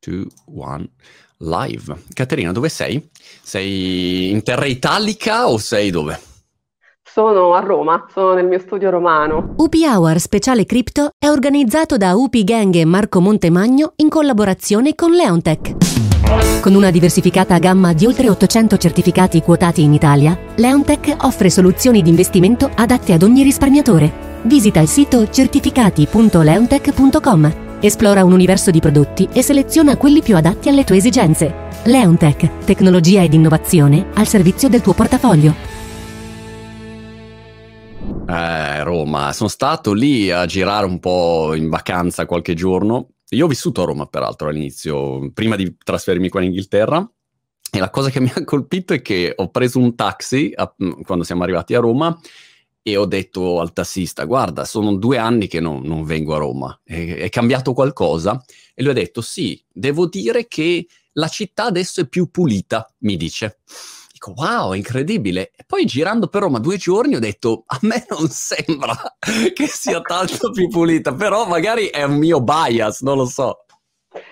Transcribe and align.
2, 0.00 0.26
1, 0.46 0.88
live. 1.38 1.96
Caterina, 2.12 2.52
dove 2.52 2.68
sei? 2.68 3.08
Sei 3.42 4.30
in 4.30 4.42
terra 4.42 4.66
italica 4.66 5.48
o 5.48 5.56
sei 5.58 5.90
dove? 5.90 6.18
Sono 7.02 7.54
a 7.54 7.60
Roma, 7.60 8.06
sono 8.12 8.34
nel 8.34 8.46
mio 8.46 8.60
studio 8.60 8.90
romano. 8.90 9.54
UP 9.56 9.74
Hour 9.74 10.20
Speciale 10.20 10.64
Crypto 10.64 11.10
è 11.18 11.28
organizzato 11.28 11.96
da 11.96 12.14
UP 12.14 12.36
Gang 12.44 12.72
e 12.74 12.84
Marco 12.84 13.20
Montemagno 13.20 13.94
in 13.96 14.08
collaborazione 14.08 14.94
con 14.94 15.10
Leontech. 15.12 15.78
Con 16.60 16.74
una 16.74 16.90
diversificata 16.90 17.58
gamma 17.58 17.92
di 17.92 18.06
oltre 18.06 18.30
800 18.30 18.76
certificati 18.76 19.42
quotati 19.42 19.82
in 19.82 19.92
Italia, 19.92 20.38
Leontech 20.54 21.16
offre 21.22 21.50
soluzioni 21.50 22.02
di 22.02 22.10
investimento 22.10 22.70
adatte 22.72 23.12
ad 23.12 23.22
ogni 23.22 23.42
risparmiatore. 23.42 24.28
Visita 24.42 24.78
il 24.80 24.88
sito 24.88 25.28
certificati.leontech.com 25.28 27.69
Esplora 27.82 28.22
un 28.24 28.32
universo 28.32 28.70
di 28.70 28.78
prodotti 28.78 29.26
e 29.32 29.42
seleziona 29.42 29.96
quelli 29.96 30.20
più 30.20 30.36
adatti 30.36 30.68
alle 30.68 30.84
tue 30.84 30.98
esigenze. 30.98 31.68
Leontech, 31.84 32.64
tecnologia 32.66 33.22
ed 33.22 33.32
innovazione 33.32 34.10
al 34.16 34.26
servizio 34.26 34.68
del 34.68 34.82
tuo 34.82 34.92
portafoglio. 34.92 35.54
Eh, 38.28 38.84
Roma, 38.84 39.32
sono 39.32 39.48
stato 39.48 39.94
lì 39.94 40.30
a 40.30 40.44
girare 40.44 40.84
un 40.84 41.00
po' 41.00 41.54
in 41.54 41.70
vacanza 41.70 42.26
qualche 42.26 42.52
giorno. 42.52 43.12
Io 43.30 43.46
ho 43.46 43.48
vissuto 43.48 43.80
a 43.80 43.86
Roma, 43.86 44.04
peraltro, 44.04 44.48
all'inizio, 44.48 45.30
prima 45.32 45.56
di 45.56 45.74
trasferirmi 45.82 46.28
qua 46.28 46.40
in 46.40 46.48
Inghilterra. 46.48 47.10
E 47.72 47.78
la 47.78 47.88
cosa 47.88 48.10
che 48.10 48.20
mi 48.20 48.30
ha 48.34 48.44
colpito 48.44 48.92
è 48.92 49.00
che 49.00 49.32
ho 49.34 49.48
preso 49.48 49.78
un 49.78 49.94
taxi 49.94 50.52
a, 50.54 50.70
quando 51.02 51.24
siamo 51.24 51.44
arrivati 51.44 51.74
a 51.74 51.80
Roma 51.80 52.20
e 52.82 52.96
ho 52.96 53.04
detto 53.04 53.60
al 53.60 53.72
tassista, 53.72 54.24
guarda, 54.24 54.64
sono 54.64 54.94
due 54.96 55.18
anni 55.18 55.46
che 55.46 55.60
non, 55.60 55.82
non 55.82 56.04
vengo 56.04 56.34
a 56.34 56.38
Roma, 56.38 56.80
è, 56.82 57.16
è, 57.16 57.28
cambiato 57.28 57.72
qualcosa? 57.72 58.42
E 58.74 58.82
lui 58.82 58.92
ha 58.92 58.94
detto, 58.94 59.20
sì, 59.20 59.62
devo 59.70 60.06
dire 60.06 60.46
che 60.46 60.86
la 61.12 61.28
città 61.28 61.64
adesso 61.64 62.00
è 62.00 62.08
più 62.08 62.30
pulita, 62.30 62.90
mi 63.00 63.16
dice. 63.16 63.58
Dico, 64.12 64.32
wow, 64.36 64.72
incredibile. 64.72 65.50
E 65.56 65.64
poi 65.66 65.84
girando 65.84 66.28
per 66.28 66.42
Roma 66.42 66.58
due 66.58 66.76
giorni 66.76 67.16
ho 67.16 67.20
detto, 67.20 67.64
a 67.66 67.78
me 67.82 68.06
non 68.08 68.28
sembra 68.28 68.96
che 69.54 69.66
sia 69.66 70.00
tanto 70.00 70.50
più 70.50 70.68
pulita, 70.68 71.14
però 71.14 71.46
magari 71.46 71.86
è 71.86 72.02
un 72.02 72.16
mio 72.16 72.40
bias, 72.40 73.00
non 73.00 73.16
lo 73.16 73.26
so. 73.26 73.64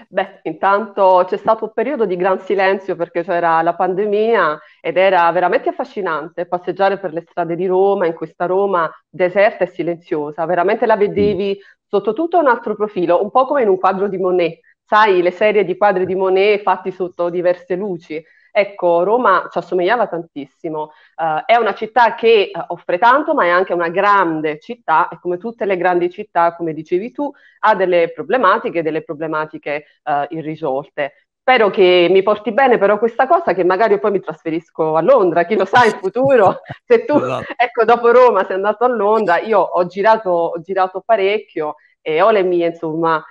Beh, 0.09 0.41
intanto 0.43 1.25
c'è 1.27 1.37
stato 1.37 1.65
un 1.67 1.73
periodo 1.73 2.05
di 2.05 2.17
gran 2.17 2.41
silenzio 2.41 2.97
perché 2.97 3.23
c'era 3.23 3.63
la 3.63 3.75
pandemia 3.75 4.59
ed 4.81 4.97
era 4.97 5.31
veramente 5.31 5.69
affascinante 5.69 6.47
passeggiare 6.47 6.99
per 6.99 7.13
le 7.13 7.21
strade 7.29 7.55
di 7.55 7.67
Roma, 7.67 8.07
in 8.07 8.15
questa 8.15 8.47
Roma 8.47 8.91
deserta 9.09 9.65
e 9.65 9.69
silenziosa, 9.69 10.45
veramente 10.47 10.85
la 10.87 10.97
vedevi 10.97 11.57
sotto 11.87 12.13
tutto 12.13 12.39
un 12.39 12.49
altro 12.49 12.75
profilo, 12.75 13.23
un 13.23 13.31
po' 13.31 13.47
come 13.47 13.63
in 13.63 13.69
un 13.69 13.79
quadro 13.79 14.09
di 14.09 14.19
Monet, 14.19 14.59
sai, 14.85 15.23
le 15.23 15.31
serie 15.31 15.65
di 15.65 15.77
quadri 15.77 16.07
di 16.07 16.15
Monet 16.17 16.61
fatti 16.63 16.91
sotto 16.91 17.31
diverse 17.31 17.77
luci. 17.77 18.23
Ecco, 18.51 19.03
Roma 19.03 19.49
ci 19.51 19.59
assomigliava 19.59 20.07
tantissimo. 20.07 20.93
Uh, 21.17 21.45
è 21.45 21.57
una 21.57 21.75
città 21.75 22.15
che 22.15 22.51
uh, 22.53 22.61
offre 22.69 22.99
tanto, 22.99 23.35
ma 23.35 23.45
è 23.45 23.49
anche 23.49 23.73
una 23.73 23.89
grande 23.89 24.59
città 24.59 25.09
e 25.09 25.19
come 25.21 25.39
tutte 25.39 25.65
le 25.65 25.77
grandi 25.77 26.11
città, 26.11 26.55
come 26.55 26.73
dicevi 26.73 27.13
tu, 27.13 27.31
ha 27.61 27.75
delle 27.75 28.13
problematiche, 28.13 28.83
delle 28.83 29.03
problematiche 29.03 29.85
uh, 30.05 30.35
irrisolte. 30.35 31.15
Spero 31.41 31.71
che 31.71 32.09
mi 32.11 32.23
porti 32.23 32.53
bene 32.53 32.77
però 32.77 32.99
questa 32.99 33.27
cosa, 33.27 33.55
che 33.55 33.65
magari 33.65 33.99
poi 33.99 34.11
mi 34.11 34.21
trasferisco 34.21 34.97
a 34.97 35.01
Londra, 35.01 35.45
chi 35.45 35.57
lo 35.57 35.65
sa 35.65 35.85
in 35.87 35.93
futuro, 35.93 36.61
se 36.85 37.07
tu, 37.07 37.17
esatto. 37.17 37.55
ecco, 37.57 37.85
dopo 37.85 38.11
Roma 38.11 38.45
sei 38.45 38.57
andato 38.57 38.85
a 38.85 38.89
Londra, 38.89 39.39
io 39.41 39.59
ho 39.59 39.87
girato, 39.87 40.31
ho 40.31 40.61
girato 40.61 41.03
parecchio 41.05 41.77
e 42.03 42.21
ho 42.21 42.31
le 42.31 42.43
mie, 42.43 42.67
insomma, 42.67 43.25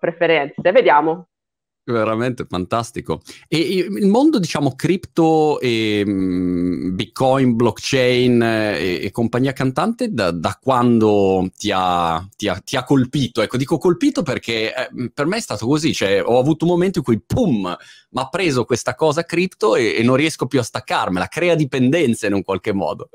preferenze. 0.00 0.72
Vediamo, 0.72 1.28
Veramente 1.86 2.46
fantastico. 2.48 3.20
E 3.46 3.58
il 3.58 4.06
mondo, 4.06 4.38
diciamo, 4.38 4.74
cripto 4.74 5.60
e 5.60 6.02
mm, 6.06 6.94
Bitcoin, 6.94 7.56
blockchain 7.56 8.42
e, 8.42 9.00
e 9.04 9.10
compagnia 9.10 9.52
cantante, 9.52 10.10
da, 10.10 10.30
da 10.30 10.58
quando 10.58 11.46
ti 11.54 11.70
ha, 11.74 12.26
ti, 12.34 12.48
ha, 12.48 12.54
ti 12.64 12.76
ha, 12.76 12.84
colpito? 12.84 13.42
Ecco, 13.42 13.58
dico 13.58 13.76
colpito 13.76 14.22
perché 14.22 14.74
eh, 14.74 15.10
per 15.12 15.26
me 15.26 15.36
è 15.36 15.40
stato 15.40 15.66
così, 15.66 15.92
cioè 15.92 16.22
ho 16.24 16.38
avuto 16.38 16.64
un 16.64 16.70
momento 16.70 16.98
in 16.98 17.04
cui, 17.04 17.20
pum, 17.20 17.60
mi 17.64 18.20
ha 18.20 18.28
preso 18.30 18.64
questa 18.64 18.94
cosa 18.94 19.24
cripto 19.24 19.76
e, 19.76 19.96
e 19.98 20.02
non 20.02 20.16
riesco 20.16 20.46
più 20.46 20.60
a 20.60 20.62
staccarmela, 20.62 21.26
crea 21.26 21.54
dipendenze 21.54 22.28
in 22.28 22.32
un 22.32 22.42
qualche 22.42 22.72
modo. 22.72 23.10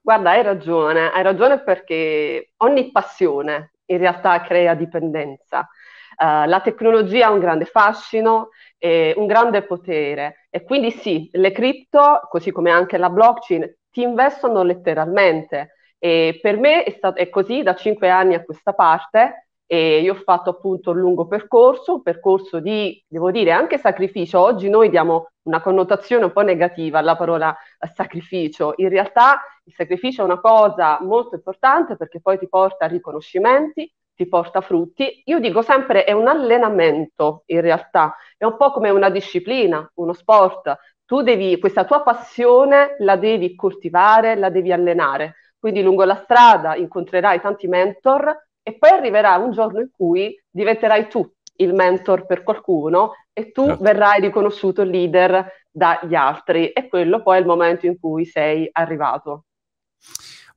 Guarda, 0.00 0.30
hai 0.30 0.42
ragione, 0.42 1.12
hai 1.12 1.22
ragione 1.22 1.62
perché 1.62 2.54
ogni 2.56 2.90
passione 2.90 3.74
in 3.86 3.98
realtà 3.98 4.40
crea 4.40 4.74
dipendenza. 4.74 5.68
Uh, 6.16 6.46
la 6.46 6.60
tecnologia 6.62 7.26
ha 7.26 7.30
un 7.30 7.40
grande 7.40 7.64
fascino 7.64 8.50
e 8.78 9.14
un 9.16 9.26
grande 9.26 9.62
potere 9.62 10.46
e 10.50 10.62
quindi 10.62 10.90
sì, 10.90 11.28
le 11.32 11.52
cripto, 11.52 12.20
così 12.28 12.52
come 12.52 12.70
anche 12.70 12.98
la 12.98 13.10
blockchain, 13.10 13.76
ti 13.90 14.02
investono 14.02 14.62
letteralmente 14.62 15.74
e 15.98 16.38
per 16.42 16.58
me 16.58 16.84
è, 16.84 16.90
stato, 16.90 17.18
è 17.18 17.30
così 17.30 17.62
da 17.62 17.74
cinque 17.74 18.10
anni 18.10 18.34
a 18.34 18.44
questa 18.44 18.74
parte 18.74 19.48
e 19.66 20.00
io 20.00 20.12
ho 20.12 20.16
fatto 20.16 20.50
appunto 20.50 20.90
un 20.90 20.98
lungo 20.98 21.26
percorso, 21.26 21.94
un 21.94 22.02
percorso 22.02 22.60
di, 22.60 23.02
devo 23.08 23.30
dire, 23.30 23.50
anche 23.52 23.78
sacrificio. 23.78 24.38
Oggi 24.38 24.68
noi 24.68 24.90
diamo 24.90 25.30
una 25.44 25.60
connotazione 25.62 26.26
un 26.26 26.32
po' 26.32 26.42
negativa 26.42 26.98
alla 26.98 27.16
parola 27.16 27.56
eh, 27.78 27.90
sacrificio. 27.94 28.74
In 28.76 28.90
realtà 28.90 29.40
il 29.64 29.72
sacrificio 29.74 30.22
è 30.22 30.24
una 30.24 30.40
cosa 30.40 30.98
molto 31.00 31.36
importante 31.36 31.96
perché 31.96 32.20
poi 32.20 32.38
ti 32.38 32.48
porta 32.48 32.84
a 32.84 32.88
riconoscimenti, 32.88 33.90
ti 34.14 34.26
porta 34.26 34.60
frutti. 34.60 35.22
Io 35.26 35.38
dico 35.40 35.62
sempre 35.62 36.04
è 36.04 36.12
un 36.12 36.26
allenamento 36.26 37.42
in 37.46 37.60
realtà, 37.60 38.16
è 38.36 38.44
un 38.44 38.56
po' 38.56 38.70
come 38.70 38.90
una 38.90 39.10
disciplina, 39.10 39.88
uno 39.94 40.12
sport. 40.12 40.76
Tu 41.04 41.22
devi, 41.22 41.58
questa 41.58 41.84
tua 41.84 42.02
passione 42.02 42.96
la 42.98 43.16
devi 43.16 43.54
coltivare, 43.54 44.36
la 44.36 44.50
devi 44.50 44.72
allenare. 44.72 45.36
Quindi 45.58 45.82
lungo 45.82 46.04
la 46.04 46.20
strada 46.24 46.76
incontrerai 46.76 47.40
tanti 47.40 47.66
mentor 47.66 48.48
e 48.62 48.76
poi 48.78 48.90
arriverà 48.90 49.36
un 49.36 49.50
giorno 49.52 49.80
in 49.80 49.90
cui 49.90 50.38
diventerai 50.50 51.08
tu 51.08 51.30
il 51.56 51.74
mentor 51.74 52.26
per 52.26 52.42
qualcuno 52.42 53.12
e 53.32 53.52
tu 53.52 53.66
certo. 53.66 53.82
verrai 53.82 54.20
riconosciuto 54.20 54.82
leader 54.82 55.46
dagli 55.70 56.14
altri 56.14 56.70
e 56.70 56.88
quello 56.88 57.22
poi 57.22 57.36
è 57.36 57.40
il 57.40 57.46
momento 57.46 57.86
in 57.86 57.98
cui 57.98 58.24
sei 58.24 58.68
arrivato. 58.72 59.44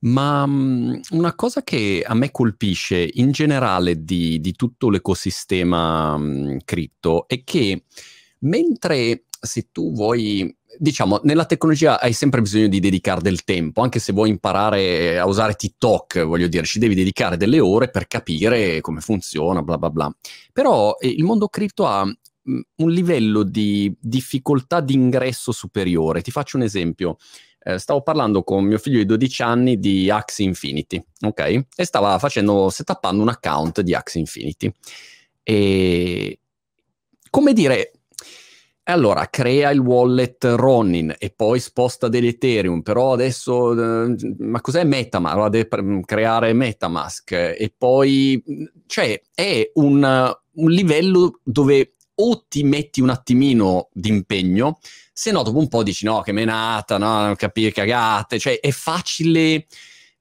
Ma 0.00 0.44
um, 0.44 1.00
una 1.10 1.34
cosa 1.34 1.62
che 1.62 2.04
a 2.06 2.14
me 2.14 2.30
colpisce 2.30 3.08
in 3.14 3.32
generale 3.32 4.04
di, 4.04 4.40
di 4.40 4.52
tutto 4.52 4.90
l'ecosistema 4.90 6.14
um, 6.14 6.58
cripto 6.64 7.26
è 7.26 7.42
che 7.42 7.84
mentre 8.40 9.24
se 9.40 9.68
tu 9.72 9.92
vuoi, 9.92 10.56
diciamo, 10.78 11.20
nella 11.24 11.46
tecnologia 11.46 12.00
hai 12.00 12.12
sempre 12.12 12.40
bisogno 12.40 12.68
di 12.68 12.78
dedicare 12.80 13.20
del 13.20 13.42
tempo, 13.42 13.82
anche 13.82 13.98
se 13.98 14.12
vuoi 14.12 14.30
imparare 14.30 15.18
a 15.18 15.26
usare 15.26 15.54
TikTok, 15.54 16.24
voglio 16.24 16.48
dire, 16.48 16.64
ci 16.64 16.78
devi 16.78 16.94
dedicare 16.94 17.36
delle 17.36 17.58
ore 17.58 17.90
per 17.90 18.06
capire 18.06 18.80
come 18.80 19.00
funziona, 19.00 19.62
bla 19.62 19.78
bla 19.78 19.90
bla. 19.90 20.16
Però 20.52 20.96
eh, 20.98 21.08
il 21.08 21.24
mondo 21.24 21.48
cripto 21.48 21.86
ha 21.86 22.02
un 22.02 22.90
livello 22.90 23.42
di 23.42 23.94
difficoltà 24.00 24.80
di 24.80 24.94
ingresso 24.94 25.52
superiore. 25.52 26.22
Ti 26.22 26.30
faccio 26.30 26.56
un 26.56 26.62
esempio 26.62 27.18
eh, 27.68 27.78
stavo 27.78 28.00
parlando 28.00 28.42
con 28.42 28.64
mio 28.64 28.78
figlio 28.78 28.96
di 28.96 29.04
12 29.04 29.42
anni 29.42 29.78
di 29.78 30.08
Axie 30.08 30.46
Infinity, 30.46 31.04
ok? 31.20 31.66
E 31.76 31.84
stava 31.84 32.18
facendo, 32.18 32.70
setupando 32.70 33.20
un 33.20 33.28
account 33.28 33.82
di 33.82 33.94
Axie 33.94 34.20
Infinity. 34.20 34.72
E 35.42 36.38
come 37.28 37.52
dire, 37.52 37.92
allora 38.84 39.26
crea 39.28 39.70
il 39.70 39.80
wallet 39.80 40.44
Ronin 40.44 41.14
e 41.18 41.28
poi 41.28 41.60
sposta 41.60 42.08
dell'Ethereum, 42.08 42.80
però 42.80 43.12
adesso, 43.12 43.72
eh, 43.72 44.16
ma 44.38 44.62
cos'è 44.62 44.84
Metamask? 44.84 45.34
Allora 45.34 45.50
deve 45.50 46.00
creare 46.06 46.54
Metamask 46.54 47.32
e 47.32 47.70
poi, 47.76 48.42
cioè, 48.86 49.20
è 49.34 49.70
un, 49.74 50.34
un 50.52 50.70
livello 50.70 51.40
dove 51.44 51.96
o 52.20 52.44
ti 52.48 52.62
metti 52.62 53.00
un 53.00 53.10
attimino 53.10 53.88
d'impegno, 53.92 54.78
se 55.12 55.30
no 55.30 55.42
dopo 55.42 55.58
un 55.58 55.68
po' 55.68 55.82
dici 55.82 56.04
no, 56.04 56.20
che 56.20 56.32
menata, 56.32 56.98
no, 56.98 57.24
non 57.26 57.36
capire 57.36 57.72
cagate, 57.72 58.38
cioè 58.38 58.60
è 58.60 58.70
facile, 58.70 59.66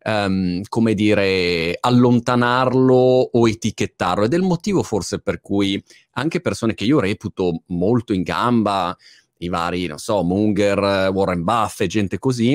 um, 0.04 0.62
come 0.68 0.94
dire, 0.94 1.78
allontanarlo 1.80 3.30
o 3.32 3.48
etichettarlo. 3.48 4.26
Ed 4.26 4.34
è 4.34 4.38
il 4.38 4.44
motivo 4.44 4.84
forse 4.84 5.20
per 5.20 5.40
cui 5.40 5.82
anche 6.14 6.42
persone 6.42 6.74
che 6.74 6.84
io 6.84 7.00
reputo 7.00 7.64
molto 7.68 8.14
in 8.14 8.24
gamba, 8.24 8.96
i 9.40 9.50
vari, 9.50 9.86
non 9.86 10.00
so, 10.00 10.24
Munger, 10.24 11.12
Warren 11.12 11.44
Buffett, 11.44 11.90
gente 11.90 12.18
così, 12.18 12.54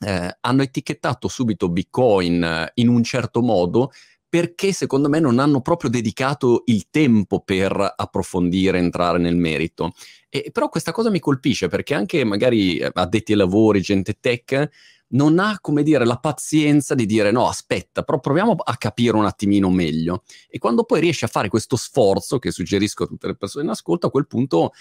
eh, 0.00 0.36
hanno 0.40 0.62
etichettato 0.62 1.28
subito 1.28 1.68
Bitcoin 1.68 2.70
in 2.74 2.88
un 2.88 3.02
certo 3.02 3.42
modo 3.42 3.90
perché 4.34 4.72
secondo 4.72 5.08
me 5.08 5.20
non 5.20 5.38
hanno 5.38 5.60
proprio 5.60 5.88
dedicato 5.88 6.64
il 6.66 6.88
tempo 6.90 7.38
per 7.38 7.94
approfondire, 7.96 8.78
entrare 8.78 9.18
nel 9.18 9.36
merito. 9.36 9.92
E, 10.28 10.50
però 10.52 10.68
questa 10.68 10.90
cosa 10.90 11.08
mi 11.08 11.20
colpisce 11.20 11.68
perché 11.68 11.94
anche 11.94 12.24
magari 12.24 12.82
addetti 12.82 13.30
ai 13.30 13.38
lavori, 13.38 13.80
gente 13.80 14.16
tech, 14.18 14.70
non 15.10 15.38
ha, 15.38 15.58
come 15.60 15.84
dire, 15.84 16.04
la 16.04 16.18
pazienza 16.18 16.96
di 16.96 17.06
dire 17.06 17.30
no, 17.30 17.46
aspetta, 17.46 18.02
però 18.02 18.18
proviamo 18.18 18.56
a 18.60 18.76
capire 18.76 19.16
un 19.16 19.24
attimino 19.24 19.70
meglio. 19.70 20.24
E 20.48 20.58
quando 20.58 20.82
poi 20.82 20.98
riesci 20.98 21.22
a 21.24 21.28
fare 21.28 21.48
questo 21.48 21.76
sforzo, 21.76 22.40
che 22.40 22.50
suggerisco 22.50 23.04
a 23.04 23.06
tutte 23.06 23.28
le 23.28 23.36
persone 23.36 23.66
in 23.66 23.70
ascolto, 23.70 24.08
a 24.08 24.10
quel 24.10 24.26
punto 24.26 24.72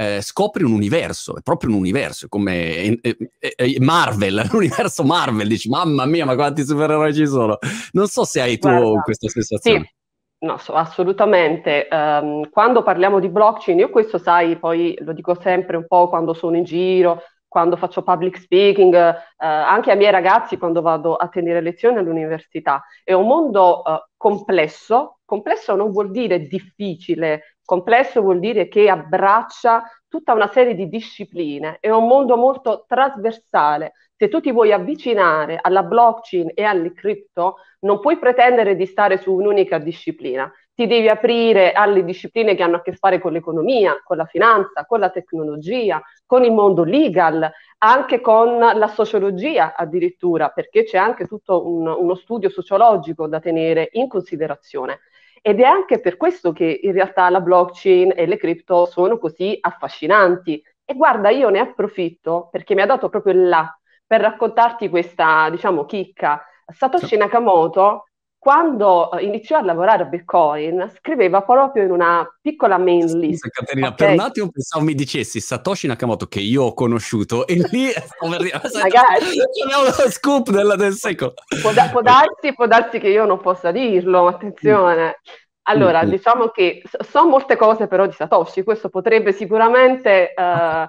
eh, 0.00 0.22
scopri 0.22 0.64
un 0.64 0.72
universo, 0.72 1.36
è 1.36 1.42
proprio 1.42 1.68
un 1.68 1.76
universo, 1.76 2.26
come 2.26 2.54
eh, 2.74 2.98
eh, 3.02 3.54
eh 3.54 3.76
Marvel, 3.80 4.42
l'universo 4.50 5.04
Marvel, 5.04 5.46
dici 5.46 5.68
mamma 5.68 6.06
mia, 6.06 6.24
ma 6.24 6.34
quanti 6.36 6.64
supereroi 6.64 7.12
ci 7.12 7.26
sono. 7.26 7.58
Non 7.92 8.06
so 8.06 8.24
se 8.24 8.40
hai 8.40 8.58
tu 8.58 8.68
Guarda, 8.68 9.00
questa 9.02 9.28
sensazione. 9.28 9.84
Sì. 9.84 9.98
No, 10.46 10.56
so, 10.56 10.72
assolutamente. 10.72 11.86
Um, 11.90 12.48
quando 12.48 12.82
parliamo 12.82 13.20
di 13.20 13.28
blockchain, 13.28 13.78
io 13.78 13.90
questo 13.90 14.16
sai, 14.16 14.56
poi 14.56 14.96
lo 15.00 15.12
dico 15.12 15.38
sempre 15.38 15.76
un 15.76 15.86
po' 15.86 16.08
quando 16.08 16.32
sono 16.32 16.56
in 16.56 16.64
giro, 16.64 17.20
quando 17.50 17.76
faccio 17.76 18.04
public 18.04 18.38
speaking, 18.38 18.94
eh, 18.94 19.18
anche 19.36 19.90
ai 19.90 19.96
miei 19.96 20.12
ragazzi 20.12 20.56
quando 20.56 20.80
vado 20.82 21.16
a 21.16 21.26
tenere 21.26 21.60
lezioni 21.60 21.98
all'università. 21.98 22.84
È 23.02 23.12
un 23.12 23.26
mondo 23.26 23.84
eh, 23.84 24.06
complesso, 24.16 25.18
complesso 25.24 25.74
non 25.74 25.90
vuol 25.90 26.12
dire 26.12 26.46
difficile, 26.46 27.56
complesso 27.64 28.20
vuol 28.20 28.38
dire 28.38 28.68
che 28.68 28.88
abbraccia 28.88 29.82
tutta 30.06 30.32
una 30.32 30.46
serie 30.46 30.76
di 30.76 30.88
discipline, 30.88 31.78
è 31.80 31.90
un 31.90 32.06
mondo 32.06 32.36
molto 32.36 32.84
trasversale. 32.86 33.94
Se 34.16 34.28
tu 34.28 34.40
ti 34.40 34.52
vuoi 34.52 34.70
avvicinare 34.72 35.58
alla 35.60 35.82
blockchain 35.82 36.52
e 36.54 36.62
alle 36.62 36.92
cripto, 36.92 37.56
non 37.80 37.98
puoi 37.98 38.16
pretendere 38.18 38.76
di 38.76 38.86
stare 38.86 39.18
su 39.18 39.34
un'unica 39.34 39.78
disciplina 39.78 40.48
ti 40.80 40.86
devi 40.86 41.08
aprire 41.08 41.72
alle 41.72 42.02
discipline 42.06 42.54
che 42.54 42.62
hanno 42.62 42.76
a 42.76 42.80
che 42.80 42.94
fare 42.94 43.18
con 43.18 43.32
l'economia, 43.32 44.00
con 44.02 44.16
la 44.16 44.24
finanza, 44.24 44.86
con 44.86 44.98
la 44.98 45.10
tecnologia, 45.10 46.00
con 46.24 46.42
il 46.42 46.52
mondo 46.52 46.84
legal, 46.84 47.52
anche 47.80 48.22
con 48.22 48.56
la 48.56 48.88
sociologia 48.88 49.74
addirittura, 49.76 50.48
perché 50.48 50.84
c'è 50.84 50.96
anche 50.96 51.26
tutto 51.26 51.68
un, 51.68 51.86
uno 51.86 52.14
studio 52.14 52.48
sociologico 52.48 53.26
da 53.26 53.40
tenere 53.40 53.90
in 53.92 54.08
considerazione. 54.08 55.00
Ed 55.42 55.60
è 55.60 55.64
anche 55.64 56.00
per 56.00 56.16
questo 56.16 56.52
che 56.52 56.80
in 56.82 56.92
realtà 56.92 57.28
la 57.28 57.42
blockchain 57.42 58.14
e 58.16 58.24
le 58.24 58.38
cripto 58.38 58.86
sono 58.86 59.18
così 59.18 59.58
affascinanti. 59.60 60.64
E 60.82 60.94
guarda, 60.94 61.28
io 61.28 61.50
ne 61.50 61.58
approfitto 61.58 62.48
perché 62.50 62.74
mi 62.74 62.80
ha 62.80 62.86
dato 62.86 63.10
proprio 63.10 63.34
là 63.34 63.78
per 64.06 64.22
raccontarti 64.22 64.88
questa, 64.88 65.50
diciamo, 65.50 65.84
chicca. 65.84 66.42
Satoshi 66.72 67.18
Nakamoto 67.18 68.04
quando 68.40 69.12
eh, 69.12 69.24
iniziò 69.24 69.58
a 69.58 69.62
lavorare 69.62 70.04
a 70.04 70.06
Bitcoin, 70.06 70.90
scriveva 70.96 71.42
proprio 71.42 71.84
in 71.84 71.90
una 71.90 72.26
piccola 72.40 72.78
main 72.78 73.04
list. 73.18 73.42
Scusa, 73.42 73.50
Caterina, 73.50 73.88
okay. 73.88 74.06
per 74.06 74.14
un 74.14 74.20
attimo 74.20 74.48
pensavo 74.48 74.82
mi 74.82 74.94
dicessi 74.94 75.40
Satoshi 75.40 75.86
Nakamoto 75.86 76.26
che 76.26 76.40
io 76.40 76.62
ho 76.62 76.74
conosciuto 76.74 77.46
e 77.46 77.56
lì 77.70 77.88
magari 78.22 78.50
abbiamo 78.50 79.84
lo 79.84 80.10
scoop 80.10 80.48
del, 80.48 80.74
del 80.78 80.94
secolo. 80.94 81.34
Può, 81.60 81.70
da, 81.72 81.90
può, 81.90 82.00
darsi, 82.00 82.54
può 82.54 82.66
darsi 82.66 82.98
che 82.98 83.08
io 83.08 83.26
non 83.26 83.40
possa 83.40 83.70
dirlo, 83.72 84.26
attenzione. 84.26 85.20
Allora, 85.64 86.00
mm-hmm. 86.00 86.10
diciamo 86.10 86.48
che 86.48 86.82
so 87.06 87.26
molte 87.26 87.56
cose 87.56 87.88
però 87.88 88.06
di 88.06 88.12
Satoshi, 88.12 88.62
questo 88.62 88.88
potrebbe 88.88 89.34
sicuramente 89.34 90.32
uh, 90.34 90.88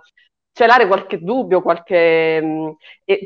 celare 0.54 0.88
qualche 0.88 1.20
dubbio, 1.20 1.62
qualche, 1.62 2.42
mh, 2.42 2.76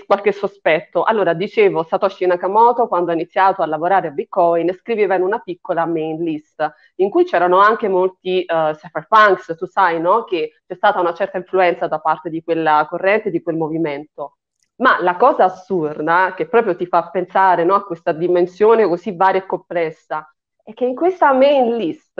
qualche, 0.05 0.31
sospetto. 0.31 1.03
Allora, 1.03 1.33
dicevo, 1.33 1.83
Satoshi 1.83 2.25
Nakamoto, 2.25 2.87
quando 2.87 3.11
ha 3.11 3.13
iniziato 3.13 3.61
a 3.61 3.65
lavorare 3.65 4.07
a 4.07 4.11
Bitcoin, 4.11 4.73
scriveva 4.73 5.15
in 5.15 5.23
una 5.23 5.39
piccola 5.39 5.85
main 5.85 6.23
list, 6.23 6.63
in 6.95 7.09
cui 7.09 7.25
c'erano 7.25 7.59
anche 7.59 7.87
molti 7.87 8.45
uh, 8.47 8.73
cypherpunks, 8.73 9.55
tu 9.57 9.65
sai, 9.65 9.99
no? 9.99 10.23
Che 10.23 10.61
c'è 10.65 10.75
stata 10.75 10.99
una 10.99 11.13
certa 11.13 11.37
influenza 11.37 11.87
da 11.87 11.99
parte 11.99 12.29
di 12.29 12.43
quella 12.43 12.85
corrente, 12.89 13.31
di 13.31 13.41
quel 13.41 13.57
movimento. 13.57 14.37
Ma 14.77 15.01
la 15.01 15.15
cosa 15.15 15.45
assurda, 15.45 16.33
che 16.35 16.47
proprio 16.47 16.75
ti 16.75 16.85
fa 16.85 17.09
pensare 17.09 17.63
no, 17.63 17.75
a 17.75 17.85
questa 17.85 18.11
dimensione 18.11 18.85
così 18.87 19.15
varia 19.15 19.41
e 19.41 19.45
complessa, 19.45 20.29
è 20.63 20.73
che 20.73 20.85
in 20.85 20.95
questa 20.95 21.31
main 21.31 21.75
list 21.77 22.19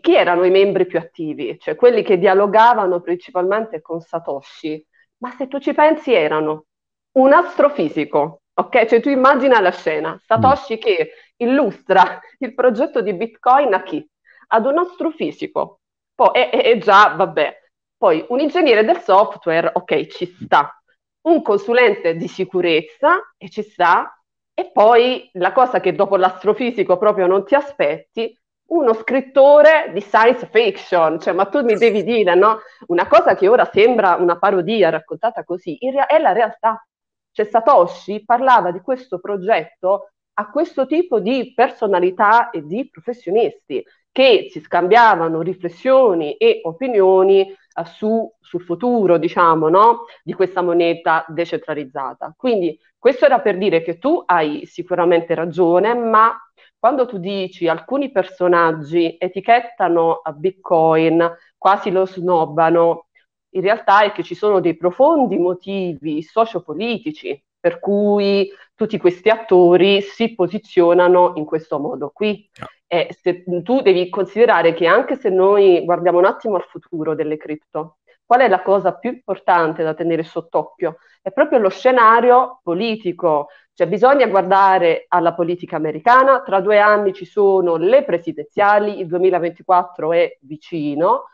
chi 0.00 0.14
erano 0.14 0.44
i 0.44 0.50
membri 0.50 0.86
più 0.86 0.98
attivi, 0.98 1.58
cioè 1.58 1.74
quelli 1.74 2.02
che 2.02 2.18
dialogavano 2.18 3.00
principalmente 3.00 3.80
con 3.80 4.00
Satoshi, 4.00 4.84
ma 5.18 5.30
se 5.32 5.48
tu 5.48 5.58
ci 5.58 5.74
pensi 5.74 6.12
erano 6.12 6.66
un 7.12 7.32
astrofisico, 7.32 8.42
ok? 8.54 8.86
Cioè 8.86 9.00
tu 9.00 9.08
immagina 9.08 9.60
la 9.60 9.70
scena, 9.70 10.18
Satoshi 10.24 10.74
mm. 10.74 10.78
che 10.78 11.10
illustra 11.36 12.20
il 12.38 12.54
progetto 12.54 13.00
di 13.00 13.12
Bitcoin 13.14 13.74
a 13.74 13.82
chi? 13.82 14.06
Ad 14.48 14.66
un 14.66 14.78
astrofisico. 14.78 15.80
Poi, 16.14 16.30
e, 16.34 16.50
e 16.64 16.78
già, 16.78 17.14
vabbè, 17.14 17.60
poi 17.96 18.24
un 18.28 18.40
ingegnere 18.40 18.84
del 18.84 19.00
software, 19.00 19.70
ok, 19.72 20.06
ci 20.06 20.26
sta. 20.26 20.76
Un 21.22 21.40
consulente 21.42 22.16
di 22.16 22.28
sicurezza, 22.28 23.32
e 23.36 23.48
ci 23.48 23.62
sta. 23.62 24.12
E 24.54 24.70
poi 24.72 25.30
la 25.34 25.52
cosa 25.52 25.80
che 25.80 25.94
dopo 25.94 26.16
l'astrofisico 26.16 26.98
proprio 26.98 27.26
non 27.26 27.44
ti 27.44 27.54
aspetti, 27.54 28.36
uno 28.72 28.94
scrittore 28.94 29.90
di 29.92 30.00
science 30.00 30.48
fiction, 30.50 31.20
cioè, 31.20 31.34
ma 31.34 31.44
tu 31.46 31.62
mi 31.62 31.74
devi 31.74 32.02
dire, 32.02 32.34
no? 32.34 32.60
Una 32.86 33.06
cosa 33.06 33.34
che 33.34 33.48
ora 33.48 33.64
sembra 33.66 34.16
una 34.16 34.38
parodia 34.38 34.88
raccontata 34.90 35.44
così, 35.44 35.78
rea- 35.80 36.06
è 36.06 36.18
la 36.18 36.32
realtà. 36.32 36.84
Cioè, 37.30 37.46
Satoshi 37.46 38.24
parlava 38.24 38.70
di 38.70 38.80
questo 38.80 39.18
progetto 39.20 40.08
a 40.34 40.50
questo 40.50 40.86
tipo 40.86 41.20
di 41.20 41.52
personalità 41.54 42.50
e 42.50 42.64
di 42.64 42.88
professionisti 42.90 43.84
che 44.10 44.48
si 44.50 44.60
scambiavano 44.60 45.40
riflessioni 45.42 46.34
e 46.36 46.60
opinioni 46.64 47.42
uh, 47.74 47.84
su, 47.84 48.30
sul 48.40 48.62
futuro, 48.62 49.18
diciamo, 49.18 49.68
no? 49.68 50.04
di 50.22 50.32
questa 50.32 50.62
moneta 50.62 51.24
decentralizzata. 51.28 52.34
Quindi 52.36 52.78
questo 52.98 53.24
era 53.26 53.40
per 53.40 53.58
dire 53.58 53.82
che 53.82 53.98
tu 53.98 54.22
hai 54.24 54.64
sicuramente 54.66 55.34
ragione, 55.34 55.94
ma 55.94 56.34
quando 56.82 57.06
tu 57.06 57.18
dici 57.18 57.68
alcuni 57.68 58.10
personaggi 58.10 59.14
etichettano 59.16 60.14
a 60.20 60.32
Bitcoin, 60.32 61.32
quasi 61.56 61.92
lo 61.92 62.04
snobbano, 62.06 63.06
in 63.50 63.60
realtà 63.60 64.02
è 64.02 64.10
che 64.10 64.24
ci 64.24 64.34
sono 64.34 64.58
dei 64.58 64.76
profondi 64.76 65.38
motivi 65.38 66.22
sociopolitici 66.22 67.40
per 67.60 67.78
cui 67.78 68.50
tutti 68.74 68.98
questi 68.98 69.28
attori 69.28 70.02
si 70.02 70.34
posizionano 70.34 71.34
in 71.36 71.44
questo 71.44 71.78
modo 71.78 72.10
qui. 72.12 72.50
E 72.88 73.16
se, 73.16 73.44
tu 73.62 73.80
devi 73.80 74.08
considerare 74.08 74.74
che 74.74 74.86
anche 74.86 75.14
se 75.14 75.28
noi 75.30 75.84
guardiamo 75.84 76.18
un 76.18 76.24
attimo 76.24 76.56
al 76.56 76.64
futuro 76.64 77.14
delle 77.14 77.36
cripto, 77.36 77.98
qual 78.32 78.44
è 78.44 78.48
la 78.48 78.62
cosa 78.62 78.94
più 78.94 79.10
importante 79.10 79.82
da 79.82 79.92
tenere 79.92 80.22
sott'occhio? 80.22 80.96
È 81.20 81.30
proprio 81.32 81.58
lo 81.58 81.68
scenario 81.68 82.60
politico, 82.62 83.48
cioè 83.74 83.86
bisogna 83.86 84.26
guardare 84.26 85.04
alla 85.08 85.34
politica 85.34 85.76
americana, 85.76 86.40
tra 86.40 86.60
due 86.60 86.78
anni 86.78 87.12
ci 87.12 87.26
sono 87.26 87.76
le 87.76 88.04
presidenziali, 88.04 89.00
il 89.00 89.06
2024 89.06 90.14
è 90.14 90.38
vicino, 90.40 91.24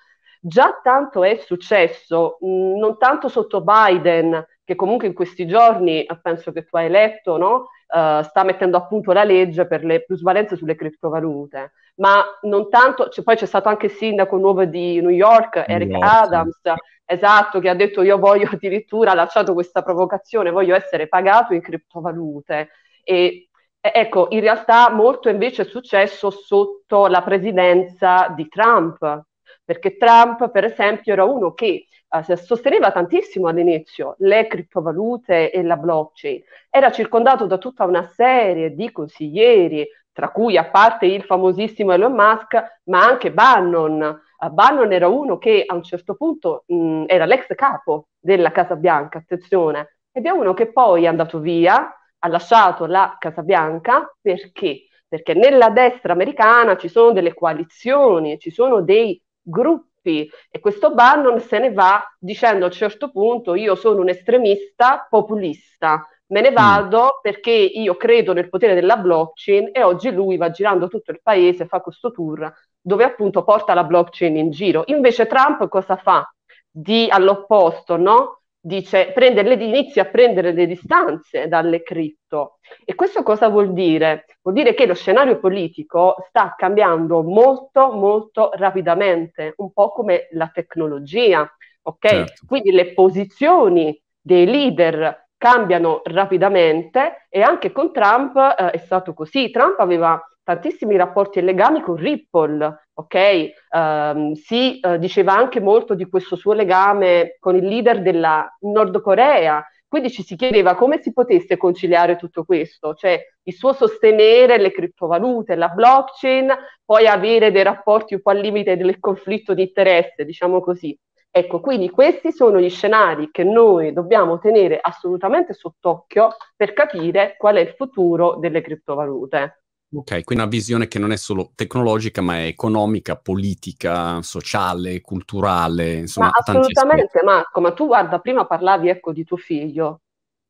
già 0.41 0.81
tanto 0.83 1.23
è 1.23 1.37
successo, 1.37 2.39
mh, 2.41 2.79
non 2.79 2.99
tanto 2.99 3.29
sotto 3.29 3.63
Biden, 3.63 4.45
che 4.65 4.75
comunque 4.75 5.07
in 5.07 5.15
questi 5.15 5.47
giorni, 5.47 6.03
eh, 6.03 6.19
penso 6.21 6.51
che 6.51 6.65
tu 6.65 6.77
hai 6.79 6.91
letto, 6.91 7.37
no? 7.37 7.69
uh, 7.89 8.23
sta 8.23 8.43
mettendo 8.43 8.77
a 8.77 8.87
punto 8.87 9.13
la 9.13 9.23
legge 9.23 9.69
per 9.69 9.85
le 9.85 10.05
plusvalenze 10.05 10.57
sulle 10.57 10.75
criptovalute, 10.75 11.73
ma 11.99 12.25
non 12.43 12.69
tanto, 12.69 13.09
cioè, 13.09 13.25
poi 13.25 13.37
c'è 13.37 13.47
stato 13.47 13.69
anche 13.69 13.87
il 13.87 13.93
sindaco 13.93 14.37
nuovo 14.37 14.65
di 14.65 15.01
New 15.01 15.11
York, 15.11 15.65
Eric 15.67 15.89
New 15.89 16.03
Adams, 16.03 16.61
sì. 16.63 16.73
esatto, 17.05 17.61
che 17.61 17.69
ha 17.69 17.75
detto 17.75 18.03
io 18.03 18.19
voglio 18.19 18.49
addirittura, 18.53 19.13
ha 19.13 19.15
lasciato 19.15 19.53
questa 19.53 19.83
provocazione, 19.83 20.51
voglio 20.51 20.75
essere 20.75 21.09
pagato 21.09 21.55
in 21.55 21.61
criptovalute. 21.61 22.71
E 23.03 23.49
ecco, 23.81 24.27
in 24.31 24.41
realtà 24.41 24.91
molto 24.91 25.29
invece 25.29 25.63
è 25.63 25.65
successo 25.65 26.31
sotto 26.31 27.07
la 27.07 27.23
presidenza 27.23 28.33
di 28.35 28.49
Trump, 28.49 29.25
perché 29.65 29.97
Trump, 29.97 30.51
per 30.51 30.65
esempio, 30.65 31.13
era 31.13 31.25
uno 31.25 31.53
che 31.53 31.87
uh, 32.09 32.35
sosteneva 32.37 32.93
tantissimo 32.93 33.49
all'inizio 33.49 34.15
le 34.19 34.47
criptovalute 34.47 35.51
e 35.51 35.63
la 35.63 35.77
blockchain, 35.77 36.43
era 36.71 36.91
circondato 36.93 37.47
da 37.47 37.59
tutta 37.59 37.85
una 37.85 38.07
serie 38.07 38.75
di 38.75 38.91
consiglieri, 38.93 39.87
tra 40.19 40.31
cui 40.31 40.57
a 40.57 40.65
parte 40.65 41.07
il 41.07 41.23
famosissimo 41.23 41.93
Elon 41.93 42.13
Musk, 42.13 42.81
ma 42.87 43.07
anche 43.07 43.31
Bannon. 43.31 44.21
Uh, 44.37 44.51
Bannon 44.51 44.93
era 44.93 45.07
uno 45.07 45.39
che 45.39 45.63
a 45.65 45.77
un 45.77 45.85
certo 45.85 46.17
punto 46.17 46.65
mh, 46.67 47.05
era 47.07 47.25
l'ex 47.25 47.55
capo 47.55 48.09
della 48.19 48.51
Casa 48.51 48.75
Bianca, 48.75 49.19
attenzione, 49.19 49.99
ed 50.11 50.27
è 50.27 50.31
uno 50.31 50.55
che 50.55 50.73
poi 50.73 51.05
è 51.05 51.07
andato 51.07 51.39
via, 51.39 51.97
ha 52.19 52.29
lasciato 52.29 52.87
la 52.87 53.15
Casa 53.17 53.43
Bianca 53.43 54.13
perché? 54.21 54.89
Perché 55.07 55.35
nella 55.35 55.71
destra 55.71 56.15
americana 56.15 56.77
ci 56.77 56.89
sono 56.89 57.13
delle 57.13 57.33
coalizioni, 57.33 58.41
ci 58.41 58.51
sono 58.51 58.81
dei 58.81 59.23
gruppi 59.41 60.29
e 60.51 60.59
questo 60.59 60.95
Bannon 60.95 61.39
se 61.39 61.61
ne 61.61 61.73
va 61.73 62.03
dicendo 62.19 62.65
a 62.65 62.69
un 62.69 62.75
certo 62.75 63.13
punto 63.13 63.55
io 63.55 63.77
sono 63.77 64.01
un 64.01 64.09
estremista 64.09 65.07
populista, 65.09 66.05
me 66.29 66.41
ne 66.41 66.51
mm. 66.51 66.55
vado 66.55 67.19
perché 67.23 67.51
io 67.53 67.97
credo 67.97 68.33
nel 68.33 68.49
potere 68.49 68.75
della 68.75 68.97
blockchain 68.97 69.71
e 69.73 69.83
oggi 69.83 70.11
lui 70.11 70.37
va 70.37 70.51
girando 70.51 70.89
tutto 70.89 71.11
il 71.11 71.21
paese, 71.23 71.67
fa 71.67 71.81
questo 71.81 72.11
tour 72.11 72.53
dove 72.81 73.05
appunto 73.05 73.45
porta 73.45 73.75
la 73.75 73.85
blockchain 73.85 74.37
in 74.37 74.51
giro. 74.51 74.85
Invece 74.87 75.27
Trump 75.27 75.69
cosa 75.69 75.97
fa? 75.97 76.27
Di 76.71 77.07
all'opposto, 77.11 77.97
no? 77.97 78.39
dice, 78.61 79.13
prende 79.13 79.41
inizia 79.41 80.03
a 80.03 80.07
prendere 80.07 80.53
le 80.53 80.67
distanze 80.67 81.49
dalle 81.49 81.83
cripto. 81.83 82.59
E 82.85 82.95
questo 82.95 83.23
cosa 83.23 83.49
vuol 83.49 83.73
dire? 83.73 84.27
Vuol 84.43 84.55
dire 84.55 84.75
che 84.75 84.87
lo 84.87 84.95
scenario 84.95 85.39
politico 85.39 86.17
sta 86.29 86.55
cambiando 86.57 87.23
molto, 87.23 87.93
molto 87.93 88.51
rapidamente, 88.55 89.55
un 89.57 89.73
po' 89.73 89.91
come 89.91 90.29
la 90.33 90.51
tecnologia, 90.53 91.51
ok? 91.83 92.09
Certo. 92.09 92.47
Quindi 92.47 92.73
le 92.73 92.93
posizioni 92.93 94.01
dei 94.21 94.47
leader 94.47 95.28
cambiano 95.39 96.03
rapidamente 96.05 97.27
e 97.31 97.41
anche 97.41 97.73
con 97.73 97.93
Trump 97.93 98.37
eh, 98.37 98.71
è 98.73 98.79
stato 98.79 99.15
così. 99.15 99.51
Trump 99.51 99.79
aveva 99.79 100.21
tantissimi 100.43 100.97
rapporti 100.97 101.39
e 101.39 101.43
legami 101.43 101.81
con 101.81 101.97
Ripple, 101.97 102.89
ok? 102.95 103.51
Um, 103.71 104.33
si 104.33 104.81
uh, 104.83 104.97
diceva 104.97 105.37
anche 105.37 105.61
molto 105.61 105.95
di 105.95 106.09
questo 106.09 106.37
suo 106.37 106.55
legame 106.55 107.37
con 107.39 107.55
il 107.55 107.67
leader 107.67 108.01
della 108.01 108.57
Nord 108.61 109.01
Corea, 109.03 109.63
quindi 109.87 110.11
ci 110.11 110.23
si 110.23 110.37
chiedeva 110.37 110.75
come 110.75 111.03
si 111.03 111.13
potesse 111.13 111.59
conciliare 111.59 112.17
tutto 112.17 112.45
questo, 112.45 112.95
cioè 112.95 113.21
il 113.43 113.55
suo 113.55 113.75
sostenere 113.75 114.59
le 114.59 114.73
criptovalute, 114.73 115.55
la 115.55 115.69
blockchain, 115.69 116.51
poi 116.85 117.07
avere 117.07 117.51
dei 117.51 117.63
rapporti 117.63 118.15
un 118.15 118.23
po' 118.23 118.31
al 118.31 118.39
limite 118.39 118.77
del 118.77 118.99
conflitto 119.01 119.53
di 119.53 119.63
interesse, 119.63 120.25
diciamo 120.25 120.61
così. 120.61 120.99
Ecco, 121.39 121.61
quindi 121.61 121.89
questi 121.89 122.33
sono 122.33 122.59
gli 122.59 122.69
scenari 122.69 123.31
che 123.31 123.45
noi 123.45 123.93
dobbiamo 123.93 124.41
tenere 124.41 124.81
assolutamente 124.81 125.53
sott'occhio 125.53 126.31
per 126.57 126.73
capire 126.73 127.37
qual 127.39 127.57
è 127.57 127.61
il 127.61 127.75
futuro 127.77 128.39
delle 128.41 128.61
criptovalute. 128.61 129.63
Ok, 129.95 130.25
quindi 130.25 130.43
una 130.43 130.47
visione 130.47 130.89
che 130.89 130.99
non 130.99 131.13
è 131.13 131.17
solo 131.17 131.53
tecnologica, 131.55 132.21
ma 132.21 132.39
è 132.39 132.47
economica, 132.47 133.17
politica, 133.17 134.21
sociale, 134.21 135.01
culturale, 135.01 135.93
insomma. 135.93 136.27
Ma 136.27 136.33
assolutamente, 136.41 137.23
Marco, 137.23 137.61
ma 137.61 137.73
tu 137.73 137.87
guarda, 137.87 138.19
prima 138.19 138.45
parlavi 138.45 138.89
ecco 138.89 139.13
di 139.13 139.23
tuo 139.23 139.37
figlio. 139.37 140.01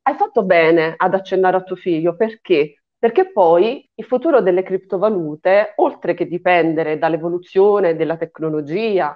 Hai 0.03 0.15
fatto 0.15 0.43
bene 0.43 0.95
ad 0.97 1.13
accennare 1.13 1.59
a 1.59 1.63
tuo 1.63 1.77
figlio, 1.77 2.17
perché? 2.17 2.81
Perché 2.99 3.31
poi 3.31 3.87
il 3.95 4.05
futuro 4.07 4.41
delle 4.41 4.63
criptovalute, 4.63 5.75
oltre 5.77 6.15
che 6.15 6.27
dipendere 6.27 6.97
dall'evoluzione 6.97 7.95
della 7.95 8.17
tecnologia 8.17 9.15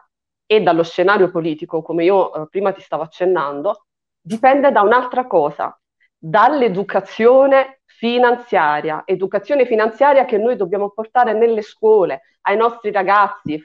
e 0.53 0.61
dallo 0.61 0.83
scenario 0.83 1.31
politico, 1.31 1.81
come 1.81 2.05
io 2.05 2.31
eh, 2.35 2.47
prima 2.47 2.73
ti 2.73 2.83
stavo 2.83 3.05
accennando, 3.05 3.87
dipende 4.21 4.71
da 4.71 4.83
un'altra 4.83 5.27
cosa, 5.27 5.75
dall'educazione 6.19 7.81
finanziaria, 7.87 9.05
educazione 9.07 9.65
finanziaria 9.65 10.27
che 10.27 10.37
noi 10.37 10.57
dobbiamo 10.57 10.91
portare 10.91 11.33
nelle 11.33 11.63
scuole, 11.63 12.21
ai 12.43 12.59
nostri 12.59 12.93
ragazzi. 12.93 13.59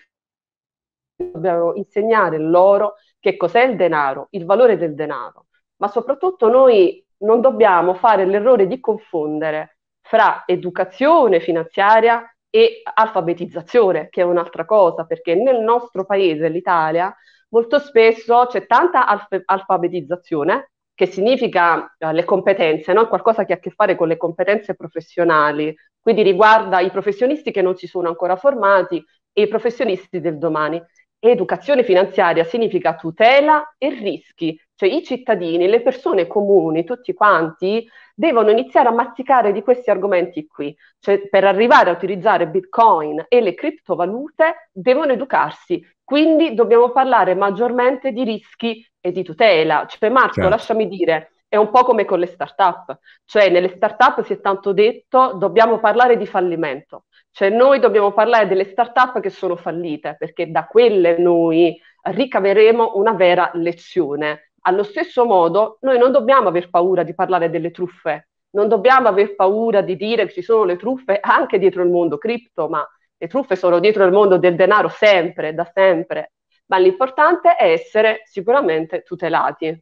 Dobbiamo 1.14 1.74
insegnare 1.74 2.38
loro 2.38 2.94
che 3.20 3.36
cos'è 3.36 3.64
il 3.64 3.76
denaro, 3.76 4.28
il 4.30 4.46
valore 4.46 4.78
del 4.78 4.96
denaro, 4.96 5.48
ma 5.82 5.90
soprattutto 5.90 6.48
noi 6.48 7.06
non 7.18 7.42
dobbiamo 7.42 7.96
fare 7.96 8.26
l'errore 8.26 8.66
di 8.66 8.80
confondere 8.80 9.80
fra 10.00 10.44
educazione 10.46 11.42
finanziaria 11.42 12.26
e 12.50 12.82
alfabetizzazione, 12.94 14.10
che 14.10 14.22
è 14.22 14.24
un'altra 14.24 14.66
cosa, 14.66 15.06
perché 15.06 15.36
nel 15.36 15.60
nostro 15.62 16.06
paese, 16.06 16.50
l'Italia, 16.50 17.14
molto 17.50 17.80
spesso 17.80 18.46
c'è 18.48 18.66
tanta 18.66 19.06
alf- 19.08 19.42
alfabetizzazione, 19.46 20.72
che 20.94 21.06
significa 21.06 21.96
uh, 22.00 22.10
le 22.12 22.24
competenze, 22.24 22.92
no? 22.94 23.08
qualcosa 23.08 23.46
che 23.46 23.54
ha 23.54 23.58
a 23.58 23.60
che 23.60 23.70
fare 23.70 23.96
con 23.96 24.08
le 24.08 24.18
competenze 24.18 24.76
professionali, 24.76 25.76
quindi 26.00 26.24
riguarda 26.24 26.80
i 26.80 26.90
professionisti 26.90 27.52
che 27.52 27.62
non 27.62 27.76
si 27.76 27.86
sono 27.86 28.08
ancora 28.08 28.36
formati 28.36 29.04
e 29.32 29.44
i 29.44 29.48
professionisti 29.48 30.20
del 30.20 30.38
domani. 30.40 30.82
Educazione 31.20 31.84
finanziaria 31.84 32.44
significa 32.44 32.96
tutela 32.96 33.74
e 33.78 33.90
rischi, 33.90 34.60
cioè 34.76 34.90
i 34.90 35.04
cittadini, 35.04 35.68
le 35.68 35.82
persone 35.82 36.28
comuni, 36.28 36.84
tutti 36.84 37.14
quanti, 37.14 37.88
devono 38.14 38.52
iniziare 38.52 38.90
a 38.90 38.92
masticare 38.92 39.52
di 39.52 39.64
questi 39.64 39.90
argomenti 39.90 40.46
qui, 40.46 40.76
cioè 41.00 41.28
per 41.28 41.44
arrivare 41.44 41.90
a 41.90 41.94
utilizzare 41.94 42.48
Bitcoin 42.48 43.26
e 43.28 43.42
le 43.42 43.56
criptovalute 43.56 44.70
devono 44.72 45.14
educarsi, 45.14 45.84
quindi 46.04 46.54
dobbiamo 46.54 46.92
parlare 46.92 47.34
maggiormente 47.34 48.12
di 48.12 48.24
rischi 48.24 48.88
e 49.02 49.12
di 49.12 49.24
tutela. 49.24 49.86
Cioè, 49.88 50.10
Marco, 50.10 50.34
certo. 50.34 50.50
lasciami 50.50 50.88
dire, 50.88 51.32
è 51.48 51.56
un 51.56 51.70
po' 51.70 51.84
come 51.84 52.06
con 52.06 52.20
le 52.20 52.28
start-up, 52.28 52.98
cioè 53.26 53.50
nelle 53.50 53.70
start-up 53.70 54.24
si 54.24 54.34
è 54.34 54.42
tanto 54.42 54.74
detto 54.74 55.34
dobbiamo 55.34 55.80
parlare 55.80 56.18
di 56.18 56.26
fallimento, 56.26 57.06
cioè 57.32 57.50
noi 57.50 57.80
dobbiamo 57.80 58.12
parlare 58.12 58.48
delle 58.48 58.66
start-up 58.66 59.20
che 59.20 59.30
sono 59.30 59.56
fallite, 59.56 60.16
perché 60.20 60.52
da 60.52 60.66
quelle 60.66 61.18
noi 61.18 61.80
ricaveremo 62.02 62.94
una 62.96 63.14
vera 63.14 63.50
lezione. 63.54 64.52
Allo 64.62 64.84
stesso 64.84 65.26
modo, 65.26 65.78
noi 65.82 65.98
non 65.98 66.12
dobbiamo 66.12 66.50
aver 66.50 66.70
paura 66.70 67.04
di 67.04 67.14
parlare 67.14 67.50
delle 67.50 67.72
truffe, 67.72 68.28
non 68.52 68.68
dobbiamo 68.68 69.08
aver 69.08 69.36
paura 69.36 69.82
di 69.82 69.96
dire 69.96 70.26
che 70.26 70.34
ci 70.34 70.42
sono 70.42 70.66
le 70.66 70.76
truffe 70.76 71.20
anche 71.22 71.60
dietro 71.60 71.84
il 71.84 71.90
mondo 71.90 72.18
cripto, 72.18 72.68
ma 72.68 72.86
le 73.18 73.28
truffe 73.28 73.56
sono 73.56 73.80
dietro 73.80 74.04
il 74.04 74.12
mondo 74.12 74.38
del 74.38 74.56
denaro 74.56 74.90
sempre, 74.90 75.54
da 75.54 75.70
sempre, 75.74 76.34
ma 76.66 76.78
l'importante 76.78 77.56
è 77.56 77.72
essere 77.72 78.22
sicuramente 78.26 79.04
tutelati. 79.04 79.82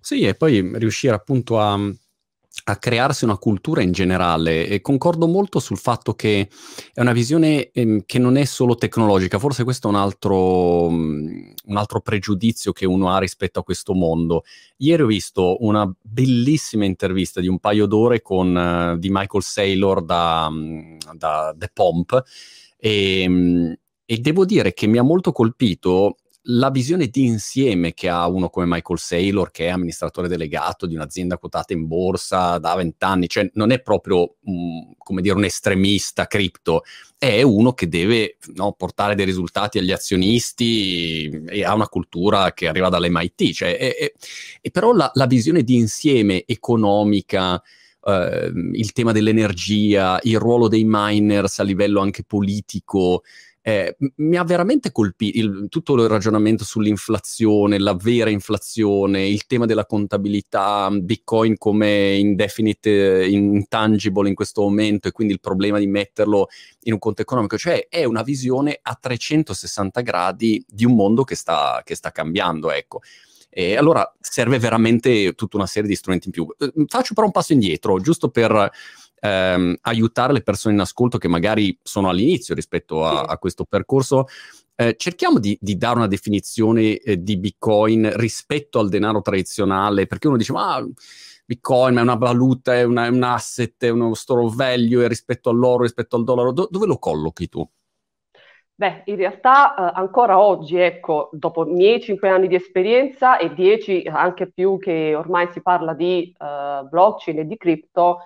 Sì, 0.00 0.22
e 0.22 0.34
poi 0.34 0.78
riuscire 0.78 1.14
appunto 1.14 1.58
a, 1.60 1.78
a 2.64 2.76
crearsi 2.76 3.24
una 3.24 3.38
cultura 3.38 3.82
in 3.82 3.92
generale 3.92 4.66
e 4.66 4.80
concordo 4.80 5.26
molto 5.26 5.58
sul 5.60 5.78
fatto 5.78 6.14
che 6.14 6.48
è 6.92 7.00
una 7.00 7.12
visione 7.12 7.70
ehm, 7.70 8.02
che 8.04 8.18
non 8.18 8.36
è 8.36 8.44
solo 8.44 8.74
tecnologica, 8.74 9.38
forse 9.38 9.64
questo 9.64 9.88
è 9.88 9.90
un 9.90 9.96
altro, 9.96 10.86
um, 10.86 11.52
un 11.66 11.76
altro, 11.76 12.00
pregiudizio 12.00 12.72
che 12.72 12.86
uno 12.86 13.10
ha 13.10 13.18
rispetto 13.18 13.60
a 13.60 13.64
questo 13.64 13.94
mondo. 13.94 14.42
Ieri 14.78 15.02
ho 15.02 15.06
visto 15.06 15.56
una 15.64 15.90
bellissima 16.00 16.84
intervista 16.84 17.40
di 17.40 17.48
un 17.48 17.58
paio 17.58 17.86
d'ore 17.86 18.22
con, 18.22 18.54
uh, 18.94 18.98
di 18.98 19.08
Michael 19.10 19.42
Saylor 19.42 20.04
da, 20.04 20.46
um, 20.50 20.96
da 21.14 21.54
The 21.56 21.70
Pomp 21.72 22.22
e, 22.76 23.24
um, 23.26 23.74
e 24.04 24.18
devo 24.18 24.44
dire 24.44 24.72
che 24.72 24.86
mi 24.86 24.98
ha 24.98 25.02
molto 25.02 25.32
colpito 25.32 26.16
la 26.50 26.70
visione 26.70 27.08
di 27.08 27.26
insieme 27.26 27.92
che 27.92 28.08
ha 28.08 28.26
uno 28.26 28.48
come 28.48 28.66
Michael 28.66 28.98
Saylor, 28.98 29.50
che 29.50 29.66
è 29.66 29.70
amministratore 29.70 30.28
delegato 30.28 30.86
di 30.86 30.94
un'azienda 30.94 31.36
quotata 31.36 31.74
in 31.74 31.86
borsa 31.86 32.58
da 32.58 32.74
vent'anni, 32.74 33.28
cioè 33.28 33.50
non 33.54 33.70
è 33.70 33.80
proprio 33.82 34.36
um, 34.44 34.94
come 34.96 35.20
dire 35.20 35.34
un 35.34 35.44
estremista 35.44 36.26
cripto, 36.26 36.84
è 37.18 37.42
uno 37.42 37.72
che 37.72 37.88
deve 37.88 38.38
no, 38.54 38.72
portare 38.72 39.14
dei 39.14 39.26
risultati 39.26 39.78
agli 39.78 39.92
azionisti 39.92 41.28
e 41.48 41.64
ha 41.64 41.74
una 41.74 41.88
cultura 41.88 42.52
che 42.52 42.68
arriva 42.68 42.88
dall'MIT, 42.88 43.52
cioè, 43.52 43.76
è, 43.76 43.96
è, 43.96 44.12
è 44.62 44.70
però 44.70 44.92
la, 44.92 45.10
la, 45.14 45.26
visione 45.26 45.62
di 45.62 45.76
insieme 45.76 46.44
economica, 46.46 47.62
eh, 48.02 48.50
il 48.72 48.92
tema 48.92 49.12
dell'energia, 49.12 50.18
il 50.22 50.38
ruolo 50.38 50.68
dei 50.68 50.84
miners 50.86 51.58
a 51.58 51.64
livello 51.64 52.00
anche 52.00 52.24
politico, 52.24 53.22
eh, 53.68 53.96
mi 54.16 54.36
ha 54.38 54.44
veramente 54.44 54.90
colpito 54.90 55.38
il, 55.38 55.66
tutto 55.68 55.92
il 55.92 56.08
ragionamento 56.08 56.64
sull'inflazione, 56.64 57.78
la 57.78 57.94
vera 57.94 58.30
inflazione, 58.30 59.26
il 59.26 59.44
tema 59.44 59.66
della 59.66 59.84
contabilità, 59.84 60.88
Bitcoin 60.90 61.58
come 61.58 62.14
indefinite, 62.14 63.26
intangible 63.28 64.26
in 64.26 64.34
questo 64.34 64.62
momento 64.62 65.08
e 65.08 65.12
quindi 65.12 65.34
il 65.34 65.40
problema 65.40 65.78
di 65.78 65.86
metterlo 65.86 66.48
in 66.84 66.94
un 66.94 66.98
conto 66.98 67.20
economico, 67.20 67.58
cioè 67.58 67.88
è 67.90 68.04
una 68.04 68.22
visione 68.22 68.78
a 68.80 68.96
360 68.98 70.00
gradi 70.00 70.64
di 70.66 70.86
un 70.86 70.94
mondo 70.94 71.22
che 71.24 71.34
sta, 71.34 71.82
che 71.84 71.94
sta 71.94 72.10
cambiando, 72.10 72.70
ecco. 72.70 73.00
E 73.50 73.76
allora 73.76 74.10
serve 74.18 74.58
veramente 74.58 75.34
tutta 75.34 75.58
una 75.58 75.66
serie 75.66 75.88
di 75.90 75.94
strumenti 75.94 76.28
in 76.28 76.32
più. 76.32 76.46
Ehm, 76.58 76.86
faccio 76.86 77.12
però 77.12 77.26
un 77.26 77.32
passo 77.32 77.52
indietro, 77.52 78.00
giusto 78.00 78.30
per 78.30 78.70
ehm, 79.20 79.76
aiutare 79.82 80.32
le 80.32 80.42
persone 80.42 80.74
in 80.74 80.80
ascolto 80.80 81.18
che 81.18 81.28
magari 81.28 81.78
sono 81.82 82.08
all'inizio 82.08 82.54
rispetto 82.54 83.04
a, 83.04 83.22
a 83.22 83.38
questo 83.38 83.64
percorso. 83.64 84.26
Eh, 84.74 84.94
cerchiamo 84.96 85.38
di, 85.38 85.58
di, 85.60 85.76
dare 85.76 85.96
una 85.96 86.06
definizione 86.06 86.98
eh, 86.98 87.20
di 87.20 87.36
Bitcoin 87.36 88.16
rispetto 88.16 88.78
al 88.78 88.88
denaro 88.88 89.22
tradizionale, 89.22 90.06
perché 90.06 90.28
uno 90.28 90.36
dice, 90.36 90.52
ma 90.52 90.84
Bitcoin 91.44 91.96
è 91.96 92.00
una 92.02 92.14
valuta, 92.14 92.74
è, 92.74 92.84
una, 92.84 93.06
è 93.06 93.08
un 93.08 93.22
asset, 93.22 93.84
è 93.84 93.88
uno 93.88 94.14
store 94.14 94.44
of 94.44 94.54
value 94.54 95.08
rispetto 95.08 95.50
all'oro, 95.50 95.82
rispetto 95.82 96.16
al 96.16 96.24
dollaro, 96.24 96.52
Do- 96.52 96.68
dove 96.70 96.86
lo 96.86 96.98
collochi 96.98 97.48
tu? 97.48 97.68
Beh, 98.78 99.02
in 99.06 99.16
realtà 99.16 99.74
eh, 99.74 99.98
ancora 99.98 100.38
oggi, 100.38 100.76
ecco, 100.76 101.30
dopo 101.32 101.66
i 101.66 101.72
miei 101.72 102.00
cinque 102.00 102.28
anni 102.28 102.46
di 102.46 102.54
esperienza 102.54 103.36
e 103.38 103.52
dieci 103.52 104.02
anche 104.06 104.52
più 104.52 104.78
che 104.78 105.16
ormai 105.16 105.48
si 105.50 105.60
parla 105.60 105.94
di 105.94 106.32
eh, 106.38 106.82
blockchain 106.88 107.40
e 107.40 107.46
di 107.46 107.56
cripto, 107.56 108.18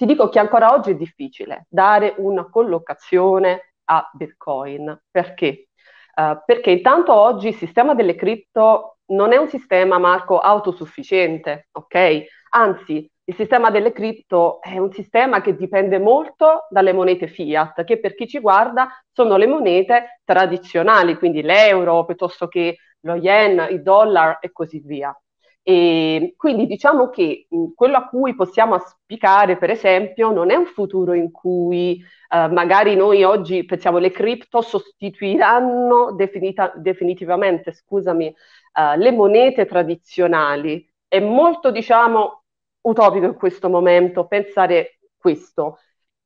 ti 0.00 0.06
dico 0.06 0.30
che 0.30 0.38
ancora 0.38 0.72
oggi 0.72 0.92
è 0.92 0.94
difficile 0.94 1.66
dare 1.68 2.14
una 2.16 2.48
collocazione 2.48 3.74
a 3.84 4.10
Bitcoin. 4.14 4.98
Perché? 5.10 5.68
Uh, 6.16 6.38
perché 6.46 6.70
intanto 6.70 7.12
oggi 7.12 7.48
il 7.48 7.54
sistema 7.54 7.92
delle 7.92 8.14
cripto 8.14 8.96
non 9.08 9.34
è 9.34 9.36
un 9.36 9.50
sistema, 9.50 9.98
Marco, 9.98 10.38
autosufficiente, 10.38 11.68
ok? 11.72 12.24
Anzi, 12.52 13.06
il 13.24 13.34
sistema 13.34 13.68
delle 13.68 13.92
cripto 13.92 14.62
è 14.62 14.78
un 14.78 14.90
sistema 14.90 15.42
che 15.42 15.54
dipende 15.54 15.98
molto 15.98 16.66
dalle 16.70 16.94
monete 16.94 17.26
fiat, 17.26 17.84
che 17.84 18.00
per 18.00 18.14
chi 18.14 18.26
ci 18.26 18.40
guarda 18.40 18.88
sono 19.12 19.36
le 19.36 19.46
monete 19.46 20.20
tradizionali, 20.24 21.16
quindi 21.16 21.42
l'euro 21.42 22.06
piuttosto 22.06 22.48
che 22.48 22.78
lo 23.00 23.16
yen, 23.16 23.66
il 23.70 23.82
dollar 23.82 24.38
e 24.40 24.50
così 24.50 24.80
via. 24.82 25.14
E 25.62 26.34
quindi 26.36 26.66
diciamo 26.66 27.10
che 27.10 27.46
quello 27.74 27.96
a 27.98 28.08
cui 28.08 28.34
possiamo 28.34 28.74
aspicare, 28.74 29.56
per 29.58 29.70
esempio, 29.70 30.30
non 30.32 30.50
è 30.50 30.56
un 30.56 30.66
futuro 30.66 31.12
in 31.12 31.30
cui 31.30 32.02
eh, 32.28 32.48
magari 32.48 32.96
noi 32.96 33.22
oggi 33.24 33.64
pensiamo 33.64 33.98
le 33.98 34.10
cripto 34.10 34.62
sostituiranno 34.62 36.12
definita- 36.12 36.72
definitivamente, 36.76 37.72
scusami, 37.72 38.26
eh, 38.26 38.96
le 38.96 39.12
monete 39.12 39.66
tradizionali. 39.66 40.86
È 41.06 41.20
molto, 41.20 41.70
diciamo, 41.70 42.44
utopico 42.82 43.26
in 43.26 43.34
questo 43.34 43.68
momento 43.68 44.26
pensare 44.26 44.98
questo, 45.16 45.78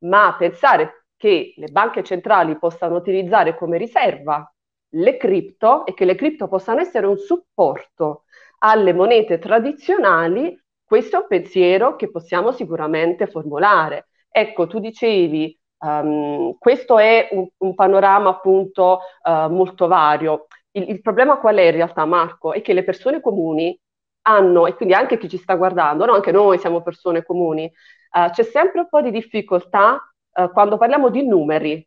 ma 0.04 0.34
pensare 0.38 1.06
che 1.16 1.54
le 1.56 1.68
banche 1.68 2.02
centrali 2.04 2.58
possano 2.58 2.96
utilizzare 2.96 3.56
come 3.56 3.78
riserva 3.78 4.48
le 4.96 5.16
cripto 5.16 5.86
e 5.86 5.94
che 5.94 6.04
le 6.04 6.14
cripto 6.14 6.46
possano 6.48 6.80
essere 6.80 7.06
un 7.06 7.16
supporto 7.16 8.23
alle 8.64 8.94
monete 8.94 9.38
tradizionali, 9.38 10.58
questo 10.82 11.16
è 11.16 11.20
un 11.20 11.26
pensiero 11.28 11.96
che 11.96 12.10
possiamo 12.10 12.50
sicuramente 12.50 13.26
formulare. 13.26 14.08
Ecco, 14.30 14.66
tu 14.66 14.78
dicevi, 14.78 15.56
um, 15.80 16.56
questo 16.58 16.98
è 16.98 17.28
un, 17.32 17.46
un 17.58 17.74
panorama 17.74 18.30
appunto 18.30 19.00
uh, 19.22 19.50
molto 19.52 19.86
vario. 19.86 20.46
Il, 20.70 20.88
il, 20.88 21.02
problema 21.02 21.36
qual 21.38 21.56
è 21.56 21.62
in 21.62 21.72
realtà, 21.72 22.06
Marco? 22.06 22.54
È 22.54 22.62
che 22.62 22.72
le 22.72 22.84
persone 22.84 23.20
comuni 23.20 23.78
hanno, 24.22 24.66
e 24.66 24.74
quindi 24.74 24.94
anche 24.94 25.18
chi 25.18 25.28
ci 25.28 25.36
sta 25.36 25.56
guardando, 25.56 26.06
no? 26.06 26.12
anche 26.14 26.32
noi 26.32 26.58
siamo 26.58 26.82
persone 26.82 27.22
comuni, 27.22 27.70
uh, 28.12 28.30
c'è 28.30 28.44
sempre 28.44 28.80
un 28.80 28.88
po' 28.88 29.02
di 29.02 29.10
difficoltà 29.10 30.00
uh, 30.32 30.50
quando 30.52 30.78
parliamo 30.78 31.10
di 31.10 31.26
numeri, 31.26 31.86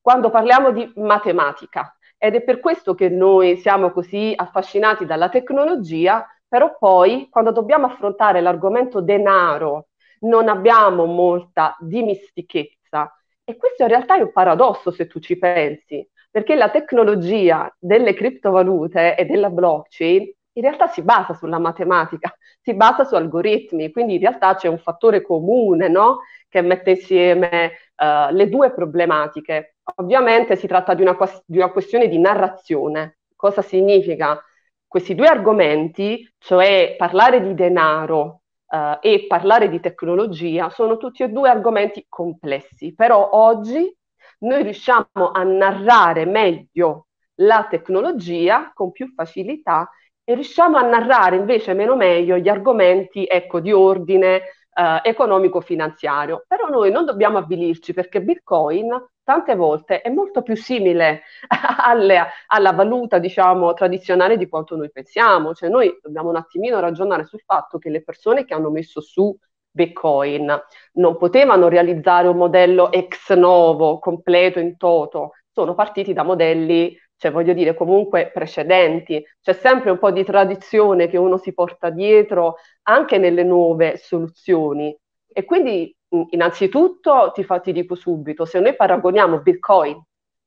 quando 0.00 0.30
parliamo 0.30 0.70
di 0.72 0.90
matematica. 0.96 1.93
Ed 2.24 2.36
è 2.36 2.42
per 2.42 2.58
questo 2.58 2.94
che 2.94 3.10
noi 3.10 3.58
siamo 3.58 3.90
così 3.90 4.32
affascinati 4.34 5.04
dalla 5.04 5.28
tecnologia, 5.28 6.26
però 6.48 6.74
poi 6.78 7.28
quando 7.28 7.52
dobbiamo 7.52 7.84
affrontare 7.84 8.40
l'argomento 8.40 9.02
denaro 9.02 9.88
non 10.20 10.48
abbiamo 10.48 11.04
molta 11.04 11.76
dimistichezza. 11.80 13.12
E 13.44 13.58
questo 13.58 13.82
in 13.82 13.90
realtà 13.90 14.16
è 14.16 14.22
un 14.22 14.32
paradosso 14.32 14.90
se 14.90 15.06
tu 15.06 15.18
ci 15.20 15.36
pensi, 15.36 16.08
perché 16.30 16.54
la 16.54 16.70
tecnologia 16.70 17.70
delle 17.78 18.14
criptovalute 18.14 19.16
e 19.16 19.26
della 19.26 19.50
blockchain 19.50 20.22
in 20.52 20.62
realtà 20.62 20.86
si 20.86 21.02
basa 21.02 21.34
sulla 21.34 21.58
matematica, 21.58 22.34
si 22.62 22.72
basa 22.72 23.04
su 23.04 23.16
algoritmi, 23.16 23.90
quindi 23.90 24.14
in 24.14 24.20
realtà 24.20 24.54
c'è 24.54 24.68
un 24.68 24.78
fattore 24.78 25.20
comune 25.20 25.88
no? 25.88 26.20
che 26.48 26.62
mette 26.62 26.92
insieme 26.92 27.72
uh, 27.96 28.32
le 28.32 28.48
due 28.48 28.72
problematiche. 28.72 29.73
Ovviamente 29.96 30.56
si 30.56 30.66
tratta 30.66 30.94
di 30.94 31.02
una, 31.02 31.16
di 31.44 31.58
una 31.58 31.70
questione 31.70 32.08
di 32.08 32.18
narrazione. 32.18 33.18
Cosa 33.36 33.62
significa? 33.62 34.42
Questi 34.86 35.14
due 35.14 35.26
argomenti, 35.26 36.26
cioè 36.38 36.94
parlare 36.96 37.42
di 37.42 37.54
denaro 37.54 38.42
uh, 38.66 38.98
e 39.00 39.26
parlare 39.28 39.68
di 39.68 39.80
tecnologia, 39.80 40.70
sono 40.70 40.96
tutti 40.96 41.22
e 41.22 41.28
due 41.28 41.48
argomenti 41.48 42.06
complessi, 42.08 42.94
però 42.94 43.30
oggi 43.32 43.92
noi 44.38 44.62
riusciamo 44.62 45.32
a 45.32 45.42
narrare 45.42 46.24
meglio 46.24 47.08
la 47.38 47.66
tecnologia 47.68 48.70
con 48.72 48.92
più 48.92 49.12
facilità 49.14 49.90
e 50.22 50.34
riusciamo 50.34 50.76
a 50.76 50.82
narrare 50.82 51.36
invece 51.36 51.74
meno 51.74 51.96
meglio 51.96 52.38
gli 52.38 52.48
argomenti 52.48 53.26
ecco, 53.26 53.60
di 53.60 53.72
ordine 53.72 54.42
eh, 54.74 55.00
economico-finanziario. 55.02 56.44
Però 56.46 56.68
noi 56.68 56.90
non 56.90 57.04
dobbiamo 57.04 57.38
avvilirci 57.38 57.94
perché 57.94 58.20
Bitcoin 58.22 58.90
tante 59.22 59.54
volte 59.54 60.02
è 60.02 60.10
molto 60.10 60.42
più 60.42 60.54
simile 60.56 61.22
alle, 61.82 62.26
alla 62.48 62.72
valuta, 62.72 63.18
diciamo, 63.18 63.72
tradizionale 63.72 64.36
di 64.36 64.48
quanto 64.48 64.76
noi 64.76 64.90
pensiamo. 64.90 65.54
Cioè 65.54 65.68
noi 65.68 65.98
dobbiamo 66.02 66.28
un 66.28 66.36
attimino 66.36 66.80
ragionare 66.80 67.24
sul 67.24 67.42
fatto 67.44 67.78
che 67.78 67.90
le 67.90 68.02
persone 68.02 68.44
che 68.44 68.54
hanno 68.54 68.70
messo 68.70 69.00
su 69.00 69.36
Bitcoin 69.70 70.56
non 70.92 71.16
potevano 71.16 71.68
realizzare 71.68 72.28
un 72.28 72.36
modello 72.36 72.92
ex 72.92 73.32
novo, 73.34 73.98
completo 73.98 74.60
in 74.60 74.76
toto, 74.76 75.32
sono 75.50 75.74
partiti 75.74 76.12
da 76.12 76.22
modelli 76.22 76.96
cioè 77.24 77.32
voglio 77.32 77.54
dire 77.54 77.74
comunque 77.74 78.30
precedenti, 78.30 79.24
c'è 79.40 79.54
sempre 79.54 79.90
un 79.90 79.98
po' 79.98 80.10
di 80.10 80.24
tradizione 80.24 81.08
che 81.08 81.16
uno 81.16 81.38
si 81.38 81.54
porta 81.54 81.88
dietro 81.88 82.56
anche 82.82 83.16
nelle 83.16 83.42
nuove 83.44 83.96
soluzioni. 83.96 84.94
E 85.26 85.44
quindi 85.46 85.96
innanzitutto 86.30 87.32
ti, 87.32 87.42
fa, 87.42 87.60
ti 87.60 87.72
dico 87.72 87.94
subito, 87.94 88.44
se 88.44 88.60
noi 88.60 88.76
paragoniamo 88.76 89.40
Bitcoin 89.40 89.98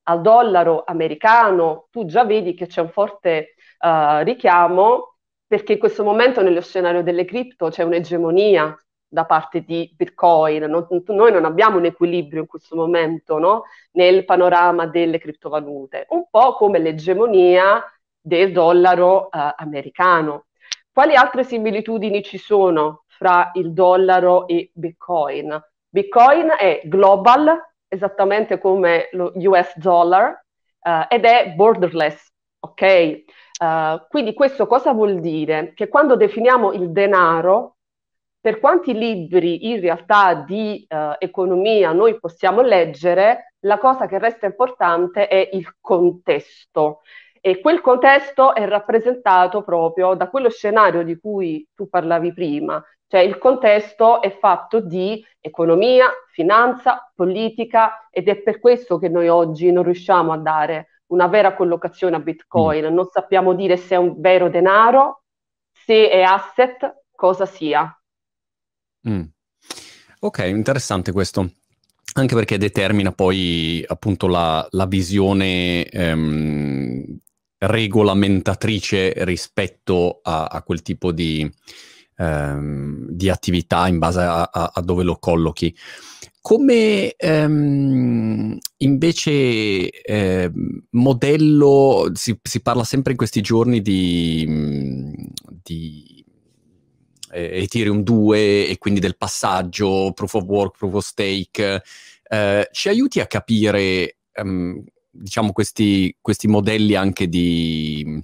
al 0.03 0.21
dollaro 0.21 0.83
americano, 0.85 1.87
tu 1.89 2.05
già 2.05 2.25
vedi 2.25 2.53
che 2.53 2.67
c'è 2.67 2.81
un 2.81 2.89
forte 2.89 3.55
uh, 3.79 4.23
richiamo 4.23 5.15
perché 5.47 5.73
in 5.73 5.79
questo 5.79 6.03
momento 6.03 6.43
nello 6.43 6.61
scenario 6.61 7.01
delle 7.01 7.25
cripto 7.25 7.69
c'è 7.69 7.81
un'egemonia 7.81 8.77
da 9.07 9.25
parte 9.25 9.61
di 9.61 9.93
Bitcoin. 9.95 10.63
Non, 10.63 10.87
noi 11.07 11.31
non 11.31 11.45
abbiamo 11.45 11.77
un 11.77 11.85
equilibrio 11.85 12.41
in 12.41 12.47
questo 12.47 12.75
momento 12.75 13.37
no? 13.37 13.63
nel 13.91 14.25
panorama 14.25 14.85
delle 14.85 15.19
criptovalute, 15.19 16.07
un 16.09 16.25
po' 16.29 16.53
come 16.53 16.79
l'egemonia 16.79 17.83
del 18.19 18.51
dollaro 18.51 19.31
eh, 19.31 19.53
americano. 19.57 20.47
Quali 20.91 21.15
altre 21.15 21.43
similitudini 21.43 22.23
ci 22.23 22.37
sono 22.37 23.03
fra 23.07 23.51
il 23.53 23.71
dollaro 23.71 24.47
e 24.47 24.71
Bitcoin? 24.73 25.59
Bitcoin 25.87 26.49
è 26.57 26.81
global, 26.85 27.55
esattamente 27.87 28.59
come 28.59 29.09
lo 29.11 29.31
US 29.35 29.77
dollar, 29.77 30.43
uh, 30.81 31.05
ed 31.07 31.25
è 31.25 31.53
borderless, 31.55 32.31
ok? 32.59 33.23
Uh, 33.59 34.05
quindi 34.09 34.33
questo 34.33 34.67
cosa 34.67 34.91
vuol 34.91 35.19
dire? 35.19 35.73
Che 35.73 35.87
quando 35.87 36.15
definiamo 36.15 36.73
il 36.73 36.91
denaro, 36.91 37.76
per 38.47 38.61
quanti 38.61 38.93
libri 38.93 39.69
in 39.71 39.81
realtà 39.81 40.33
di 40.35 40.87
uh, 40.87 41.15
economia 41.17 41.91
noi 41.91 42.17
possiamo 42.17 42.61
leggere, 42.61 43.55
la 43.65 43.77
cosa 43.77 44.05
che 44.05 44.17
resta 44.19 44.45
importante 44.45 45.27
è 45.27 45.49
il 45.51 45.75
contesto. 45.81 47.01
E 47.41 47.59
quel 47.59 47.81
contesto 47.81 48.55
è 48.55 48.65
rappresentato 48.65 49.63
proprio 49.63 50.13
da 50.13 50.29
quello 50.29 50.49
scenario 50.49 51.03
di 51.03 51.19
cui 51.19 51.67
tu 51.75 51.89
parlavi 51.89 52.31
prima, 52.31 52.81
cioè 53.07 53.19
il 53.19 53.37
contesto 53.37 54.21
è 54.21 54.31
fatto 54.37 54.79
di 54.79 55.21
economia, 55.41 56.05
finanza, 56.31 57.11
politica 57.13 58.07
ed 58.09 58.29
è 58.29 58.37
per 58.37 58.61
questo 58.61 58.97
che 58.97 59.09
noi 59.09 59.27
oggi 59.27 59.73
non 59.73 59.83
riusciamo 59.83 60.31
a 60.31 60.37
dare 60.37 61.01
una 61.07 61.27
vera 61.27 61.53
collocazione 61.53 62.15
a 62.15 62.19
Bitcoin, 62.19 62.85
mm. 62.85 62.93
non 62.93 63.09
sappiamo 63.11 63.53
dire 63.53 63.75
se 63.75 63.95
è 63.95 63.97
un 63.97 64.21
vero 64.21 64.47
denaro, 64.47 65.23
se 65.69 66.09
è 66.09 66.21
asset, 66.21 67.03
cosa 67.13 67.45
sia. 67.45 67.91
Mm. 69.09 69.21
Ok, 70.19 70.39
interessante 70.47 71.11
questo. 71.11 71.51
Anche 72.13 72.35
perché 72.35 72.57
determina 72.57 73.11
poi 73.11 73.83
appunto 73.85 74.27
la, 74.27 74.65
la 74.71 74.85
visione 74.85 75.85
ehm, 75.85 77.17
regolamentatrice 77.59 79.13
rispetto 79.17 80.19
a, 80.23 80.45
a, 80.45 80.63
quel 80.63 80.81
tipo 80.81 81.11
di, 81.11 81.49
ehm, 82.17 83.07
di 83.09 83.29
attività 83.29 83.87
in 83.87 83.99
base 83.99 84.21
a, 84.21 84.49
a, 84.51 84.71
a, 84.73 84.81
dove 84.81 85.03
lo 85.03 85.17
collochi. 85.19 85.75
Come 86.41 87.13
ehm, 87.15 88.57
invece 88.77 89.89
eh, 89.89 90.51
modello, 90.91 92.09
si, 92.13 92.39
si, 92.41 92.61
parla 92.61 92.83
sempre 92.83 93.11
in 93.11 93.17
questi 93.17 93.41
giorni 93.41 93.81
di, 93.81 95.13
di 95.61 96.16
Ethereum 97.31 98.03
2 98.03 98.67
e 98.67 98.77
quindi 98.77 98.99
del 98.99 99.17
passaggio, 99.17 100.11
proof 100.13 100.33
of 100.35 100.43
work, 100.43 100.77
proof 100.77 100.93
of 100.93 101.05
stake, 101.05 101.81
eh, 102.29 102.69
ci 102.71 102.89
aiuti 102.89 103.19
a 103.19 103.27
capire, 103.27 104.17
um, 104.41 104.83
diciamo, 105.09 105.51
questi, 105.51 106.15
questi, 106.21 106.47
modelli 106.47 106.95
anche 106.95 107.27
di, 107.27 108.21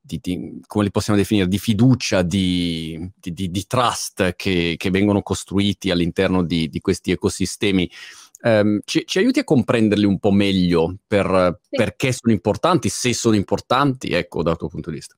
di, 0.00 0.18
di, 0.20 0.60
come 0.66 0.84
li 0.84 0.90
possiamo 0.90 1.18
definire, 1.18 1.48
di 1.48 1.58
fiducia, 1.58 2.22
di, 2.22 3.10
di 3.14 3.66
trust 3.66 4.34
che, 4.36 4.74
che, 4.76 4.90
vengono 4.90 5.22
costruiti 5.22 5.90
all'interno 5.90 6.42
di, 6.44 6.70
questi 6.80 7.10
ecosistemi. 7.10 7.90
Um, 8.42 8.80
ci, 8.84 9.04
ci, 9.06 9.18
aiuti 9.18 9.38
a 9.38 9.44
comprenderli 9.44 10.04
un 10.04 10.18
po' 10.18 10.30
meglio 10.30 10.96
per, 11.06 11.58
sì. 11.62 11.76
perché 11.76 12.12
sono 12.12 12.32
importanti, 12.32 12.90
se 12.90 13.14
sono 13.14 13.36
importanti, 13.36 14.08
ecco, 14.08 14.42
dal 14.42 14.58
tuo 14.58 14.68
punto 14.68 14.90
di 14.90 14.96
vista. 14.96 15.16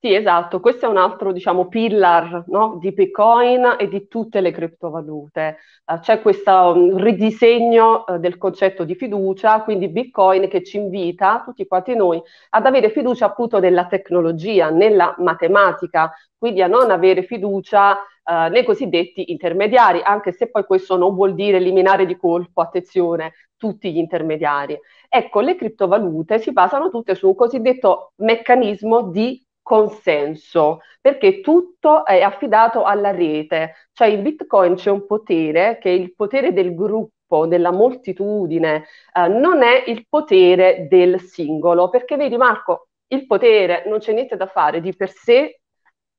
Sì, 0.00 0.14
esatto, 0.14 0.60
questo 0.60 0.86
è 0.86 0.88
un 0.88 0.96
altro, 0.96 1.32
diciamo, 1.32 1.66
pillar 1.66 2.44
no, 2.46 2.76
di 2.80 2.92
Bitcoin 2.92 3.74
e 3.80 3.88
di 3.88 4.06
tutte 4.06 4.40
le 4.40 4.52
criptovalute. 4.52 5.56
Uh, 5.86 5.98
c'è 5.98 6.20
questo 6.22 6.52
um, 6.52 6.96
ridisegno 6.96 8.04
uh, 8.06 8.16
del 8.18 8.38
concetto 8.38 8.84
di 8.84 8.94
fiducia, 8.94 9.60
quindi 9.62 9.88
Bitcoin 9.88 10.48
che 10.48 10.62
ci 10.62 10.76
invita, 10.76 11.42
tutti 11.44 11.66
quanti 11.66 11.96
noi, 11.96 12.22
ad 12.50 12.64
avere 12.66 12.90
fiducia 12.90 13.26
appunto 13.26 13.58
nella 13.58 13.86
tecnologia, 13.88 14.70
nella 14.70 15.16
matematica, 15.18 16.12
quindi 16.38 16.62
a 16.62 16.68
non 16.68 16.92
avere 16.92 17.24
fiducia 17.24 17.94
uh, 17.94 18.50
nei 18.52 18.62
cosiddetti 18.62 19.32
intermediari, 19.32 20.00
anche 20.04 20.30
se 20.30 20.48
poi 20.48 20.64
questo 20.64 20.96
non 20.96 21.12
vuol 21.16 21.34
dire 21.34 21.56
eliminare 21.56 22.06
di 22.06 22.16
colpo, 22.16 22.60
attenzione, 22.60 23.32
tutti 23.56 23.92
gli 23.92 23.98
intermediari. 23.98 24.78
Ecco, 25.08 25.40
le 25.40 25.56
criptovalute 25.56 26.38
si 26.38 26.52
basano 26.52 26.88
tutte 26.88 27.16
su 27.16 27.26
un 27.26 27.34
cosiddetto 27.34 28.12
meccanismo 28.18 29.10
di 29.10 29.44
consenso, 29.68 30.80
perché 30.98 31.42
tutto 31.42 32.06
è 32.06 32.22
affidato 32.22 32.84
alla 32.84 33.10
rete, 33.10 33.88
cioè 33.92 34.08
in 34.08 34.22
Bitcoin 34.22 34.76
c'è 34.76 34.90
un 34.90 35.04
potere 35.06 35.76
che 35.78 35.90
è 35.90 35.92
il 35.92 36.14
potere 36.14 36.54
del 36.54 36.74
gruppo, 36.74 37.46
della 37.46 37.70
moltitudine, 37.70 38.86
eh, 39.12 39.28
non 39.28 39.62
è 39.62 39.84
il 39.88 40.06
potere 40.08 40.86
del 40.88 41.20
singolo, 41.20 41.90
perché 41.90 42.16
vedi 42.16 42.38
Marco, 42.38 42.88
il 43.08 43.26
potere 43.26 43.84
non 43.86 43.98
c'è 43.98 44.14
niente 44.14 44.36
da 44.36 44.46
fare 44.46 44.80
di 44.80 44.96
per 44.96 45.10
sé, 45.10 45.60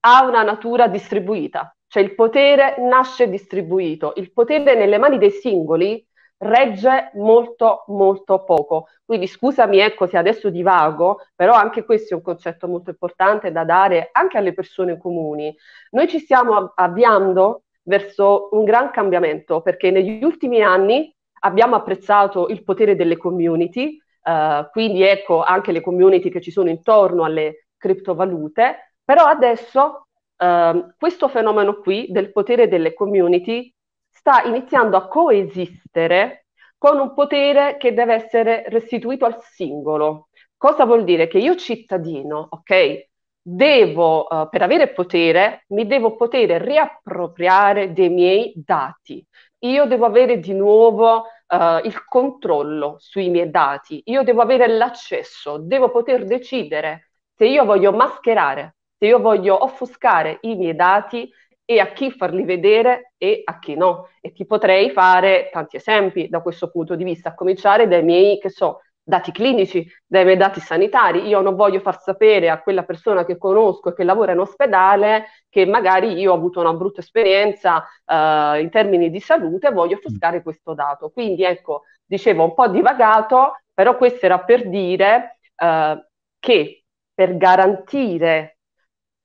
ha 0.01 0.23
una 0.27 0.43
natura 0.43 0.87
distribuita, 0.87 1.75
cioè 1.87 2.03
il 2.03 2.13
potere 2.13 2.75
nasce 2.77 3.29
distribuito, 3.29 4.13
il 4.17 4.31
potere 4.31 4.75
nelle 4.75 4.99
mani 4.99 5.17
dei 5.17 5.31
singoli 5.31 6.05
regge 6.39 7.11
molto 7.15 7.83
molto 7.87 8.43
poco. 8.43 8.87
Quindi 9.05 9.27
scusami 9.27 9.79
ecco 9.79 10.07
se 10.07 10.17
adesso 10.17 10.49
divago, 10.49 11.21
però 11.35 11.53
anche 11.53 11.83
questo 11.83 12.13
è 12.13 12.17
un 12.17 12.23
concetto 12.23 12.67
molto 12.67 12.91
importante 12.91 13.51
da 13.51 13.63
dare 13.63 14.09
anche 14.11 14.37
alle 14.37 14.53
persone 14.53 14.97
comuni. 14.97 15.55
Noi 15.91 16.07
ci 16.07 16.19
stiamo 16.19 16.71
avviando 16.75 17.63
verso 17.83 18.49
un 18.51 18.63
gran 18.63 18.91
cambiamento 18.91 19.61
perché 19.61 19.91
negli 19.91 20.23
ultimi 20.23 20.61
anni 20.61 21.13
abbiamo 21.41 21.75
apprezzato 21.75 22.47
il 22.47 22.63
potere 22.63 22.95
delle 22.95 23.17
community, 23.17 23.97
uh, 24.23 24.69
quindi 24.71 25.03
ecco 25.03 25.41
anche 25.41 25.71
le 25.71 25.81
community 25.81 26.29
che 26.29 26.41
ci 26.41 26.51
sono 26.51 26.69
intorno 26.69 27.23
alle 27.23 27.67
criptovalute, 27.77 28.93
però 29.03 29.23
adesso 29.23 30.07
uh, 30.37 30.93
questo 30.97 31.27
fenomeno 31.29 31.79
qui 31.79 32.07
del 32.09 32.31
potere 32.31 32.67
delle 32.67 32.93
community 32.93 33.73
sta 34.19 34.43
iniziando 34.43 34.97
a 34.97 35.07
coesistere 35.07 36.47
con 36.77 36.99
un 36.99 37.13
potere 37.13 37.77
che 37.77 37.93
deve 37.93 38.15
essere 38.15 38.65
restituito 38.67 39.25
al 39.25 39.41
singolo. 39.41 40.27
Cosa 40.57 40.83
vuol 40.83 41.05
dire? 41.05 41.27
Che 41.27 41.37
io 41.37 41.55
cittadino, 41.55 42.47
ok, 42.49 43.07
devo, 43.41 44.27
uh, 44.29 44.49
per 44.49 44.61
avere 44.61 44.89
potere, 44.89 45.63
mi 45.69 45.87
devo 45.87 46.17
poter 46.17 46.61
riappropriare 46.61 47.93
dei 47.93 48.09
miei 48.09 48.53
dati. 48.57 49.25
Io 49.59 49.85
devo 49.85 50.05
avere 50.05 50.39
di 50.39 50.53
nuovo 50.53 51.19
uh, 51.21 51.85
il 51.85 52.05
controllo 52.05 52.97
sui 52.99 53.29
miei 53.29 53.49
dati, 53.49 54.01
io 54.05 54.23
devo 54.23 54.41
avere 54.41 54.67
l'accesso, 54.67 55.57
devo 55.59 55.91
poter 55.91 56.25
decidere 56.25 57.11
se 57.35 57.45
io 57.45 57.63
voglio 57.63 57.93
mascherare, 57.93 58.75
se 58.97 59.05
io 59.05 59.19
voglio 59.19 59.63
offuscare 59.63 60.39
i 60.41 60.55
miei 60.55 60.75
dati 60.75 61.29
e 61.69 61.79
a 61.79 61.91
chi 61.91 62.09
farli 62.09 62.45
vedere 62.45 63.13
e 63.19 63.43
a 63.45 63.59
chi 63.59 63.75
no. 63.75 64.09
E 64.21 64.31
ti 64.31 64.47
potrei 64.47 64.89
fare 64.89 65.49
tanti 65.51 65.75
esempi 65.75 66.27
da 66.27 66.41
questo 66.41 66.71
punto 66.71 66.95
di 66.95 67.03
vista, 67.03 67.29
a 67.29 67.35
cominciare 67.35 67.87
dai 67.87 68.01
miei, 68.01 68.39
che 68.39 68.49
so, 68.49 68.81
dati 69.03 69.31
clinici, 69.31 69.87
dai 70.07 70.25
miei 70.25 70.35
dati 70.35 70.59
sanitari. 70.59 71.27
Io 71.27 71.41
non 71.41 71.53
voglio 71.55 71.79
far 71.79 72.01
sapere 72.01 72.49
a 72.49 72.59
quella 72.59 72.81
persona 72.81 73.23
che 73.23 73.37
conosco 73.37 73.89
e 73.89 73.93
che 73.93 74.03
lavora 74.03 74.31
in 74.31 74.39
ospedale 74.39 75.27
che 75.47 75.67
magari 75.67 76.13
io 76.13 76.31
ho 76.31 76.35
avuto 76.35 76.59
una 76.59 76.73
brutta 76.73 77.01
esperienza 77.01 77.85
uh, 78.03 78.59
in 78.59 78.69
termini 78.71 79.11
di 79.11 79.19
salute 79.19 79.67
e 79.67 79.71
voglio 79.71 79.97
offuscare 79.97 80.41
questo 80.41 80.73
dato. 80.73 81.11
Quindi 81.11 81.43
ecco, 81.43 81.83
dicevo 82.03 82.45
un 82.45 82.55
po' 82.55 82.67
divagato, 82.67 83.59
però 83.71 83.95
questo 83.95 84.25
era 84.25 84.39
per 84.39 84.67
dire 84.67 85.37
uh, 85.55 86.03
che 86.39 86.83
per 87.13 87.37
garantire 87.37 88.57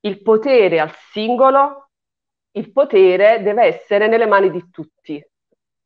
il 0.00 0.20
potere 0.20 0.78
al 0.78 0.92
singolo 1.10 1.83
il 2.56 2.72
potere 2.72 3.42
deve 3.42 3.64
essere 3.64 4.06
nelle 4.06 4.26
mani 4.26 4.50
di 4.50 4.70
tutti. 4.70 5.24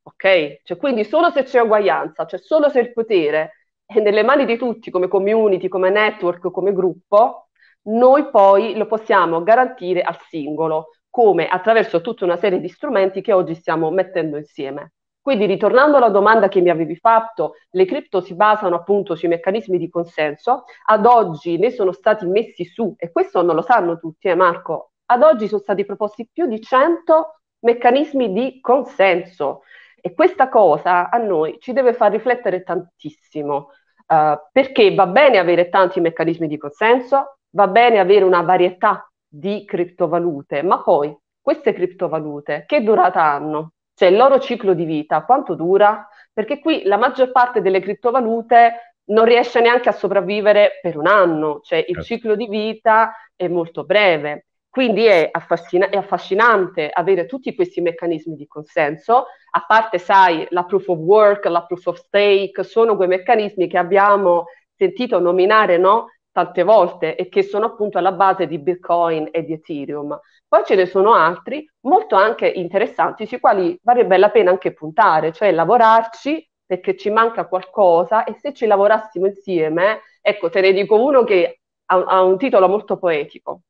Ok? 0.02 0.62
Cioè, 0.62 0.76
quindi 0.76 1.04
solo 1.04 1.30
se 1.30 1.42
c'è 1.42 1.60
uguaglianza, 1.60 2.26
cioè 2.26 2.40
solo 2.40 2.68
se 2.68 2.80
il 2.80 2.92
potere 2.92 3.52
è 3.84 4.00
nelle 4.00 4.22
mani 4.22 4.44
di 4.44 4.56
tutti 4.56 4.90
come 4.90 5.08
community, 5.08 5.68
come 5.68 5.90
network, 5.90 6.50
come 6.50 6.72
gruppo, 6.72 7.48
noi 7.88 8.28
poi 8.30 8.76
lo 8.76 8.86
possiamo 8.86 9.42
garantire 9.42 10.02
al 10.02 10.18
singolo, 10.28 10.90
come 11.10 11.48
attraverso 11.48 12.00
tutta 12.00 12.24
una 12.24 12.36
serie 12.36 12.60
di 12.60 12.68
strumenti 12.68 13.20
che 13.22 13.32
oggi 13.32 13.54
stiamo 13.54 13.90
mettendo 13.90 14.36
insieme. 14.36 14.92
Quindi 15.20 15.46
ritornando 15.46 15.98
alla 15.98 16.08
domanda 16.08 16.48
che 16.48 16.60
mi 16.60 16.70
avevi 16.70 16.96
fatto, 16.96 17.54
le 17.70 17.84
cripto 17.84 18.20
si 18.20 18.34
basano 18.34 18.76
appunto 18.76 19.14
sui 19.14 19.28
meccanismi 19.28 19.78
di 19.78 19.90
consenso, 19.90 20.64
ad 20.86 21.04
oggi 21.04 21.58
ne 21.58 21.70
sono 21.70 21.92
stati 21.92 22.26
messi 22.26 22.64
su, 22.64 22.94
e 22.96 23.10
questo 23.10 23.42
non 23.42 23.54
lo 23.54 23.62
sanno 23.62 23.98
tutti, 23.98 24.28
eh 24.28 24.34
Marco, 24.34 24.92
ad 25.10 25.22
oggi 25.22 25.48
sono 25.48 25.60
stati 25.60 25.84
proposti 25.84 26.28
più 26.30 26.46
di 26.46 26.60
100 26.60 27.40
meccanismi 27.60 28.32
di 28.32 28.60
consenso 28.60 29.62
e 30.00 30.14
questa 30.14 30.48
cosa 30.48 31.10
a 31.10 31.18
noi 31.18 31.56
ci 31.60 31.72
deve 31.72 31.92
far 31.92 32.12
riflettere 32.12 32.62
tantissimo, 32.62 33.70
uh, 34.06 34.38
perché 34.52 34.94
va 34.94 35.06
bene 35.06 35.38
avere 35.38 35.68
tanti 35.68 36.00
meccanismi 36.00 36.46
di 36.46 36.56
consenso, 36.56 37.38
va 37.50 37.66
bene 37.68 37.98
avere 37.98 38.24
una 38.24 38.42
varietà 38.42 39.10
di 39.26 39.64
criptovalute, 39.64 40.62
ma 40.62 40.82
poi 40.82 41.16
queste 41.40 41.72
criptovalute 41.72 42.64
che 42.66 42.82
durata 42.82 43.22
hanno? 43.22 43.72
Cioè 43.94 44.10
il 44.10 44.16
loro 44.16 44.38
ciclo 44.38 44.74
di 44.74 44.84
vita, 44.84 45.24
quanto 45.24 45.54
dura? 45.54 46.06
Perché 46.32 46.60
qui 46.60 46.84
la 46.84 46.96
maggior 46.96 47.32
parte 47.32 47.60
delle 47.60 47.80
criptovalute 47.80 48.94
non 49.06 49.24
riesce 49.24 49.60
neanche 49.60 49.88
a 49.88 49.92
sopravvivere 49.92 50.78
per 50.80 50.96
un 50.96 51.06
anno, 51.06 51.60
cioè 51.62 51.78
il 51.78 51.86
certo. 51.86 52.02
ciclo 52.02 52.36
di 52.36 52.46
vita 52.46 53.14
è 53.34 53.48
molto 53.48 53.84
breve. 53.84 54.47
Quindi 54.70 55.06
è, 55.06 55.28
affascina- 55.32 55.88
è, 55.88 55.96
affascinante 55.96 56.90
avere 56.90 57.26
tutti 57.26 57.54
questi 57.54 57.80
meccanismi 57.80 58.36
di 58.36 58.46
consenso, 58.46 59.26
a 59.50 59.64
parte, 59.66 59.98
sai, 59.98 60.46
la 60.50 60.64
proof 60.64 60.88
of 60.88 60.98
work, 60.98 61.46
la 61.46 61.64
proof 61.64 61.86
of 61.86 61.96
stake, 61.98 62.62
sono 62.62 62.96
quei 62.96 63.08
meccanismi 63.08 63.66
che 63.66 63.78
abbiamo 63.78 64.46
sentito 64.76 65.18
nominare 65.18 65.78
no? 65.78 66.08
tante 66.30 66.62
volte 66.62 67.16
e 67.16 67.28
che 67.28 67.42
sono 67.42 67.66
appunto 67.66 67.98
alla 67.98 68.12
base 68.12 68.46
di 68.46 68.58
Bitcoin 68.58 69.28
e 69.32 69.42
di 69.44 69.54
Ethereum. 69.54 70.18
Poi 70.46 70.62
ce 70.64 70.76
ne 70.76 70.86
sono 70.86 71.12
altri 71.14 71.68
molto 71.80 72.14
anche 72.14 72.46
interessanti 72.46 73.26
sui 73.26 73.40
quali 73.40 73.78
varrebbe 73.82 74.16
la 74.18 74.30
pena 74.30 74.50
anche 74.50 74.72
puntare, 74.72 75.32
cioè 75.32 75.50
lavorarci 75.50 76.48
perché 76.64 76.96
ci 76.96 77.10
manca 77.10 77.48
qualcosa 77.48 78.24
e 78.24 78.34
se 78.38 78.52
ci 78.52 78.66
lavorassimo 78.66 79.26
insieme, 79.26 80.02
ecco, 80.20 80.50
te 80.50 80.60
ne 80.60 80.72
dico 80.72 81.02
uno 81.02 81.24
che 81.24 81.60
ha, 81.86 82.04
ha 82.04 82.22
un 82.22 82.36
titolo 82.38 82.68
molto 82.68 82.98
poetico, 82.98 83.62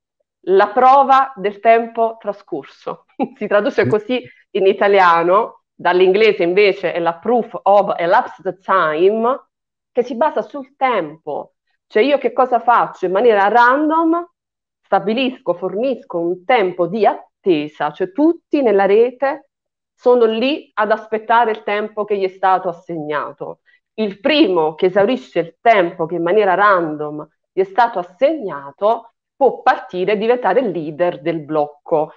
la 0.48 0.68
prova 0.68 1.32
del 1.36 1.60
tempo 1.60 2.16
trascorso. 2.18 3.06
si 3.36 3.46
traduce 3.46 3.86
così 3.86 4.22
in 4.52 4.66
italiano, 4.66 5.64
dall'inglese 5.74 6.42
invece 6.42 6.92
è 6.92 6.98
la 6.98 7.14
proof 7.14 7.58
of 7.62 7.94
elapsed 7.96 8.58
time, 8.60 9.48
che 9.92 10.02
si 10.02 10.16
basa 10.16 10.42
sul 10.42 10.74
tempo. 10.76 11.54
Cioè 11.86 12.02
io 12.02 12.18
che 12.18 12.32
cosa 12.32 12.60
faccio? 12.60 13.06
In 13.06 13.12
maniera 13.12 13.48
random 13.48 14.26
stabilisco, 14.82 15.54
fornisco 15.54 16.18
un 16.18 16.44
tempo 16.44 16.86
di 16.86 17.04
attesa, 17.06 17.90
cioè 17.92 18.12
tutti 18.12 18.62
nella 18.62 18.86
rete 18.86 19.50
sono 19.94 20.24
lì 20.24 20.70
ad 20.74 20.90
aspettare 20.92 21.50
il 21.50 21.62
tempo 21.62 22.04
che 22.04 22.16
gli 22.16 22.24
è 22.24 22.28
stato 22.28 22.68
assegnato. 22.68 23.60
Il 23.94 24.20
primo 24.20 24.74
che 24.74 24.86
esaurisce 24.86 25.40
il 25.40 25.56
tempo 25.60 26.06
che 26.06 26.14
in 26.14 26.22
maniera 26.22 26.54
random 26.54 27.26
gli 27.52 27.60
è 27.60 27.64
stato 27.64 27.98
assegnato 27.98 29.14
può 29.38 29.62
partire 29.62 30.12
e 30.12 30.18
diventare 30.18 30.60
leader 30.60 31.22
del 31.22 31.44
blocco. 31.44 32.12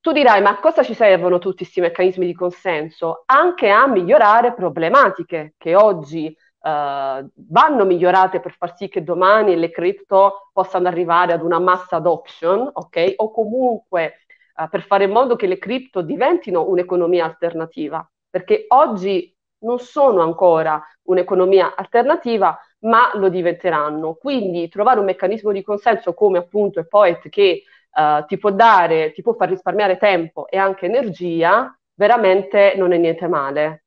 Tu 0.00 0.10
dirai, 0.10 0.40
ma 0.40 0.50
a 0.50 0.58
cosa 0.58 0.82
ci 0.82 0.94
servono 0.94 1.38
tutti 1.38 1.58
questi 1.58 1.82
meccanismi 1.82 2.24
di 2.24 2.34
consenso? 2.34 3.24
Anche 3.26 3.68
a 3.68 3.86
migliorare 3.86 4.54
problematiche 4.54 5.54
che 5.58 5.76
oggi 5.76 6.34
Uh, 6.64 7.28
vanno 7.48 7.84
migliorate 7.84 8.38
per 8.38 8.54
far 8.56 8.76
sì 8.76 8.88
che 8.88 9.02
domani 9.02 9.56
le 9.56 9.72
cripto 9.72 10.48
possano 10.52 10.86
arrivare 10.86 11.32
ad 11.32 11.42
una 11.42 11.58
massa 11.58 11.96
adoption, 11.96 12.70
ok? 12.72 13.14
O 13.16 13.32
comunque 13.32 14.18
uh, 14.54 14.68
per 14.68 14.82
fare 14.82 15.02
in 15.02 15.10
modo 15.10 15.34
che 15.34 15.48
le 15.48 15.58
cripto 15.58 16.02
diventino 16.02 16.68
un'economia 16.68 17.24
alternativa, 17.24 18.08
perché 18.30 18.66
oggi 18.68 19.36
non 19.64 19.80
sono 19.80 20.22
ancora 20.22 20.80
un'economia 21.08 21.74
alternativa, 21.74 22.56
ma 22.82 23.10
lo 23.14 23.28
diventeranno. 23.28 24.14
Quindi 24.14 24.68
trovare 24.68 25.00
un 25.00 25.06
meccanismo 25.06 25.52
di 25.52 25.62
consenso 25.62 26.14
come 26.14 26.38
appunto 26.38 26.78
il 26.78 26.88
Poet 26.88 27.28
che 27.28 27.62
uh, 27.94 28.24
ti 28.26 28.38
può 28.38 28.50
dare, 28.50 29.12
ti 29.12 29.22
può 29.22 29.34
far 29.34 29.48
risparmiare 29.48 29.98
tempo 29.98 30.48
e 30.48 30.56
anche 30.56 30.86
energia, 30.86 31.76
veramente 31.94 32.74
non 32.76 32.92
è 32.92 32.98
niente 32.98 33.26
male. 33.28 33.84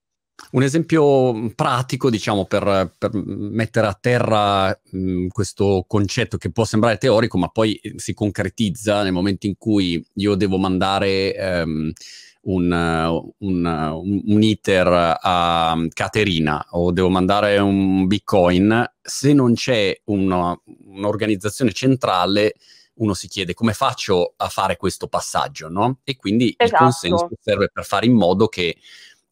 Un 0.51 0.63
esempio 0.63 1.53
pratico, 1.55 2.09
diciamo, 2.09 2.43
per, 2.45 2.91
per 2.97 3.11
mettere 3.13 3.87
a 3.87 3.97
terra 3.99 4.77
mh, 4.91 5.27
questo 5.27 5.85
concetto 5.87 6.37
che 6.37 6.51
può 6.51 6.65
sembrare 6.65 6.97
teorico, 6.97 7.37
ma 7.37 7.47
poi 7.47 7.79
si 7.95 8.13
concretizza 8.13 9.01
nel 9.01 9.13
momento 9.13 9.47
in 9.47 9.55
cui 9.57 10.05
io 10.15 10.35
devo 10.35 10.57
mandare 10.57 11.33
ehm, 11.33 11.91
un, 12.45 13.31
un, 13.37 14.21
un, 14.25 14.43
iter 14.43 15.17
a 15.21 15.75
Caterina 15.93 16.65
o 16.71 16.91
devo 16.91 17.09
mandare 17.09 17.57
un 17.57 18.05
bitcoin, 18.07 18.93
se 19.01 19.33
non 19.33 19.53
c'è 19.53 19.99
una, 20.05 20.59
un'organizzazione 20.85 21.71
centrale, 21.71 22.55
uno 22.95 23.13
si 23.13 23.27
chiede 23.27 23.53
come 23.53 23.73
faccio 23.73 24.33
a 24.37 24.47
fare 24.47 24.77
questo 24.77 25.07
passaggio, 25.07 25.69
no? 25.69 25.99
E 26.03 26.15
quindi 26.15 26.53
esatto. 26.55 26.83
il 26.83 26.89
consenso 26.89 27.29
serve 27.41 27.69
per 27.71 27.83
fare 27.85 28.05
in 28.05 28.13
modo 28.13 28.47
che 28.47 28.77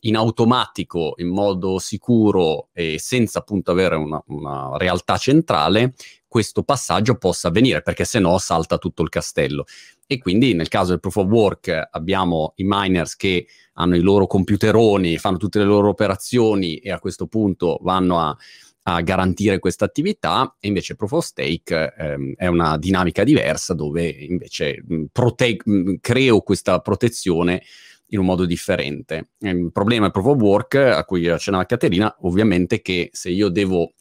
in 0.06 0.15
automatico, 0.15 1.13
in 1.17 1.30
modo 1.30 1.80
sicuro 1.80 2.69
e 2.73 2.99
senza 2.99 3.39
appunto 3.39 3.71
avere 3.71 3.95
una, 3.95 4.21
una 4.28 4.76
realtà 4.78 5.17
centrale, 5.17 5.93
questo 6.34 6.63
passaggio 6.63 7.15
possa 7.17 7.50
avvenire, 7.50 7.84
perché 7.84 8.06
se 8.06 8.17
no 8.17 8.39
salta 8.39 8.80
tutto 8.80 9.04
il 9.04 9.10
castello. 9.10 9.65
E 10.08 10.17
quindi 10.17 10.56
nel 10.56 10.67
caso 10.67 10.89
del 10.89 11.00
proof 11.00 11.17
of 11.17 11.28
work 11.28 11.89
abbiamo 11.91 12.54
i 12.56 12.63
miners 12.65 13.15
che 13.15 13.46
hanno 13.74 13.96
i 13.96 14.00
loro 14.00 14.26
computeroni, 14.26 15.19
fanno 15.19 15.38
tutte 15.38 15.60
le 15.60 15.65
loro 15.65 15.89
operazioni 15.89 16.78
e 16.78 16.91
a 16.91 16.98
questo 16.98 17.28
punto 17.28 17.78
vanno 17.84 18.19
a, 18.19 18.36
a 18.82 19.02
garantire 19.02 19.60
questa 19.60 19.86
attività 19.86 20.56
e 20.60 20.69
invece 20.69 20.96
proof 20.96 21.12
of 21.12 21.24
stake 21.24 21.93
ehm, 21.96 22.34
è 22.36 22.48
una 22.48 22.80
dinamica 22.80 23.24
diversa 23.24 23.76
dove 23.76 24.08
invece 24.08 24.84
prote- 25.12 25.58
creo 26.02 26.41
questa 26.41 26.80
protezione 26.80 27.62
in 28.08 28.17
un 28.17 28.26
modo 28.26 28.46
differente. 28.46 29.34
Il 29.38 29.69
problema 29.72 30.06
del 30.06 30.12
proof 30.12 30.36
of 30.36 30.41
work 30.41 30.74
a 30.78 31.06
cui 31.06 31.28
accennava 31.28 31.67
Caterina, 31.67 32.15
ovviamente 32.22 32.82
che 32.82 33.12
se 33.12 33.30
io 33.30 33.50
devo 33.50 33.93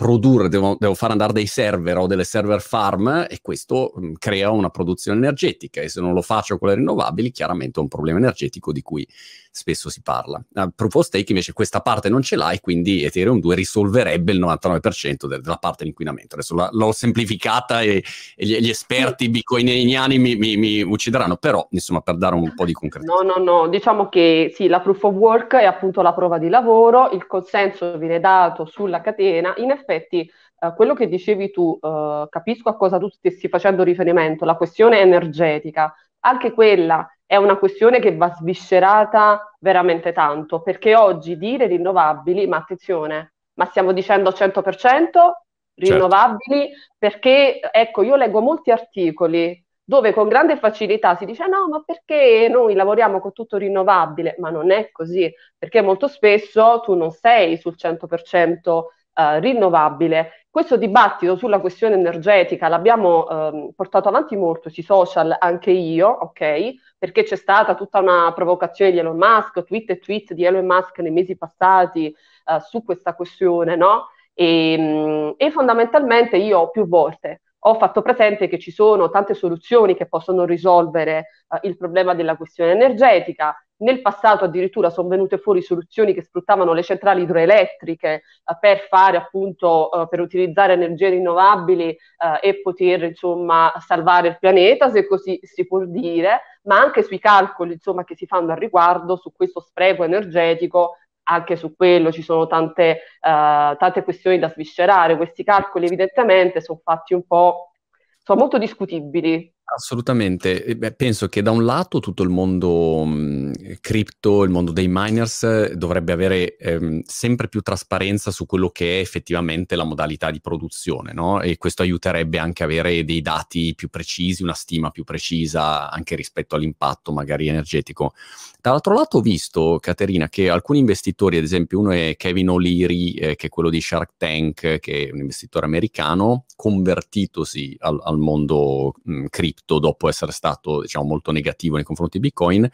produrre, 0.00 0.48
devo, 0.48 0.78
devo, 0.78 0.94
fare 0.94 1.12
andare 1.12 1.34
dei 1.34 1.44
server 1.44 1.98
o 1.98 2.06
delle 2.06 2.24
server 2.24 2.62
farm 2.62 3.26
e 3.28 3.40
questo 3.42 3.92
mh, 3.94 4.12
crea 4.18 4.50
una 4.50 4.70
produzione 4.70 5.18
energetica 5.18 5.82
e 5.82 5.90
se 5.90 6.00
non 6.00 6.14
lo 6.14 6.22
faccio 6.22 6.56
con 6.56 6.68
le 6.68 6.76
rinnovabili 6.76 7.30
chiaramente 7.30 7.80
ho 7.80 7.82
un 7.82 7.88
problema 7.88 8.16
energetico 8.16 8.72
di 8.72 8.80
cui 8.80 9.06
spesso 9.50 9.90
si 9.90 10.00
parla. 10.00 10.42
Uh, 10.54 10.70
Proof 10.74 10.94
of 10.94 11.04
Stake 11.04 11.26
invece 11.28 11.52
questa 11.52 11.80
parte 11.80 12.08
non 12.08 12.22
ce 12.22 12.36
l'ha 12.36 12.52
e 12.52 12.60
quindi 12.60 13.04
Ethereum 13.04 13.40
2 13.40 13.54
risolverebbe 13.54 14.32
il 14.32 14.40
99% 14.40 15.26
de- 15.26 15.40
della 15.40 15.56
parte 15.56 15.78
dell'inquinamento. 15.80 16.36
Adesso 16.36 16.54
la, 16.54 16.70
l'ho 16.72 16.92
semplificata 16.92 17.82
e, 17.82 18.02
e 18.36 18.46
gli, 18.46 18.56
gli, 18.58 18.70
esperti 18.70 19.28
bitcoiniani 19.28 20.18
mi, 20.18 20.36
mi, 20.36 20.56
mi, 20.56 20.80
uccideranno, 20.80 21.36
però 21.36 21.66
insomma 21.72 22.00
per 22.00 22.16
dare 22.16 22.36
un 22.36 22.54
po' 22.54 22.64
di 22.64 22.72
concretezza. 22.72 23.12
No, 23.12 23.34
no, 23.34 23.42
no, 23.42 23.68
diciamo 23.68 24.08
che 24.08 24.50
sì, 24.54 24.66
la 24.66 24.80
Proof 24.80 25.02
of 25.02 25.14
Work 25.14 25.56
è 25.56 25.64
appunto 25.64 26.00
la 26.00 26.14
prova 26.14 26.38
di 26.38 26.48
lavoro, 26.48 27.10
il 27.10 27.26
consenso 27.26 27.98
viene 27.98 28.18
dato 28.18 28.64
sulla 28.64 29.02
catena, 29.02 29.52
in 29.58 29.70
effetti 29.72 29.89
Uh, 29.94 30.74
quello 30.74 30.94
che 30.94 31.08
dicevi 31.08 31.50
tu, 31.50 31.78
uh, 31.80 32.28
capisco 32.28 32.68
a 32.68 32.76
cosa 32.76 32.98
tu 32.98 33.08
stessi 33.08 33.48
facendo 33.48 33.82
riferimento, 33.82 34.44
la 34.44 34.56
questione 34.56 35.00
energetica, 35.00 35.94
anche 36.20 36.52
quella 36.52 37.08
è 37.24 37.36
una 37.36 37.56
questione 37.56 38.00
che 38.00 38.16
va 38.16 38.34
sviscerata 38.34 39.54
veramente 39.60 40.12
tanto, 40.12 40.62
perché 40.62 40.94
oggi 40.96 41.36
dire 41.36 41.66
rinnovabili, 41.66 42.46
ma 42.46 42.58
attenzione, 42.58 43.34
ma 43.54 43.64
stiamo 43.66 43.92
dicendo 43.92 44.30
100% 44.30 45.42
rinnovabili, 45.74 46.68
certo. 46.68 46.94
perché 46.98 47.60
ecco, 47.72 48.02
io 48.02 48.16
leggo 48.16 48.40
molti 48.40 48.70
articoli 48.70 49.64
dove 49.90 50.12
con 50.12 50.28
grande 50.28 50.56
facilità 50.56 51.16
si 51.16 51.24
dice 51.24 51.48
no, 51.48 51.66
ma 51.68 51.82
perché 51.84 52.48
noi 52.48 52.74
lavoriamo 52.74 53.18
con 53.18 53.32
tutto 53.32 53.56
rinnovabile? 53.56 54.36
Ma 54.38 54.48
non 54.50 54.70
è 54.70 54.90
così, 54.92 55.32
perché 55.58 55.80
molto 55.82 56.06
spesso 56.06 56.80
tu 56.84 56.94
non 56.94 57.10
sei 57.10 57.56
sul 57.56 57.74
100% 57.76 58.68
uh, 58.68 58.84
eh, 59.20 59.40
rinnovabile 59.40 60.40
questo 60.50 60.76
dibattito 60.76 61.36
sulla 61.36 61.60
questione 61.60 61.94
energetica 61.94 62.66
l'abbiamo 62.66 63.28
ehm, 63.28 63.70
portato 63.76 64.08
avanti 64.08 64.34
molto 64.34 64.68
sui 64.68 64.82
social, 64.82 65.36
anche 65.38 65.70
io, 65.70 66.08
ok? 66.08 66.72
Perché 66.98 67.22
c'è 67.22 67.36
stata 67.36 67.76
tutta 67.76 68.00
una 68.00 68.32
provocazione 68.34 68.90
di 68.90 68.98
Elon 68.98 69.16
Musk, 69.16 69.62
tweet 69.62 69.90
e 69.90 69.98
tweet 70.00 70.32
di 70.32 70.44
Elon 70.44 70.66
Musk 70.66 70.98
nei 70.98 71.12
mesi 71.12 71.36
passati 71.36 72.08
eh, 72.08 72.60
su 72.68 72.82
questa 72.82 73.14
questione, 73.14 73.76
no? 73.76 74.08
E, 74.34 74.76
mm, 74.76 75.30
e 75.36 75.50
fondamentalmente 75.52 76.36
io 76.36 76.70
più 76.70 76.88
volte 76.88 77.42
ho 77.60 77.74
fatto 77.74 78.02
presente 78.02 78.48
che 78.48 78.58
ci 78.58 78.72
sono 78.72 79.08
tante 79.08 79.34
soluzioni 79.34 79.94
che 79.94 80.08
possono 80.08 80.44
risolvere 80.44 81.28
eh, 81.48 81.68
il 81.68 81.76
problema 81.76 82.12
della 82.14 82.36
questione 82.36 82.72
energetica, 82.72 83.54
nel 83.80 84.00
passato 84.00 84.44
addirittura 84.44 84.90
sono 84.90 85.08
venute 85.08 85.38
fuori 85.38 85.62
soluzioni 85.62 86.14
che 86.14 86.22
sfruttavano 86.22 86.72
le 86.72 86.82
centrali 86.82 87.22
idroelettriche 87.22 88.12
eh, 88.12 88.22
per 88.58 88.86
fare 88.88 89.16
appunto, 89.16 89.90
eh, 89.92 90.08
per 90.08 90.20
utilizzare 90.20 90.72
energie 90.72 91.10
rinnovabili 91.10 91.88
eh, 91.88 91.98
e 92.40 92.60
poter 92.60 93.04
insomma 93.04 93.72
salvare 93.78 94.28
il 94.28 94.38
pianeta, 94.38 94.90
se 94.90 95.06
così 95.06 95.38
si 95.42 95.66
può 95.66 95.84
dire, 95.84 96.40
ma 96.64 96.78
anche 96.78 97.02
sui 97.02 97.18
calcoli 97.18 97.74
insomma 97.74 98.04
che 98.04 98.16
si 98.16 98.26
fanno 98.26 98.52
al 98.52 98.58
riguardo 98.58 99.16
su 99.16 99.32
questo 99.32 99.60
spreco 99.60 100.04
energetico 100.04 100.96
anche 101.30 101.54
su 101.54 101.76
quello 101.76 102.10
ci 102.10 102.22
sono 102.22 102.48
tante, 102.48 103.02
uh, 103.20 103.76
tante 103.76 104.02
questioni 104.02 104.40
da 104.40 104.48
sviscerare. 104.48 105.16
Questi 105.16 105.44
calcoli 105.44 105.86
evidentemente 105.86 106.60
sono 106.60 106.80
fatti 106.82 107.14
un 107.14 107.24
po', 107.24 107.70
sono 108.18 108.40
molto 108.40 108.58
discutibili. 108.58 109.54
Assolutamente, 109.72 110.74
Beh, 110.76 110.92
penso 110.94 111.28
che 111.28 111.42
da 111.42 111.52
un 111.52 111.64
lato 111.64 112.00
tutto 112.00 112.24
il 112.24 112.28
mondo 112.28 113.04
mh, 113.04 113.76
cripto, 113.80 114.42
il 114.42 114.50
mondo 114.50 114.72
dei 114.72 114.88
miners 114.88 115.72
dovrebbe 115.74 116.12
avere 116.12 116.56
ehm, 116.56 117.02
sempre 117.04 117.48
più 117.48 117.60
trasparenza 117.60 118.32
su 118.32 118.46
quello 118.46 118.70
che 118.70 118.96
è 118.98 119.00
effettivamente 119.00 119.76
la 119.76 119.84
modalità 119.84 120.32
di 120.32 120.40
produzione, 120.40 121.12
no? 121.12 121.40
E 121.40 121.56
questo 121.56 121.82
aiuterebbe 121.82 122.38
anche 122.38 122.64
a 122.64 122.66
avere 122.66 123.04
dei 123.04 123.20
dati 123.22 123.72
più 123.76 123.88
precisi, 123.88 124.42
una 124.42 124.54
stima 124.54 124.90
più 124.90 125.04
precisa 125.04 125.88
anche 125.88 126.16
rispetto 126.16 126.56
all'impatto 126.56 127.12
magari 127.12 127.46
energetico. 127.46 128.12
Dall'altro 128.60 128.92
lato 128.94 129.18
ho 129.18 129.20
visto, 129.22 129.78
Caterina, 129.80 130.28
che 130.28 130.50
alcuni 130.50 130.80
investitori, 130.80 131.38
ad 131.38 131.44
esempio 131.44 131.78
uno 131.78 131.92
è 131.92 132.14
Kevin 132.18 132.50
O'Leary, 132.50 133.12
eh, 133.12 133.36
che 133.36 133.46
è 133.46 133.48
quello 133.48 133.70
di 133.70 133.80
Shark 133.80 134.14
Tank, 134.18 134.78
che 134.80 135.06
è 135.08 135.12
un 135.12 135.20
investitore 135.20 135.64
americano, 135.66 136.44
convertitosi 136.56 137.74
al, 137.80 137.98
al 138.02 138.18
mondo 138.18 138.94
mh, 139.04 139.26
cripto 139.30 139.58
dopo 139.64 140.08
essere 140.08 140.32
stato 140.32 140.80
diciamo, 140.80 141.06
molto 141.06 141.32
negativo 141.32 141.76
nei 141.76 141.84
confronti 141.84 142.18
di 142.18 142.28
Bitcoin, 142.28 142.68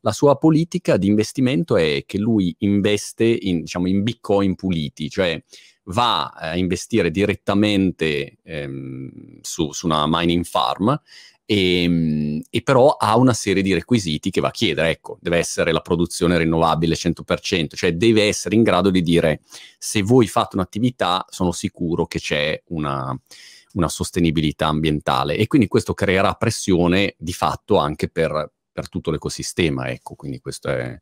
la 0.00 0.12
sua 0.12 0.36
politica 0.36 0.96
di 0.96 1.08
investimento 1.08 1.76
è 1.76 2.04
che 2.06 2.18
lui 2.18 2.54
investe 2.58 3.24
in, 3.24 3.60
diciamo, 3.60 3.88
in 3.88 4.02
Bitcoin 4.02 4.54
puliti, 4.54 5.10
cioè 5.10 5.42
va 5.84 6.26
a 6.28 6.56
investire 6.56 7.10
direttamente 7.10 8.38
ehm, 8.42 9.38
su, 9.40 9.72
su, 9.72 9.86
una 9.86 10.04
mining 10.06 10.44
farm 10.44 11.00
e, 11.44 11.82
ehm, 11.82 12.42
e, 12.50 12.62
però 12.62 12.90
ha 12.90 13.16
una 13.16 13.32
serie 13.32 13.62
di 13.62 13.72
requisiti 13.72 14.30
che 14.30 14.40
va 14.40 14.48
a 14.48 14.52
chiedere, 14.52 14.90
ecco, 14.90 15.18
deve 15.20 15.38
essere 15.38 15.72
la 15.72 15.80
produzione 15.80 16.36
rinnovabile 16.36 16.94
100%, 16.94 17.74
cioè 17.74 17.94
deve 17.94 18.24
essere 18.24 18.54
in 18.54 18.62
grado 18.62 18.90
di 18.90 19.02
dire 19.02 19.40
se 19.78 20.02
voi 20.02 20.26
fate 20.26 20.56
un'attività 20.56 21.24
sono 21.30 21.52
sicuro 21.52 22.06
che 22.06 22.18
c'è 22.18 22.62
una, 22.66 23.18
una 23.78 23.88
sostenibilità 23.88 24.66
ambientale 24.66 25.36
e 25.36 25.46
quindi 25.46 25.68
questo 25.68 25.94
creerà 25.94 26.34
pressione 26.34 27.14
di 27.16 27.32
fatto 27.32 27.76
anche 27.76 28.10
per, 28.10 28.50
per 28.72 28.88
tutto 28.88 29.10
l'ecosistema, 29.10 29.88
ecco, 29.88 30.14
quindi 30.14 30.40
questo 30.40 30.68
è, 30.68 31.00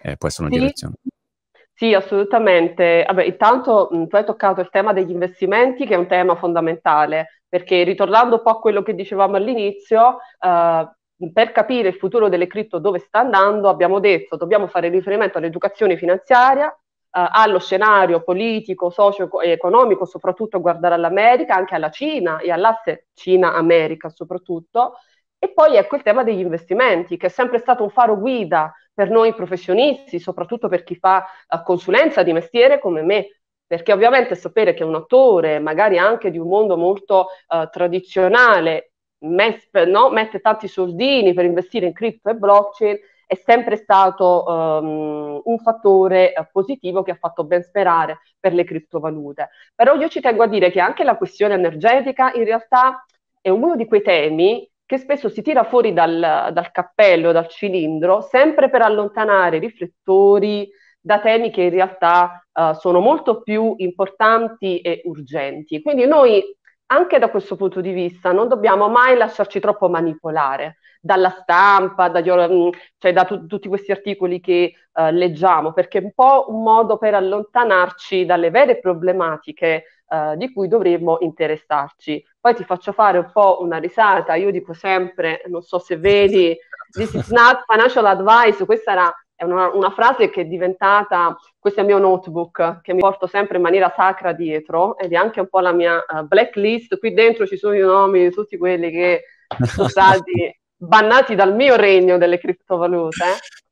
è, 0.00 0.16
può 0.16 0.28
essere 0.28 0.46
una 0.46 0.54
sì. 0.54 0.60
direzione. 0.60 0.94
Sì, 1.76 1.92
assolutamente. 1.92 3.04
Vabbè, 3.04 3.24
intanto 3.24 3.88
mh, 3.90 4.06
tu 4.06 4.16
hai 4.16 4.24
toccato 4.24 4.60
il 4.60 4.68
tema 4.70 4.92
degli 4.92 5.10
investimenti, 5.10 5.86
che 5.86 5.94
è 5.94 5.98
un 5.98 6.06
tema 6.06 6.36
fondamentale 6.36 7.40
perché 7.48 7.82
ritornando 7.84 8.36
un 8.36 8.42
po' 8.42 8.50
a 8.50 8.58
quello 8.58 8.82
che 8.82 8.94
dicevamo 8.94 9.36
all'inizio, 9.36 10.18
eh, 10.40 10.88
per 11.32 11.52
capire 11.52 11.88
il 11.88 11.94
futuro 11.94 12.28
delle 12.28 12.48
cripto 12.48 12.78
dove 12.78 12.98
sta 12.98 13.20
andando, 13.20 13.68
abbiamo 13.68 14.00
detto 14.00 14.36
dobbiamo 14.36 14.66
fare 14.66 14.88
riferimento 14.88 15.38
all'educazione 15.38 15.96
finanziaria, 15.96 16.68
eh, 16.70 16.83
allo 17.16 17.60
scenario 17.60 18.22
politico, 18.22 18.90
socio-economico, 18.90 20.04
soprattutto 20.04 20.60
guardare 20.60 20.94
all'America, 20.94 21.54
anche 21.54 21.74
alla 21.76 21.90
Cina 21.90 22.38
e 22.38 22.50
all'asse 22.50 23.06
Cina-America 23.14 24.08
soprattutto. 24.08 24.94
E 25.38 25.52
poi 25.52 25.76
ecco 25.76 25.96
il 25.96 26.02
tema 26.02 26.24
degli 26.24 26.40
investimenti, 26.40 27.16
che 27.16 27.26
è 27.26 27.28
sempre 27.30 27.58
stato 27.58 27.82
un 27.82 27.90
faro 27.90 28.18
guida 28.18 28.72
per 28.92 29.10
noi 29.10 29.34
professionisti, 29.34 30.18
soprattutto 30.18 30.68
per 30.68 30.82
chi 30.82 30.96
fa 30.96 31.26
uh, 31.48 31.62
consulenza 31.62 32.22
di 32.22 32.32
mestiere 32.32 32.78
come 32.80 33.02
me, 33.02 33.40
perché 33.66 33.92
ovviamente 33.92 34.34
sapere 34.36 34.72
che 34.74 34.84
un 34.84 34.94
attore, 34.94 35.58
magari 35.58 35.98
anche 35.98 36.30
di 36.30 36.38
un 36.38 36.48
mondo 36.48 36.76
molto 36.76 37.28
uh, 37.48 37.68
tradizionale, 37.70 38.92
mes- 39.18 39.68
no? 39.86 40.10
mette 40.10 40.40
tanti 40.40 40.66
soldini 40.66 41.34
per 41.34 41.44
investire 41.44 41.86
in 41.86 41.92
cripto 41.92 42.30
e 42.30 42.34
blockchain, 42.34 42.98
è 43.34 43.42
sempre 43.44 43.76
stato 43.76 44.44
um, 44.46 45.40
un 45.44 45.58
fattore 45.58 46.32
uh, 46.36 46.46
positivo 46.50 47.02
che 47.02 47.12
ha 47.12 47.18
fatto 47.20 47.44
ben 47.44 47.62
sperare 47.62 48.20
per 48.40 48.54
le 48.54 48.64
criptovalute. 48.64 49.50
Però 49.74 49.94
io 49.94 50.08
ci 50.08 50.20
tengo 50.20 50.42
a 50.44 50.48
dire 50.48 50.70
che 50.70 50.80
anche 50.80 51.04
la 51.04 51.16
questione 51.16 51.54
energetica 51.54 52.32
in 52.32 52.44
realtà 52.44 53.04
è 53.40 53.50
uno 53.50 53.76
di 53.76 53.86
quei 53.86 54.02
temi 54.02 54.68
che 54.86 54.98
spesso 54.98 55.28
si 55.28 55.42
tira 55.42 55.64
fuori 55.64 55.92
dal, 55.92 56.50
dal 56.52 56.70
cappello, 56.70 57.32
dal 57.32 57.48
cilindro, 57.48 58.20
sempre 58.20 58.68
per 58.70 58.82
allontanare 58.82 59.56
i 59.56 59.60
riflettori 59.60 60.70
da 61.00 61.20
temi 61.20 61.50
che 61.50 61.62
in 61.62 61.70
realtà 61.70 62.46
uh, 62.52 62.72
sono 62.74 63.00
molto 63.00 63.42
più 63.42 63.74
importanti 63.78 64.80
e 64.80 65.02
urgenti. 65.04 65.82
Quindi 65.82 66.06
noi 66.06 66.42
anche 66.86 67.18
da 67.18 67.30
questo 67.30 67.56
punto 67.56 67.80
di 67.80 67.92
vista 67.92 68.32
non 68.32 68.48
dobbiamo 68.48 68.88
mai 68.88 69.16
lasciarci 69.16 69.58
troppo 69.60 69.88
manipolare 69.88 70.78
dalla 71.04 71.28
stampa, 71.28 72.08
da, 72.08 72.20
mm, 72.22 72.68
cioè 72.96 73.12
da 73.12 73.24
tu, 73.24 73.46
tutti 73.46 73.68
questi 73.68 73.92
articoli 73.92 74.40
che 74.40 74.72
uh, 74.94 75.10
leggiamo, 75.10 75.74
perché 75.74 75.98
è 75.98 76.02
un 76.02 76.12
po' 76.14 76.46
un 76.48 76.62
modo 76.62 76.96
per 76.96 77.12
allontanarci 77.12 78.24
dalle 78.24 78.50
vere 78.50 78.78
problematiche 78.78 79.84
uh, 80.06 80.34
di 80.34 80.50
cui 80.50 80.66
dovremmo 80.66 81.18
interessarci. 81.20 82.24
Poi 82.40 82.54
ti 82.54 82.64
faccio 82.64 82.92
fare 82.92 83.18
un 83.18 83.30
po' 83.30 83.58
una 83.60 83.76
risata, 83.76 84.34
io 84.34 84.50
dico 84.50 84.72
sempre, 84.72 85.42
non 85.48 85.60
so 85.60 85.78
se 85.78 85.98
vedi, 85.98 86.56
this 86.90 87.12
is 87.12 87.28
not 87.28 87.64
financial 87.66 88.06
advice, 88.06 88.64
questa 88.64 88.92
era 88.92 89.14
è 89.36 89.42
una, 89.42 89.68
una, 89.74 89.90
frase 89.90 90.30
che 90.30 90.42
è 90.42 90.44
diventata, 90.46 91.36
questo 91.58 91.80
è 91.80 91.82
il 91.82 91.88
mio 91.88 91.98
notebook, 91.98 92.80
che 92.82 92.94
mi 92.94 93.00
porto 93.00 93.26
sempre 93.26 93.56
in 93.56 93.64
maniera 93.64 93.92
sacra 93.94 94.32
dietro, 94.32 94.96
ed 94.96 95.12
è 95.12 95.16
anche 95.16 95.40
un 95.40 95.48
po' 95.48 95.58
la 95.58 95.72
mia 95.72 96.02
uh, 96.08 96.24
blacklist, 96.24 96.98
qui 96.98 97.12
dentro 97.12 97.44
ci 97.44 97.56
sono 97.56 97.74
i 97.74 97.80
nomi 97.80 98.22
di 98.22 98.30
tutti 98.30 98.56
quelli 98.56 98.92
che 98.92 99.24
sono 99.66 99.88
stati 99.88 100.56
bannati 100.86 101.34
dal 101.34 101.54
mio 101.54 101.76
regno 101.76 102.18
delle 102.18 102.38
criptovalute. 102.38 103.24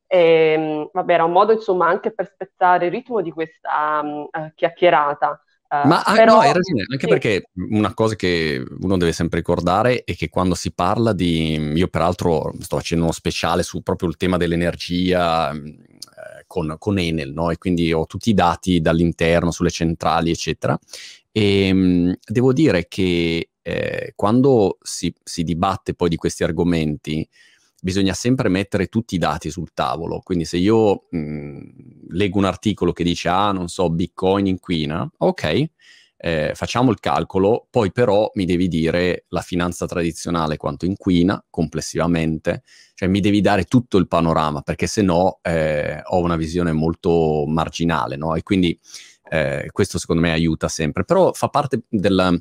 E, 0.06 0.18
ehm, 0.18 0.90
vabbè, 0.92 1.12
era 1.14 1.24
un 1.24 1.32
modo 1.32 1.52
insomma 1.52 1.88
anche 1.88 2.12
per 2.12 2.30
spezzare 2.32 2.86
il 2.86 2.92
ritmo 2.92 3.22
di 3.22 3.30
questa 3.30 4.00
um, 4.02 4.28
chiacchierata. 4.54 5.40
Uh, 5.72 5.88
Ma 5.88 6.02
però, 6.04 6.34
no, 6.34 6.40
hai 6.40 6.52
ragione, 6.52 6.84
anche 6.86 7.06
sì. 7.06 7.08
perché 7.08 7.44
una 7.70 7.94
cosa 7.94 8.14
che 8.14 8.62
uno 8.80 8.98
deve 8.98 9.12
sempre 9.12 9.38
ricordare 9.38 10.04
è 10.04 10.14
che 10.14 10.28
quando 10.28 10.54
si 10.54 10.74
parla 10.74 11.14
di... 11.14 11.54
Io 11.74 11.88
peraltro 11.88 12.52
sto 12.60 12.76
facendo 12.76 13.04
uno 13.04 13.12
speciale 13.14 13.62
su 13.62 13.80
proprio 13.80 14.10
il 14.10 14.18
tema 14.18 14.36
dell'energia 14.36 15.50
mm, 15.54 15.66
eh, 15.66 16.44
con, 16.46 16.76
con, 16.78 16.98
Enel, 16.98 17.32
no? 17.32 17.50
E 17.50 17.56
quindi 17.56 17.90
ho 17.90 18.04
tutti 18.04 18.28
i 18.28 18.34
dati 18.34 18.82
dall'interno 18.82 19.50
sulle 19.50 19.70
centrali, 19.70 20.30
eccetera. 20.30 20.78
E 21.30 21.72
mh, 21.72 21.78
mm, 21.78 22.12
devo 22.26 22.52
dire 22.52 22.86
che 22.86 23.51
eh, 23.62 24.12
quando 24.16 24.78
si, 24.82 25.14
si 25.22 25.42
dibatte 25.42 25.94
poi 25.94 26.08
di 26.08 26.16
questi 26.16 26.44
argomenti, 26.44 27.26
bisogna 27.80 28.14
sempre 28.14 28.48
mettere 28.48 28.86
tutti 28.86 29.16
i 29.16 29.18
dati 29.18 29.50
sul 29.50 29.72
tavolo. 29.74 30.20
Quindi 30.20 30.44
se 30.44 30.56
io 30.56 31.06
mh, 31.10 31.60
leggo 32.10 32.38
un 32.38 32.44
articolo 32.44 32.92
che 32.92 33.04
dice, 33.04 33.28
ah, 33.28 33.52
non 33.52 33.68
so, 33.68 33.90
Bitcoin 33.90 34.46
inquina, 34.46 35.08
ok, 35.18 35.64
eh, 36.24 36.52
facciamo 36.54 36.92
il 36.92 37.00
calcolo, 37.00 37.66
poi 37.68 37.90
però 37.90 38.30
mi 38.34 38.44
devi 38.44 38.68
dire 38.68 39.24
la 39.30 39.40
finanza 39.40 39.86
tradizionale 39.86 40.56
quanto 40.56 40.86
inquina 40.86 41.44
complessivamente, 41.50 42.62
cioè 42.94 43.08
mi 43.08 43.18
devi 43.18 43.40
dare 43.40 43.64
tutto 43.64 43.98
il 43.98 44.06
panorama, 44.06 44.62
perché 44.62 44.86
se 44.86 45.02
no 45.02 45.40
eh, 45.42 46.00
ho 46.04 46.20
una 46.20 46.36
visione 46.36 46.70
molto 46.70 47.44
marginale, 47.48 48.14
no? 48.16 48.36
E 48.36 48.44
quindi 48.44 48.78
eh, 49.28 49.68
questo 49.72 49.98
secondo 49.98 50.22
me 50.22 50.30
aiuta 50.30 50.68
sempre, 50.68 51.04
però 51.04 51.32
fa 51.32 51.48
parte 51.48 51.82
della 51.88 52.32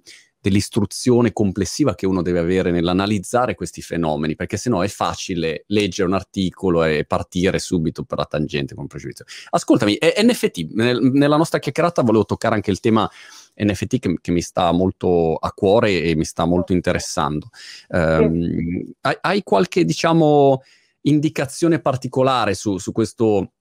dell'istruzione 0.41 1.31
complessiva 1.31 1.93
che 1.93 2.07
uno 2.07 2.23
deve 2.23 2.39
avere 2.39 2.71
nell'analizzare 2.71 3.53
questi 3.53 3.81
fenomeni, 3.81 4.35
perché 4.35 4.57
sennò 4.57 4.81
è 4.81 4.87
facile 4.87 5.65
leggere 5.67 6.07
un 6.07 6.15
articolo 6.15 6.83
e 6.83 7.05
partire 7.05 7.59
subito 7.59 8.03
per 8.03 8.17
la 8.17 8.25
tangente 8.25 8.73
con 8.73 8.87
pregiudizio. 8.87 9.25
Ascoltami, 9.51 9.97
NFT, 10.01 10.71
nel, 10.73 10.99
nella 10.99 11.37
nostra 11.37 11.59
chiacchierata 11.59 12.01
volevo 12.01 12.25
toccare 12.25 12.55
anche 12.55 12.71
il 12.71 12.79
tema 12.79 13.09
NFT 13.55 13.99
che, 13.99 14.17
che, 14.19 14.31
mi 14.31 14.41
sta 14.41 14.71
molto 14.71 15.35
a 15.35 15.51
cuore 15.51 16.01
e 16.01 16.15
mi 16.15 16.25
sta 16.25 16.45
molto 16.45 16.73
interessando. 16.73 17.49
Um, 17.89 18.91
hai, 19.01 19.17
hai, 19.21 19.43
qualche, 19.43 19.85
diciamo, 19.85 20.63
indicazione 21.01 21.79
particolare 21.79 22.55
su, 22.55 22.79
su 22.79 22.91
questo 22.91 23.51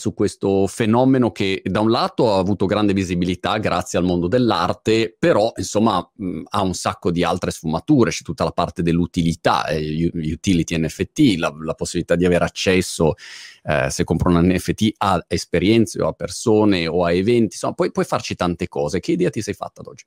su 0.00 0.14
questo 0.14 0.66
fenomeno 0.66 1.30
che 1.30 1.60
da 1.64 1.80
un 1.80 1.90
lato 1.90 2.32
ha 2.32 2.38
avuto 2.38 2.64
grande 2.64 2.94
visibilità 2.94 3.58
grazie 3.58 3.98
al 3.98 4.04
mondo 4.06 4.26
dell'arte, 4.26 5.14
però 5.16 5.52
insomma 5.56 6.00
mh, 6.12 6.42
ha 6.48 6.62
un 6.62 6.72
sacco 6.72 7.10
di 7.10 7.22
altre 7.22 7.50
sfumature, 7.50 8.10
c'è 8.10 8.22
tutta 8.22 8.44
la 8.44 8.50
parte 8.50 8.82
dell'utilità, 8.82 9.66
eh, 9.66 10.10
utility 10.14 10.78
NFT, 10.78 11.36
la, 11.38 11.54
la, 11.60 11.74
possibilità 11.74 12.16
di 12.16 12.24
avere 12.24 12.44
accesso, 12.44 13.14
eh, 13.62 13.90
se 13.90 14.04
compro 14.04 14.30
un 14.30 14.46
NFT, 14.46 14.94
a 14.96 15.22
esperienze 15.28 16.02
o 16.02 16.08
a 16.08 16.12
persone 16.12 16.86
o 16.86 17.04
a 17.04 17.12
eventi, 17.12 17.52
insomma 17.52 17.74
puoi, 17.74 17.92
puoi 17.92 18.06
farci 18.06 18.34
tante 18.34 18.66
cose. 18.68 19.00
Che 19.00 19.12
idea 19.12 19.28
ti 19.30 19.42
sei 19.42 19.54
fatta 19.54 19.82
ad 19.82 19.88
oggi? 19.88 20.04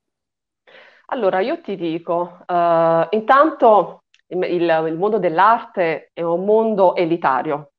Allora, 1.07 1.41
io 1.41 1.61
ti 1.61 1.75
dico, 1.75 2.39
uh, 2.47 3.07
intanto 3.11 4.03
il, 4.27 4.83
il 4.87 4.95
mondo 4.97 5.19
dell'arte 5.19 6.09
è 6.13 6.21
un 6.21 6.43
mondo 6.43 6.95
elitario, 6.95 7.72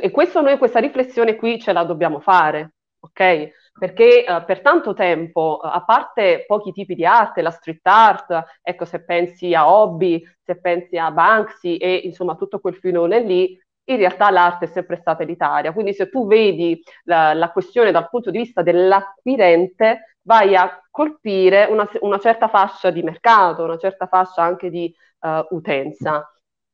e, 0.00 0.10
questo 0.10 0.40
noi, 0.40 0.56
questa 0.56 0.78
riflessione 0.78 1.36
qui 1.36 1.60
ce 1.60 1.72
la 1.72 1.84
dobbiamo 1.84 2.18
fare, 2.20 2.76
ok? 2.98 3.50
Perché 3.78 4.24
uh, 4.26 4.42
per 4.46 4.62
tanto 4.62 4.94
tempo, 4.94 5.60
uh, 5.62 5.66
a 5.66 5.84
parte 5.84 6.44
pochi 6.46 6.72
tipi 6.72 6.94
di 6.94 7.04
arte, 7.04 7.42
la 7.42 7.50
street 7.50 7.86
art, 7.86 8.44
ecco, 8.62 8.86
se 8.86 9.04
pensi 9.04 9.54
a 9.54 9.70
Hobby, 9.70 10.22
se 10.42 10.58
pensi 10.60 10.96
a 10.96 11.10
Banksy 11.10 11.76
e 11.76 11.94
insomma 12.04 12.36
tutto 12.36 12.58
quel 12.58 12.76
filone 12.76 13.20
lì, 13.20 13.60
in 13.88 13.96
realtà 13.98 14.30
l'arte 14.30 14.64
è 14.64 14.68
sempre 14.68 14.96
stata 14.96 15.24
elitaria. 15.24 15.74
Quindi 15.74 15.92
se 15.92 16.08
tu 16.08 16.26
vedi 16.26 16.82
la, 17.04 17.34
la 17.34 17.50
questione 17.50 17.90
dal 17.90 18.08
punto 18.08 18.30
di 18.30 18.38
vista 18.38 18.62
dell'acquirente, 18.62 20.16
vai 20.22 20.56
a 20.56 20.80
colpire 20.90 21.66
una, 21.66 21.86
una, 22.00 22.18
certa 22.18 22.48
fascia 22.48 22.90
di 22.90 23.02
mercato, 23.02 23.62
una 23.62 23.76
certa 23.76 24.06
fascia 24.06 24.42
anche 24.42 24.70
di 24.70 24.92
uh, 25.20 25.54
utenza 25.54 26.26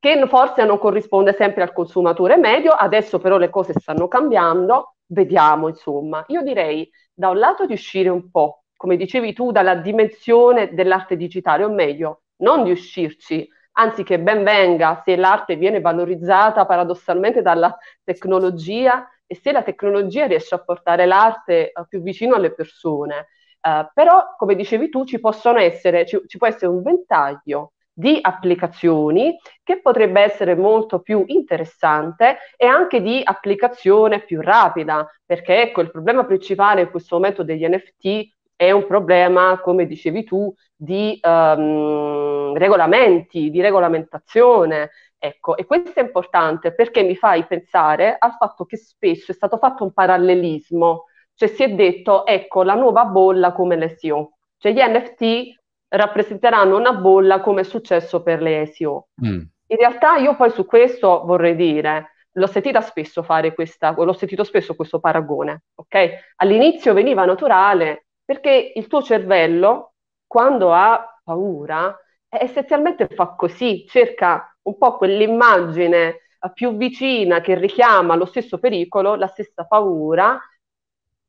che 0.03 0.27
forse 0.27 0.65
non 0.65 0.79
corrisponde 0.79 1.33
sempre 1.33 1.62
al 1.62 1.73
consumatore 1.73 2.37
medio, 2.37 2.73
adesso 2.73 3.21
però 3.21 3.38
le 3.38 3.51
cose 3.51 3.73
stanno 3.79 4.09
cambiando, 4.09 4.97
vediamo 5.07 5.69
insomma. 5.69 6.25
Io 6.27 6.43
direi 6.43 6.91
da 7.15 7.29
un 7.29 7.38
lato 7.38 7.67
di 7.67 7.75
uscire 7.75 8.09
un 8.09 8.29
po', 8.29 8.65
come 8.77 8.97
dicevi 8.97 9.33
tu, 9.33 9.53
dalla 9.53 9.77
dimensione 9.77 10.75
dell'arte 10.75 11.17
digitale, 11.17 11.62
o 11.62 11.69
meglio, 11.71 12.23
non 12.38 12.65
di 12.65 12.73
uscirci, 12.73 13.49
anzi 13.75 14.03
che 14.03 14.19
ben 14.19 14.43
venga 14.43 15.01
se 15.05 15.15
l'arte 15.15 15.55
viene 15.55 15.81
valorizzata 15.81 16.67
paradossalmente 16.67 17.41
dalla 17.41 17.79
tecnologia 18.03 19.09
e 19.25 19.37
se 19.37 19.53
la 19.53 19.62
tecnologia 19.62 20.27
riesce 20.27 20.57
a 20.57 20.65
portare 20.65 21.07
l'arte 21.07 21.71
uh, 21.73 21.87
più 21.87 22.03
vicino 22.03 22.35
alle 22.35 22.53
persone. 22.53 23.29
Uh, 23.61 23.87
però, 23.95 24.35
come 24.37 24.57
dicevi 24.57 24.88
tu, 24.88 25.05
ci 25.05 25.21
possono 25.21 25.61
essere, 25.61 26.05
ci, 26.07 26.21
ci 26.27 26.38
può 26.38 26.49
essere 26.49 26.73
un 26.73 26.83
ventaglio 26.83 27.75
di 27.92 28.18
applicazioni 28.20 29.37
che 29.62 29.81
potrebbe 29.81 30.20
essere 30.22 30.55
molto 30.55 31.00
più 31.00 31.24
interessante 31.26 32.38
e 32.57 32.66
anche 32.66 33.02
di 33.02 33.20
applicazione 33.22 34.24
più 34.24 34.40
rapida, 34.40 35.07
perché 35.24 35.62
ecco 35.62 35.83
il 35.83 35.90
problema 35.90 36.24
principale 36.24 36.83
in 36.83 36.90
questo 36.90 37.16
momento 37.16 37.42
degli 37.42 37.66
NFT 37.66 38.31
è 38.57 38.70
un 38.70 38.87
problema, 38.87 39.61
come 39.61 39.87
dicevi 39.87 40.24
tu, 40.24 40.55
di 40.74 41.18
um, 41.22 42.57
regolamenti, 42.57 43.50
di 43.50 43.61
regolamentazione. 43.61 44.90
Ecco, 45.18 45.57
e 45.57 45.66
questo 45.66 46.00
è 46.00 46.02
importante 46.02 46.74
perché 46.74 47.02
mi 47.02 47.16
fai 47.16 47.44
pensare 47.46 48.16
al 48.18 48.35
fatto 48.38 48.64
che 48.64 48.76
spesso 48.76 49.33
è 49.33 49.35
stato 49.35 49.57
fatto 49.57 49.85
un 49.85 49.92
parallelismo, 49.92 51.07
cioè 51.35 51.48
si 51.48 51.62
è 51.64 51.74
detto, 51.74 52.24
ecco, 52.26 52.62
la 52.62 52.74
nuova 52.74 53.05
bolla 53.05 53.52
come 53.52 53.76
l'SEO, 53.76 54.37
cioè 54.59 54.72
gli 54.72 54.81
NFT 54.81 55.62
rappresenteranno 55.92 56.76
una 56.76 56.94
bolla 56.94 57.40
come 57.40 57.62
è 57.62 57.64
successo 57.64 58.22
per 58.22 58.40
le 58.40 58.66
SEO. 58.66 59.09
Mm. 59.24 59.40
In 59.66 59.76
realtà 59.76 60.16
io 60.16 60.37
poi 60.37 60.50
su 60.50 60.66
questo 60.66 61.24
vorrei 61.24 61.55
dire, 61.55 62.12
l'ho 62.33 62.46
sentita 62.46 62.81
spesso 62.81 63.22
fare 63.22 63.55
questa, 63.55 63.94
l'ho 63.96 64.12
sentito 64.12 64.44
spesso 64.44 64.74
questo 64.74 65.00
paragone, 65.00 65.64
ok? 65.74 66.35
All'inizio 66.37 66.94
veniva 66.94 67.24
naturale 67.24 68.07
perché 68.24 68.72
il 68.74 68.87
tuo 68.87 69.02
cervello, 69.02 69.94
quando 70.26 70.72
ha 70.72 71.20
paura, 71.22 71.94
essenzialmente 72.28 73.09
fa 73.09 73.35
così, 73.35 73.87
cerca 73.87 74.57
un 74.62 74.78
po' 74.78 74.96
quell'immagine 74.96 76.20
più 76.55 76.76
vicina 76.76 77.40
che 77.40 77.55
richiama 77.55 78.16
lo 78.16 78.24
stesso 78.24 78.59
pericolo, 78.59 79.14
la 79.14 79.26
stessa 79.26 79.64
paura, 79.64 80.40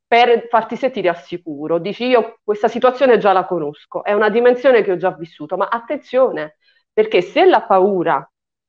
per 0.06 0.46
farti 0.48 0.76
sentire 0.76 1.08
al 1.08 1.18
sicuro. 1.18 1.78
Dici 1.78 2.04
io 2.06 2.38
questa 2.42 2.68
situazione 2.68 3.18
già 3.18 3.32
la 3.32 3.46
conosco, 3.46 4.04
è 4.04 4.12
una 4.12 4.28
dimensione 4.28 4.82
che 4.82 4.92
ho 4.92 4.96
già 4.96 5.10
vissuto, 5.12 5.56
ma 5.56 5.68
attenzione, 5.68 6.56
perché 6.92 7.20
se 7.22 7.44
la 7.44 7.62
paura 7.62 8.28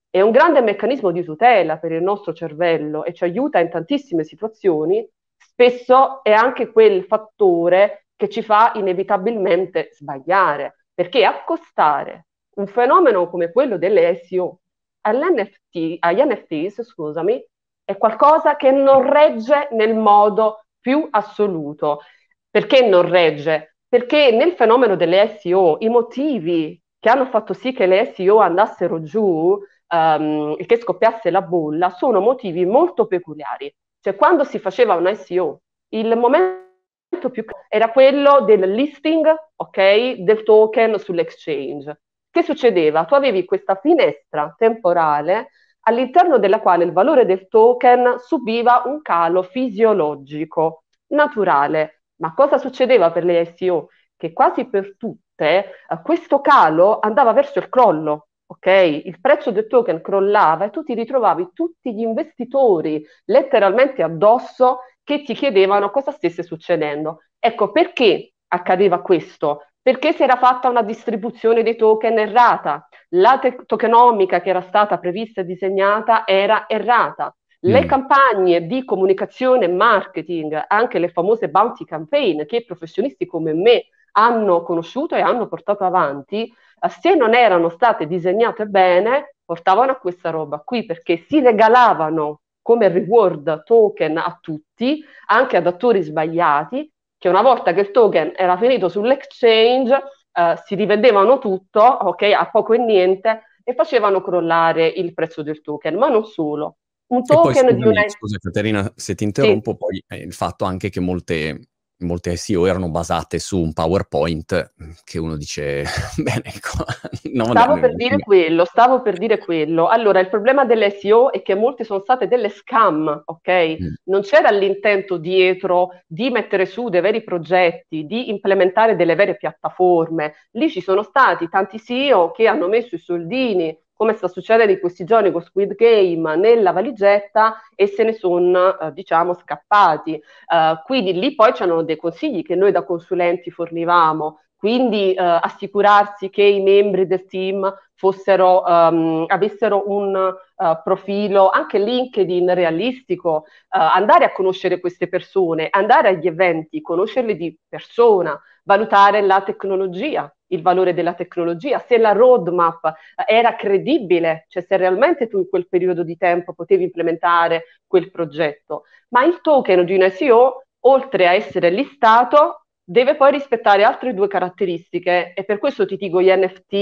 è 0.10 0.22
un 0.22 0.32
grande 0.32 0.62
meccanismo 0.62 1.12
di 1.12 1.24
tutela 1.24 1.78
per 1.78 1.92
il 1.92 2.02
nostro 2.02 2.34
cervello 2.34 3.04
e 3.04 3.14
ci 3.14 3.24
aiuta 3.24 3.60
in 3.60 3.70
tantissime 3.70 4.24
situazioni, 4.24 5.08
spesso 5.36 6.24
è 6.24 6.32
anche 6.32 6.72
quel 6.72 7.04
fattore 7.06 8.08
che 8.16 8.30
ci 8.30 8.42
fa 8.42 8.72
inevitabilmente 8.76 9.90
sbagliare, 9.92 10.86
perché 10.94 11.26
accostare 11.26 12.28
un 12.56 12.68
fenomeno 12.68 13.30
come 13.30 13.52
quello 13.52 13.78
delle 13.78 14.16
SEO 14.24 14.60
all'NFT, 15.02 15.98
agli 16.00 16.22
NFTs, 16.22 16.84
scusami, 16.84 17.46
è 17.84 17.98
qualcosa 17.98 18.56
che 18.56 18.72
non 18.72 19.08
regge 19.12 19.68
nel 19.72 19.96
modo 19.96 20.65
più 20.86 21.08
assoluto. 21.10 22.02
Perché 22.48 22.88
non 22.88 23.10
regge? 23.10 23.78
Perché 23.90 24.30
nel 24.30 24.52
fenomeno 24.52 24.96
delle 24.96 25.40
SEO 25.40 25.78
i 25.80 25.90
motivi 25.90 26.80
che 27.00 27.10
hanno 27.10 27.26
fatto 27.26 27.54
sì 27.54 27.74
che 27.74 27.88
le 27.88 28.14
SEO 28.14 28.38
andassero 28.38 29.02
giù 29.02 29.60
um, 29.90 30.56
e 30.56 30.66
che 30.68 30.78
scoppiasse 30.78 31.32
la 31.32 31.42
bolla 31.42 31.90
sono 31.90 32.20
motivi 32.20 32.68
molto 32.68 33.08
peculiari. 33.08 33.74
Cioè 34.00 34.16
quando 34.16 34.44
si 34.44 34.60
faceva 34.60 34.94
una 34.94 35.16
SEO, 35.16 35.62
il 35.96 36.16
momento 36.16 37.32
più 37.32 37.44
era 37.68 37.90
quello 37.90 38.42
del 38.42 38.72
listing, 38.72 39.26
ok, 39.56 40.18
del 40.20 40.44
token 40.44 41.00
sull'exchange. 41.00 42.00
Che 42.30 42.44
succedeva? 42.44 43.06
Tu 43.06 43.16
avevi 43.16 43.44
questa 43.44 43.74
finestra 43.74 44.54
temporale 44.56 45.50
all'interno 45.88 46.38
della 46.38 46.60
quale 46.60 46.84
il 46.84 46.92
valore 46.92 47.26
del 47.26 47.48
token 47.48 48.16
subiva 48.20 48.84
un 48.86 49.02
calo 49.02 49.44
fisiologico, 49.44 50.84
naturale. 51.08 52.04
Ma 52.18 52.34
cosa 52.34 52.58
succedeva 52.58 53.12
per 53.12 53.24
le 53.26 53.54
SEO? 53.56 53.90
Che 54.16 54.32
quasi 54.34 54.66
per 54.70 54.96
tutte 54.98 55.20
eh, 55.46 56.02
questo 56.04 56.40
calo 56.42 57.00
andava 57.00 57.34
verso 57.34 57.60
il 57.60 57.70
crollo, 57.70 58.28
ok? 58.48 58.66
Il 59.06 59.20
prezzo 59.20 59.52
del 59.52 59.68
token 59.68 60.02
crollava 60.02 60.66
e 60.66 60.70
tu 60.70 60.84
ti 60.84 60.94
ritrovavi 60.94 61.50
tutti 61.54 61.94
gli 61.94 62.02
investitori 62.02 63.06
letteralmente 63.26 64.02
addosso 64.02 64.80
che 65.04 65.24
ti 65.24 65.34
chiedevano 65.34 65.92
cosa 65.92 66.12
stesse 66.12 66.42
succedendo. 66.44 67.20
Ecco 67.38 67.72
perché 67.72 68.34
accadeva 68.48 69.02
questo? 69.02 69.66
Perché 69.82 70.14
si 70.14 70.24
era 70.24 70.38
fatta 70.38 70.70
una 70.70 70.82
distribuzione 70.82 71.62
dei 71.62 71.76
token 71.76 72.18
errata, 72.18 72.88
la 73.10 73.38
te- 73.40 73.64
tokenomica 73.66 74.42
che 74.42 74.50
era 74.50 74.62
stata 74.62 74.98
prevista 74.98 75.42
e 75.42 75.46
disegnata 75.46 76.26
era 76.26 76.66
errata. 76.68 77.36
Le 77.60 77.84
mm. 77.84 77.88
campagne 77.88 78.68
di 78.68 78.84
comunicazione 78.86 79.66
e 79.66 79.70
marketing, 79.70 80.66
anche 80.68 81.00
le 81.00 81.10
famose 81.10 81.50
bounty 81.50 81.84
campaign 81.84 82.46
che 82.46 82.64
professionisti 82.64 83.26
come 83.26 83.54
me 83.54 83.86
hanno 84.14 84.64
conosciuto 84.64 85.16
e 85.16 85.22
hanno 85.22 85.48
portato 85.48 85.84
avanti, 85.84 86.44
eh, 86.46 86.90
se 86.90 87.16
non 87.16 87.34
erano 87.34 87.70
state 87.70 88.08
disegnate 88.08 88.66
bene, 88.66 89.36
portavano 89.44 89.92
a 89.92 89.98
questa 89.98 90.30
roba 90.30 90.60
qui 90.60 90.86
perché 90.86 91.18
si 91.28 91.40
regalavano 91.40 92.42
come 92.62 92.88
reward 92.88 93.64
token 93.64 94.18
a 94.18 94.38
tutti, 94.42 95.04
anche 95.28 95.58
ad 95.58 95.68
attori 95.68 96.02
sbagliati, 96.02 96.92
che 97.18 97.30
una 97.30 97.42
volta 97.42 97.74
che 97.74 97.82
il 97.82 97.92
token 97.92 98.34
era 98.36 98.58
finito 98.58 98.90
sull'exchange 98.90 100.02
eh, 100.36 100.56
si 100.66 100.76
rivendevano 100.76 101.40
tutto, 101.40 101.82
ok, 101.82 102.22
a 102.24 102.50
poco 102.50 102.74
e 102.74 102.78
niente, 102.78 103.44
e 103.64 103.74
facevano 103.74 104.22
crollare 104.22 104.88
il 104.88 105.14
prezzo 105.14 105.42
del 105.42 105.62
token, 105.62 105.96
ma 105.96 106.10
non 106.10 106.26
solo. 106.26 106.78
Un 107.08 107.24
token 107.24 107.66
poi, 107.66 107.76
di 107.76 107.84
una... 107.86 108.08
Scusa 108.10 108.38
Caterina, 108.38 108.92
se 108.96 109.16
ti 109.16 109.24
interrompo, 109.24 109.72
sì. 109.72 109.78
poi 109.78 110.20
il 110.20 110.34
fatto 110.34 110.66
anche 110.66 110.90
che 110.90 111.00
molte 111.00 111.70
molte 112.00 112.36
SEO 112.36 112.66
erano 112.66 112.90
basate 112.90 113.40
su 113.40 113.62
un 113.62 113.72
PowerPoint 113.72 114.74
che 115.04 115.18
uno 115.18 115.38
dice 115.38 115.84
bene 116.18 116.44
ecco, 116.44 116.84
no, 117.34 117.46
stavo 117.46 117.80
per 117.80 117.96
dire 117.96 118.20
quello 118.20 118.66
stavo 118.66 119.02
per 119.02 119.18
dire 119.18 119.38
quello. 119.38 119.88
Allora 119.88 120.20
il 120.20 120.30
problema 120.30 120.66
delle 120.66 120.90
SEO 120.92 121.32
è 121.32 121.42
che 121.42 121.56
molte 121.56 121.84
sono 121.84 122.02
state 122.02 122.28
delle 122.28 122.50
scam 122.50 123.24
ok? 123.26 123.50
Mm. 123.50 123.94
non 124.06 124.22
c'era 124.22 124.50
l'intento 124.50 125.18
dietro 125.18 126.02
di 126.08 126.30
mettere 126.30 126.66
su 126.66 126.90
dei 126.90 127.02
veri 127.02 127.24
progetti 127.24 128.06
di 128.06 128.30
implementare 128.30 128.96
delle 128.96 129.16
vere 129.16 129.38
piattaforme. 129.38 130.34
Lì 130.52 130.70
ci 130.70 130.82
sono 130.82 131.04
stati 131.04 131.48
tanti 131.48 131.78
SEO 131.78 132.32
che 132.32 132.48
hanno 132.48 132.68
messo 132.68 132.96
i 132.96 133.00
soldini 133.00 133.78
come 133.96 134.14
sta 134.14 134.28
succedendo 134.28 134.72
in 134.72 134.80
questi 134.80 135.06
giorni 135.06 135.32
con 135.32 135.42
Squid 135.42 135.74
Game 135.76 136.36
nella 136.36 136.72
valigetta 136.72 137.62
e 137.74 137.88
se 137.88 138.04
ne 138.04 138.14
sono 138.14 138.78
eh, 138.78 138.92
diciamo 138.92 139.34
scappati. 139.34 140.22
Uh, 140.48 140.84
quindi 140.84 141.14
lì 141.14 141.34
poi 141.34 141.54
c'erano 141.54 141.82
dei 141.82 141.96
consigli 141.96 142.44
che 142.44 142.56
noi 142.56 142.72
da 142.72 142.84
consulenti 142.84 143.50
fornivamo, 143.52 144.42
quindi 144.66 145.14
uh, 145.16 145.22
assicurarsi 145.22 146.32
che 146.32 146.42
i 146.42 146.60
membri 146.60 147.06
del 147.06 147.28
team 147.28 147.72
fossero, 147.94 148.64
um, 148.64 149.26
avessero 149.28 149.92
un 149.92 150.16
uh, 150.16 150.82
profilo 150.84 151.52
anche 151.52 151.78
LinkedIn 151.78 152.52
realistico, 152.52 153.46
andare 153.70 154.26
a 154.26 154.32
conoscere 154.32 154.80
queste 154.80 155.08
persone, 155.08 155.68
andare 155.70 156.08
agli 156.08 156.26
eventi, 156.26 156.82
conoscerle 156.82 157.36
di 157.36 157.56
persona, 157.70 158.36
valutare 158.64 159.22
la 159.22 159.44
tecnologia, 159.44 160.36
il 160.48 160.64
valore 160.64 160.96
della 160.96 161.14
tecnologia, 161.14 161.78
se 161.78 162.00
la 162.00 162.14
roadmap 162.14 162.92
era 163.28 163.56
credibile, 163.56 164.46
cioè 164.48 164.66
se 164.68 164.78
realmente 164.78 165.28
tu 165.28 165.38
in 165.38 165.48
quel 165.48 165.68
periodo 165.68 166.04
di 166.04 166.18
tempo 166.18 166.54
potevi 166.54 166.86
implementare 166.86 167.66
quel 167.86 168.10
progetto. 168.10 168.86
Ma 169.10 169.26
il 169.26 169.42
token 169.42 169.86
di 169.86 169.96
un 169.96 170.10
SEO, 170.10 170.64
oltre 170.86 171.28
a 171.28 171.34
essere 171.34 171.70
listato, 171.70 172.65
deve 172.86 173.16
poi 173.16 173.32
rispettare 173.32 173.84
altre 173.84 174.14
due 174.14 174.28
caratteristiche 174.28 175.34
e 175.34 175.44
per 175.44 175.58
questo 175.58 175.86
ti 175.86 175.98
dico 175.98 176.22
gli 176.22 176.32
NFT, 176.32 176.74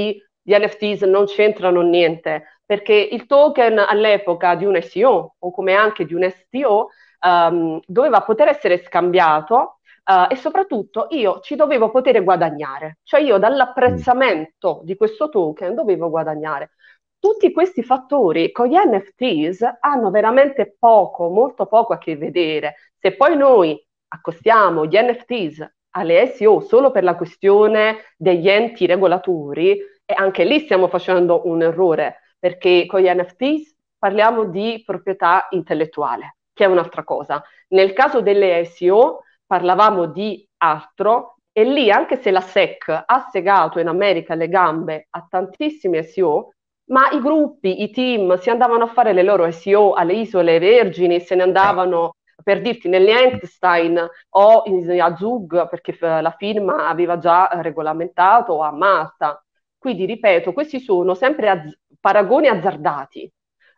gli 0.42 0.54
NFTs 0.54 1.04
non 1.04 1.26
c'entrano 1.26 1.82
niente, 1.82 2.60
perché 2.66 2.94
il 2.94 3.26
token 3.26 3.80
all'epoca 3.80 4.56
di 4.56 4.66
un 4.66 4.80
SEO 4.82 5.36
o 5.40 5.52
come 5.52 5.74
anche 5.74 6.06
di 6.06 6.14
un 6.14 6.30
STO 6.30 6.90
um, 7.22 7.30
ehm, 7.30 7.80
doveva 7.86 8.22
poter 8.22 8.50
essere 8.50 8.84
scambiato 8.84 9.78
Uh, 10.06 10.30
e 10.30 10.36
soprattutto 10.36 11.08
io 11.12 11.40
ci 11.40 11.56
dovevo 11.56 11.90
poter 11.90 12.22
guadagnare, 12.26 12.98
cioè 13.04 13.22
io 13.22 13.38
dall'apprezzamento 13.38 14.82
mm. 14.82 14.86
di 14.86 14.98
questo 14.98 15.30
token 15.30 15.76
dovevo 15.76 16.10
guadagnare. 16.10 16.72
Tutti 17.18 17.54
questi 17.54 17.84
fattori 17.84 18.52
con 18.52 18.68
gli 18.68 18.76
NFTs 18.76 19.78
hanno 19.80 20.12
veramente 20.12 20.76
poco, 20.78 21.30
molto 21.30 21.68
poco 21.68 21.94
a 21.94 21.98
che 22.00 22.18
vedere. 22.18 22.76
Se 23.00 23.16
poi 23.16 23.38
noi 23.38 23.82
accostiamo 24.10 24.86
gli 24.86 24.98
NFTs 24.98 25.72
alle 25.96 26.28
SEO 26.28 26.60
solo 26.62 26.92
per 26.92 27.04
la 27.04 27.16
questione 27.16 27.98
degli 28.18 28.50
enti 28.50 28.86
regolatori, 28.86 29.78
e 30.06 30.14
anche 30.16 30.44
lì 30.44 30.60
stiamo 30.60 30.88
facendo 30.88 31.48
un 31.48 31.62
errore, 31.62 32.36
perché 32.38 32.86
con 32.86 33.00
gli 33.00 33.10
NFTs 33.10 33.76
parliamo 33.98 34.46
di 34.46 34.84
proprietà 34.86 35.48
intellettuale, 35.52 36.38
che 36.54 36.66
è 36.66 36.68
un'altra 36.68 37.04
cosa. 37.04 37.42
Nel 37.70 37.94
caso 37.94 38.22
delle 38.22 38.66
SEO 38.66 39.22
parlavamo 39.46 40.08
di 40.08 40.46
altro 40.58 41.38
e 41.52 41.64
lì 41.64 41.90
anche 41.90 42.18
se 42.18 42.32
la 42.32 42.42
SEC 42.42 42.90
ha 43.06 43.30
segato 43.32 43.80
in 43.80 43.88
America 43.88 44.36
le 44.36 44.50
gambe 44.50 45.08
a 45.12 45.26
tantissimi 45.30 46.04
SEO, 46.04 46.54
ma 46.86 47.10
i 47.12 47.20
gruppi, 47.22 47.82
i 47.84 47.92
team 47.92 48.38
si 48.38 48.50
andavano 48.50 48.84
a 48.84 48.88
fare 48.88 49.14
le 49.14 49.24
loro 49.24 49.50
SEO 49.52 49.94
alle 49.94 50.14
isole 50.14 50.60
Vergini, 50.60 51.22
se 51.22 51.36
ne 51.36 51.44
andavano 51.44 52.16
per 52.42 52.62
dirti 52.62 52.90
nelle 52.90 53.14
Liechtenstein 53.14 54.08
o 54.30 54.64
in, 54.66 55.02
a 55.02 55.16
Zug 55.16 55.70
perché 55.70 55.98
la 56.00 56.34
firma 56.38 56.88
aveva 56.88 57.18
già 57.18 57.50
regolamentato 57.62 58.62
a 58.62 58.72
Malta. 58.72 59.44
Quindi 59.78 60.06
ripeto, 60.06 60.54
questi 60.54 60.80
sono 60.80 61.14
sempre 61.14 61.50
az- 61.50 61.78
paragoni 62.00 62.48
azzardati 62.48 63.32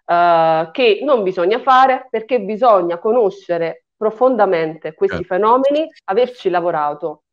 uh, 0.05 0.71
che 0.71 0.99
non 1.03 1.23
bisogna 1.23 1.59
fare 1.59 2.07
perché 2.09 2.41
bisogna 2.41 2.97
conoscere 2.99 3.85
profondamente 3.97 4.93
questi 4.93 5.21
eh. 5.21 5.25
fenomeni, 5.25 5.87
averci 6.05 6.49
lavorato. 6.49 7.23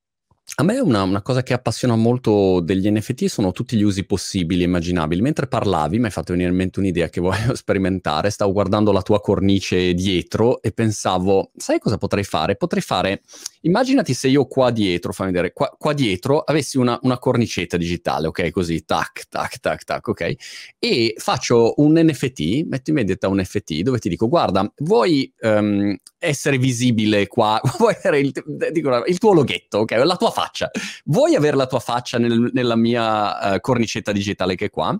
A 0.57 0.65
me 0.65 0.79
una, 0.81 1.03
una, 1.03 1.23
cosa 1.23 1.43
che 1.43 1.55
appassiona 1.55 1.97
molto 1.97 2.61
degli 2.61 2.91
NFT 2.91 3.25
sono 3.25 3.53
tutti 3.53 3.75
gli 3.77 3.83
usi 3.83 4.05
possibili 4.05 4.63
e 4.63 4.65
immaginabili. 4.67 5.23
Mentre 5.23 5.47
parlavi 5.47 5.99
mi 5.99 6.07
hai 6.07 6.11
fatto 6.11 6.33
venire 6.33 6.51
in 6.51 6.57
mente 6.57 6.79
un'idea 6.81 7.09
che 7.09 7.21
voglio 7.21 7.55
sperimentare. 7.57 8.29
Stavo 8.29 8.53
guardando 8.53 8.93
la 8.93 9.01
tua 9.01 9.21
cornice 9.21 9.95
dietro 9.95 10.61
e 10.61 10.73
pensavo, 10.73 11.53
sai 11.57 11.79
cosa 11.79 11.97
potrei 11.97 12.25
fare? 12.25 12.57
Potrei 12.57 12.83
fare, 12.83 13.23
immaginati 13.63 14.13
se 14.13 14.29
io 14.29 14.47
qua 14.47 14.71
dietro, 14.71 15.13
fammi 15.13 15.31
vedere, 15.31 15.53
qua, 15.55 15.75
qua 15.79 15.95
dietro 15.95 16.41
avessi 16.41 16.77
una, 16.77 16.99
una, 17.03 17.19
cornicetta 17.19 17.79
digitale, 17.79 18.27
ok? 18.27 18.51
Così, 18.51 18.85
tac, 18.85 19.29
tac, 19.31 19.59
tac, 19.59 19.85
tac, 19.85 20.09
ok? 20.09 20.35
E 20.79 21.15
faccio 21.17 21.75
un 21.77 21.99
NFT, 21.99 22.67
metto 22.67 22.91
in 22.91 22.97
vendita 22.97 23.29
un 23.29 23.41
NFT 23.41 23.81
dove 23.81 23.99
ti 23.99 24.11
dico, 24.11 24.29
guarda, 24.29 24.71
vuoi 24.79 25.33
um, 25.41 25.97
essere 26.23 26.57
visibile 26.57 27.27
qua, 27.27 27.61
vuoi 27.79 27.95
avere 27.99 28.21
il, 28.21 28.33
dico, 28.71 29.05
il 29.05 29.19
tuo 29.19 29.33
loghetto, 29.33 29.79
ok? 29.79 29.91
La 30.05 30.17
tua 30.17 30.31
faccia. 30.31 30.71
Vuoi 31.05 31.35
avere 31.35 31.57
la 31.57 31.67
tua 31.67 31.81
faccia 31.81 32.19
nel, 32.19 32.51
nella 32.53 32.77
mia 32.77 33.55
uh, 33.55 33.61
cornicetta 33.61 34.13
digitale 34.13 34.55
che 34.55 34.67
è 34.67 34.71
qua? 34.71 34.99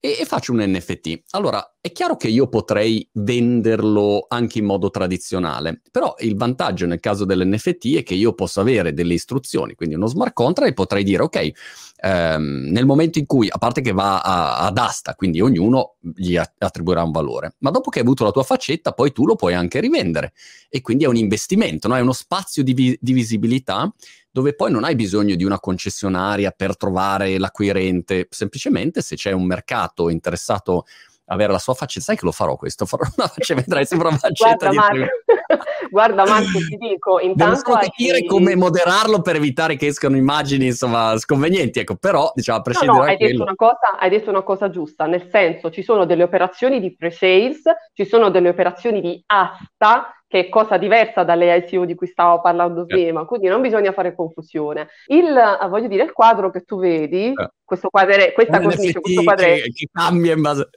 E, 0.00 0.16
e, 0.20 0.24
faccio 0.26 0.52
un 0.52 0.62
NFT. 0.64 1.22
Allora, 1.30 1.74
è 1.80 1.90
chiaro 1.90 2.16
che 2.16 2.28
io 2.28 2.48
potrei 2.48 3.08
venderlo 3.14 4.26
anche 4.28 4.58
in 4.58 4.64
modo 4.64 4.90
tradizionale, 4.90 5.80
però 5.90 6.14
il 6.18 6.36
vantaggio 6.36 6.86
nel 6.86 7.00
caso 7.00 7.24
dell'NFT 7.24 7.96
è 7.96 8.02
che 8.04 8.14
io 8.14 8.32
posso 8.32 8.60
avere 8.60 8.92
delle 8.92 9.14
istruzioni, 9.14 9.74
quindi 9.74 9.96
uno 9.96 10.06
smart 10.06 10.34
contract 10.34 10.70
e 10.70 10.74
potrei 10.74 11.02
dire, 11.02 11.24
ok, 11.24 11.50
ehm, 11.96 12.68
nel 12.70 12.86
momento 12.86 13.18
in 13.18 13.26
cui, 13.26 13.48
a 13.50 13.58
parte 13.58 13.80
che 13.80 13.90
va 13.90 14.20
a, 14.20 14.58
ad 14.66 14.78
asta, 14.78 15.16
quindi 15.16 15.40
ognuno 15.40 15.96
gli 15.98 16.36
attribuirà 16.36 17.02
un 17.02 17.10
valore, 17.10 17.56
ma 17.58 17.70
dopo 17.70 17.90
che 17.90 17.98
hai 17.98 18.04
avuto 18.04 18.22
la 18.22 18.30
tua 18.30 18.44
faccetta, 18.44 18.92
poi 18.92 19.10
tu 19.10 19.26
lo 19.26 19.34
puoi 19.34 19.54
anche 19.54 19.80
rivendere 19.80 20.32
e 20.68 20.80
quindi 20.80 21.04
è 21.04 21.08
un 21.08 21.16
investimento, 21.16 21.88
no? 21.88 21.96
è 21.96 22.00
uno 22.00 22.12
spazio 22.12 22.62
di, 22.62 22.72
vi- 22.72 22.98
di 23.00 23.12
visibilità 23.12 23.92
dove 24.38 24.54
poi 24.54 24.70
non 24.70 24.84
hai 24.84 24.94
bisogno 24.94 25.34
di 25.34 25.42
una 25.42 25.58
concessionaria 25.58 26.52
per 26.52 26.76
trovare 26.76 27.38
l'acquirente, 27.38 28.28
semplicemente 28.30 29.02
se 29.02 29.16
c'è 29.16 29.32
un 29.32 29.44
mercato 29.44 30.08
interessato 30.10 30.84
avere 31.30 31.50
la 31.50 31.58
sua 31.58 31.74
faccia, 31.74 32.00
sai 32.00 32.16
che 32.16 32.24
lo 32.24 32.30
farò 32.30 32.56
questo, 32.56 32.86
farò 32.86 33.02
una 33.16 33.26
faccia, 33.26 33.54
vedrai, 33.54 33.84
sembra 33.84 34.08
una 34.08 34.16
faccetta 34.18 34.70
Guarda, 34.70 34.72
Marco, 34.72 35.06
Guarda 35.90 36.24
Marco, 36.24 36.58
ti 36.58 36.76
dico, 36.76 37.18
intanto... 37.18 37.62
Devo 37.66 37.80
capire 37.80 38.16
hai... 38.18 38.26
come 38.26 38.54
moderarlo 38.54 39.22
per 39.22 39.34
evitare 39.34 39.76
che 39.76 39.86
escano 39.86 40.16
immagini, 40.16 40.66
insomma, 40.66 41.18
sconvenienti, 41.18 41.80
ecco, 41.80 41.96
però, 41.96 42.30
diciamo, 42.32 42.58
a 42.58 42.62
prescindere 42.62 42.98
no, 42.98 43.04
no, 43.04 43.10
hai 43.10 43.16
detto, 43.16 43.42
una 43.42 43.54
cosa, 43.56 43.98
hai 43.98 44.08
detto 44.08 44.30
una 44.30 44.42
cosa 44.42 44.70
giusta, 44.70 45.06
nel 45.06 45.28
senso, 45.30 45.70
ci 45.70 45.82
sono 45.82 46.06
delle 46.06 46.22
operazioni 46.22 46.80
di 46.80 46.94
pre-sales, 46.94 47.62
ci 47.92 48.06
sono 48.06 48.30
delle 48.30 48.48
operazioni 48.48 49.00
di 49.00 49.20
asta, 49.26 50.12
che 50.28 50.40
è 50.40 50.48
cosa 50.50 50.76
diversa 50.76 51.24
dalle 51.24 51.56
ICO 51.56 51.86
di 51.86 51.94
cui 51.94 52.06
stavo 52.06 52.42
parlando 52.42 52.84
prima, 52.84 53.24
quindi 53.24 53.48
non 53.48 53.62
bisogna 53.62 53.92
fare 53.92 54.14
confusione. 54.14 54.88
Il, 55.06 55.34
eh, 55.34 55.66
voglio 55.68 55.88
dire, 55.88 56.04
il 56.04 56.12
quadro 56.12 56.50
che 56.50 56.64
tu 56.64 56.78
vedi, 56.78 57.28
eh. 57.28 57.50
questo 57.64 57.88
quadre, 57.88 58.32
questa 58.34 58.60
cornice, 58.60 59.00
questo 59.00 59.22
quadretto... 59.22 59.62
Che, 59.62 59.72
che, 59.72 59.88
cambia 59.90 60.34
in 60.34 60.42
base... 60.42 60.68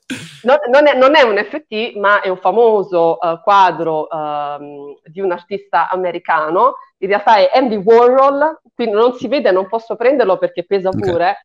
Non, 0.43 0.55
non, 0.71 0.87
è, 0.87 0.97
non, 0.97 1.15
è, 1.15 1.21
un 1.23 1.35
FT, 1.35 1.97
ma 1.97 2.21
è 2.21 2.29
un 2.29 2.37
famoso 2.37 3.17
uh, 3.19 3.41
quadro 3.41 4.07
uh, 4.09 4.97
di 5.03 5.19
un 5.19 5.31
artista 5.31 5.89
americano, 5.89 6.75
in 6.99 7.09
realtà 7.09 7.35
è 7.35 7.51
Andy 7.53 7.75
Warhol, 7.75 8.61
quindi 8.73 8.95
non 8.95 9.13
si 9.15 9.27
vede, 9.27 9.51
non 9.51 9.67
posso 9.67 9.97
prenderlo 9.97 10.37
perché 10.37 10.63
pesa 10.65 10.91
pure, 10.91 11.25
è, 11.25 11.35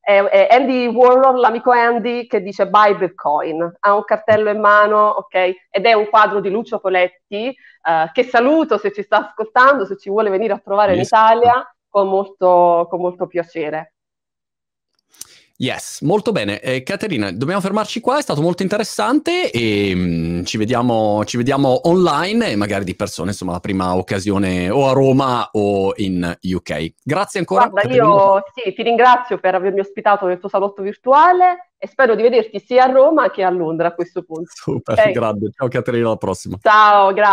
è, 0.00 0.48
Andy 0.50 0.86
Warhol, 0.86 1.38
l'amico 1.38 1.70
Andy, 1.70 2.26
che 2.26 2.40
dice 2.40 2.68
buy 2.68 2.96
Bitcoin. 2.96 3.76
Ha 3.80 3.94
un 3.94 4.04
cartello 4.04 4.50
in 4.50 4.60
mano, 4.60 5.08
ok? 5.08 5.34
Ed 5.70 5.84
è 5.84 5.92
un 5.92 6.08
quadro 6.08 6.40
di 6.40 6.48
Lucio 6.48 6.78
Poletti, 6.78 7.54
uh, 7.82 8.10
che 8.12 8.22
saluto 8.22 8.78
se 8.78 8.92
ci 8.92 9.02
sta 9.02 9.28
ascoltando, 9.28 9.84
se 9.84 9.96
ci 9.96 10.08
vuole 10.08 10.30
venire 10.30 10.52
a 10.52 10.58
trovare 10.58 10.92
yes. 10.94 10.98
in 10.98 11.04
Italia, 11.04 11.74
con 11.88 12.08
molto, 12.08 12.86
con 12.88 13.00
molto 13.00 13.26
piacere. 13.26 13.94
Yes, 15.60 16.02
molto 16.02 16.30
bene. 16.30 16.60
Eh, 16.60 16.84
Caterina, 16.84 17.32
dobbiamo 17.32 17.60
fermarci 17.60 17.98
qua, 17.98 18.18
è 18.18 18.22
stato 18.22 18.40
molto 18.40 18.62
interessante 18.62 19.50
e 19.50 19.92
mh, 19.92 20.00
mm, 20.00 20.44
ci, 20.44 20.56
vediamo, 20.56 21.24
ci, 21.24 21.36
vediamo, 21.36 21.88
online 21.88 22.50
e 22.50 22.56
magari 22.56 22.84
di 22.84 22.94
persona, 22.94 23.30
insomma, 23.30 23.50
la 23.50 23.58
prima 23.58 23.96
occasione 23.96 24.70
o 24.70 24.88
a 24.88 24.92
Roma 24.92 25.48
o 25.50 25.94
in 25.96 26.36
UK. 26.40 26.92
Grazie 27.02 27.40
ancora. 27.40 27.66
Guarda, 27.66 27.88
Caterina. 27.88 28.06
io 28.06 28.42
sì, 28.54 28.72
ti 28.72 28.82
ringrazio 28.84 29.38
per 29.38 29.56
avermi 29.56 29.80
ospitato 29.80 30.26
nel 30.26 30.38
tuo 30.38 30.48
salotto 30.48 30.80
virtuale 30.80 31.70
e 31.76 31.88
spero 31.88 32.14
di 32.14 32.22
vederti 32.22 32.60
sia 32.60 32.84
a 32.84 32.92
Roma 32.92 33.28
che 33.32 33.42
a 33.42 33.50
Londra 33.50 33.88
a 33.88 33.94
questo 33.94 34.22
punto. 34.22 34.50
Super, 34.54 34.96
okay? 34.96 35.12
grande. 35.12 35.50
Ciao 35.50 35.66
Caterina, 35.66 36.06
alla 36.06 36.16
prossima. 36.16 36.56
Ciao, 36.62 37.12
grazie. 37.12 37.26